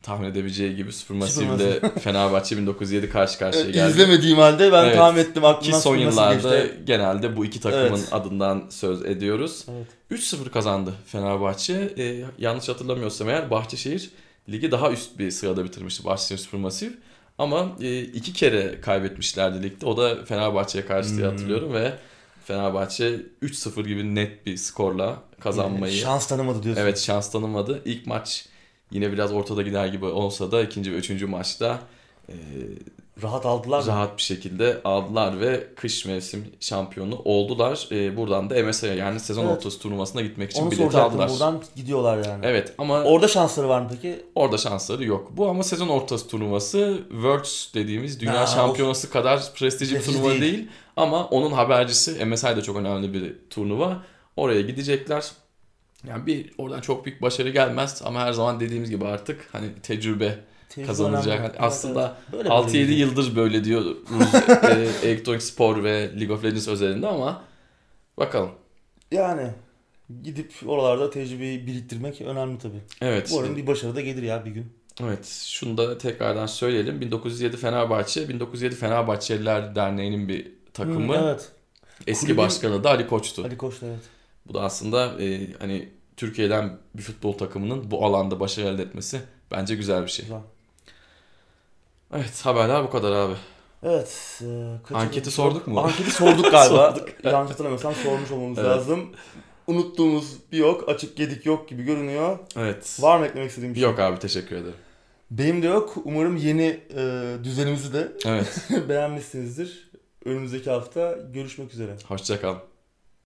tahmin 0.02 0.28
edebileceği 0.30 0.76
gibi 0.76 0.94
Supermassive'de 0.94 1.80
Fenerbahçe 2.00 2.58
1907 2.58 3.10
karşı 3.10 3.40
karşıya 3.40 3.70
geldi. 3.70 3.92
İzlemediğim 3.92 4.38
halde 4.38 4.72
ben 4.72 4.86
Evet. 4.86 4.96
tahmin 4.96 5.20
ettim 5.20 5.42
Ki 5.42 5.48
aklımdan 5.48 5.80
son 5.80 5.94
nasıl 5.94 6.02
yıllarda 6.02 6.60
geçti. 6.60 6.78
genelde 6.86 7.38
bu 7.38 7.46
iki 7.46 7.60
takımın 7.60 8.00
Evet. 8.00 8.08
adından 8.12 8.64
söz 8.70 9.06
ediyoruz. 9.06 9.66
Evet. 9.72 9.88
3-0 10.22 10.50
kazandı 10.50 10.94
Fenerbahçe. 11.06 11.94
Ee, 11.98 12.24
yanlış 12.38 12.70
hatırlamıyorsam 12.70 13.30
eğer 13.30 13.50
Bahçeşehir 13.52 14.10
ligi 14.50 14.72
daha 14.72 14.92
üst 14.92 15.20
bir 15.20 15.32
sırada 15.32 15.64
bitirmişti 15.66 16.06
Bahçeşehir 16.06 16.40
Supermassive. 16.40 16.94
Ama 17.38 17.72
e, 17.82 18.02
iki 18.02 18.34
kere 18.34 18.82
kaybetmişlerdi 18.82 19.64
ligde. 19.64 19.86
O 19.86 19.98
da 19.98 20.26
Fenerbahçe'ye 20.26 20.86
karşı 20.86 21.10
diye 21.10 21.22
Hmm. 21.22 21.32
hatırlıyorum 21.32 21.74
ve 21.74 21.94
Fenerbahçe 22.46 23.20
3-0 23.42 23.88
gibi 23.88 24.16
net 24.16 24.46
bir 24.46 24.58
skorla 24.58 25.24
kazanmayı 25.40 25.94
Şans 25.94 26.28
tanımadı 26.28 26.64
diyorsun. 26.64 26.82
evet 26.84 27.00
şans 27.00 27.32
tanımadı. 27.32 27.82
İlk 27.86 28.08
maç 28.08 28.46
yine 28.92 29.12
biraz 29.12 29.34
ortada 29.34 29.62
gider 29.62 29.86
gibi 29.88 30.06
olsa 30.06 30.52
da 30.52 30.64
ikinci 30.64 30.92
ve 30.92 30.96
üçüncü 30.96 31.26
maçta 31.28 31.80
e, 32.30 32.34
Rahat 33.24 33.46
aldılar 33.46 33.80
mı? 33.80 33.88
rahat 33.88 34.18
bir 34.18 34.22
şekilde 34.22 34.82
aldılar 34.84 35.40
ve 35.40 35.68
kış 35.76 36.06
mevsim 36.06 36.46
şampiyonu 36.60 37.16
oldular. 37.26 37.88
Ee, 37.92 38.18
buradan 38.18 38.50
da 38.50 38.64
MSI'ye 38.64 38.96
yani 38.96 39.20
sezon 39.20 39.46
Evet. 39.46 39.58
ortası 39.58 39.80
turnuvasına 39.80 40.22
gitmek 40.22 40.52
için 40.52 40.62
Onu 40.62 40.72
bileti 40.72 40.98
aldılar. 40.98 41.30
Buradan 41.30 41.62
gidiyorlar 41.76 42.26
yani. 42.26 42.46
Evet 42.46 42.74
ama 42.78 43.04
Orada 43.04 43.28
şansları 43.28 43.70
var 43.70 43.82
mı 43.82 43.88
peki? 43.92 44.20
orada 44.36 44.58
şansları 44.58 45.04
yok. 45.06 45.28
Bu 45.38 45.48
ama 45.50 45.64
sezon 45.64 45.88
ortası 45.88 46.28
turnuvası 46.28 47.00
Worlds 47.10 47.74
dediğimiz 47.74 48.20
dünya 48.20 48.42
Ha, 48.42 48.48
şampiyonası 48.48 49.10
kadar 49.10 49.54
prestijli 49.56 49.96
bir 49.96 50.02
turnuva 50.02 50.30
değil. 50.30 50.42
değil. 50.42 50.68
Ama 50.98 51.26
onun 51.28 51.52
habercisi 51.52 52.26
MSI 52.26 52.48
de 52.56 52.62
çok 52.62 52.76
önemli 52.78 53.14
bir 53.14 53.36
turnuva. 53.50 54.04
Oraya 54.38 54.62
gidecekler. 54.62 55.32
Yani 56.08 56.26
bir 56.26 56.52
oradan 56.58 56.82
çok 56.82 57.06
büyük 57.06 57.22
başarı 57.22 57.50
gelmez 57.50 58.02
ama 58.06 58.20
her 58.20 58.34
zaman 58.34 58.60
dediğimiz 58.60 58.90
gibi 58.90 59.06
artık 59.06 59.50
hani 59.52 59.68
tecrübe 59.84 60.40
Tecrübe 60.70 60.88
kazanılacak. 60.88 61.28
önemli. 61.28 61.42
Evet, 61.42 61.56
aslında 61.60 62.18
evet. 62.24 62.34
Böyle 62.34 62.50
6-7 62.50 62.74
böyle. 62.74 62.94
yıldır 62.94 63.36
böyle 63.36 63.64
diyoruz 63.64 63.98
e, 64.64 65.08
elektronik 65.08 65.44
spor 65.44 65.84
ve 65.84 66.12
League 66.20 66.36
of 66.36 66.44
Legends 66.44 66.68
özelinde 66.68 67.08
ama 67.08 67.44
bakalım. 68.18 68.52
Yani 69.12 69.52
gidip 70.24 70.54
oralarda 70.66 71.10
tecrübeyi 71.10 71.68
biriktirmek 71.68 72.22
önemli 72.22 72.58
tabii. 72.58 72.82
Evet. 73.02 73.30
Umarım 73.34 73.58
bir 73.58 73.68
başarı 73.68 73.96
da 73.96 74.02
gelir 74.02 74.24
ya 74.24 74.46
bir 74.46 74.52
gün. 74.52 74.74
Evet. 75.04 75.26
Şunu 75.48 75.78
da 75.78 75.98
tekrardan 75.98 76.46
söyleyelim. 76.46 77.02
1907 77.02 77.58
Fenerbahçe, 77.58 78.30
1907 78.30 78.76
Fenerbahçeliler 78.76 79.76
Derneği'nin 79.76 80.28
bir 80.28 80.52
takımı. 80.74 81.18
Hı, 81.18 81.22
evet. 81.24 81.52
Eski 82.08 82.26
Kulübün- 82.26 82.38
başkanı 82.38 82.84
da 82.84 82.90
Ali 82.90 83.08
Koç'tu. 83.08 83.44
Ali 83.44 83.58
Koç 83.58 83.82
da 83.82 83.86
evet. 83.88 84.00
Bu 84.48 84.54
da 84.54 84.62
aslında 84.62 85.22
e, 85.24 85.54
hani 85.60 85.90
Türkiye'den 86.18 86.78
bir 86.96 87.02
futbol 87.04 87.34
takımının 87.34 87.92
bu 87.92 88.06
alanda 88.06 88.40
başarı 88.40 88.68
elde 88.68 88.82
etmesi 88.82 89.22
bence 89.52 89.76
güzel 89.76 90.04
bir 90.04 90.08
şey. 90.10 90.26
Güzel. 90.26 90.40
Evet 92.14 92.46
haberler 92.46 92.84
bu 92.84 92.90
kadar 92.90 93.12
abi. 93.12 93.34
Evet. 93.84 94.42
E, 94.90 94.94
Anketi 94.96 95.32
sorduk 95.32 95.68
mu? 95.68 95.80
Anketi 95.80 96.12
sorduk 96.12 96.52
galiba. 96.52 96.92
Sorduk. 96.96 97.10
Yanlış 97.26 97.52
hatırlamıyorsam 97.52 97.96
sormuş 97.96 98.32
olmamız 98.32 98.58
Evet. 98.58 98.70
lazım. 98.70 99.10
Unuttuğumuz 99.68 100.38
bir 100.52 100.58
yok. 100.58 100.90
Açık 100.90 101.18
gedik 101.18 101.46
yok 101.46 101.70
gibi 101.70 101.84
görünüyor. 101.84 102.40
Evet. 102.56 102.98
Var 103.02 103.20
mı 103.20 103.26
eklemek 103.26 103.50
istediğim 103.50 103.74
bir 103.76 103.80
şey? 103.80 103.90
Yok 103.90 104.00
abi 104.00 104.20
teşekkür 104.20 104.56
ederim. 104.56 104.76
Benim 105.32 105.64
de 105.64 105.68
yok. 105.68 105.94
Umarım 106.06 106.38
yeni 106.38 106.80
e, 106.96 107.34
düzenimizi 107.44 107.94
de 107.94 108.12
Evet. 108.26 108.68
beğenmişsinizdir. 108.90 109.92
Önümüzdeki 110.26 110.70
hafta 110.70 111.18
görüşmek 111.34 111.74
üzere. 111.74 111.96
Hoşçakal. 112.08 112.56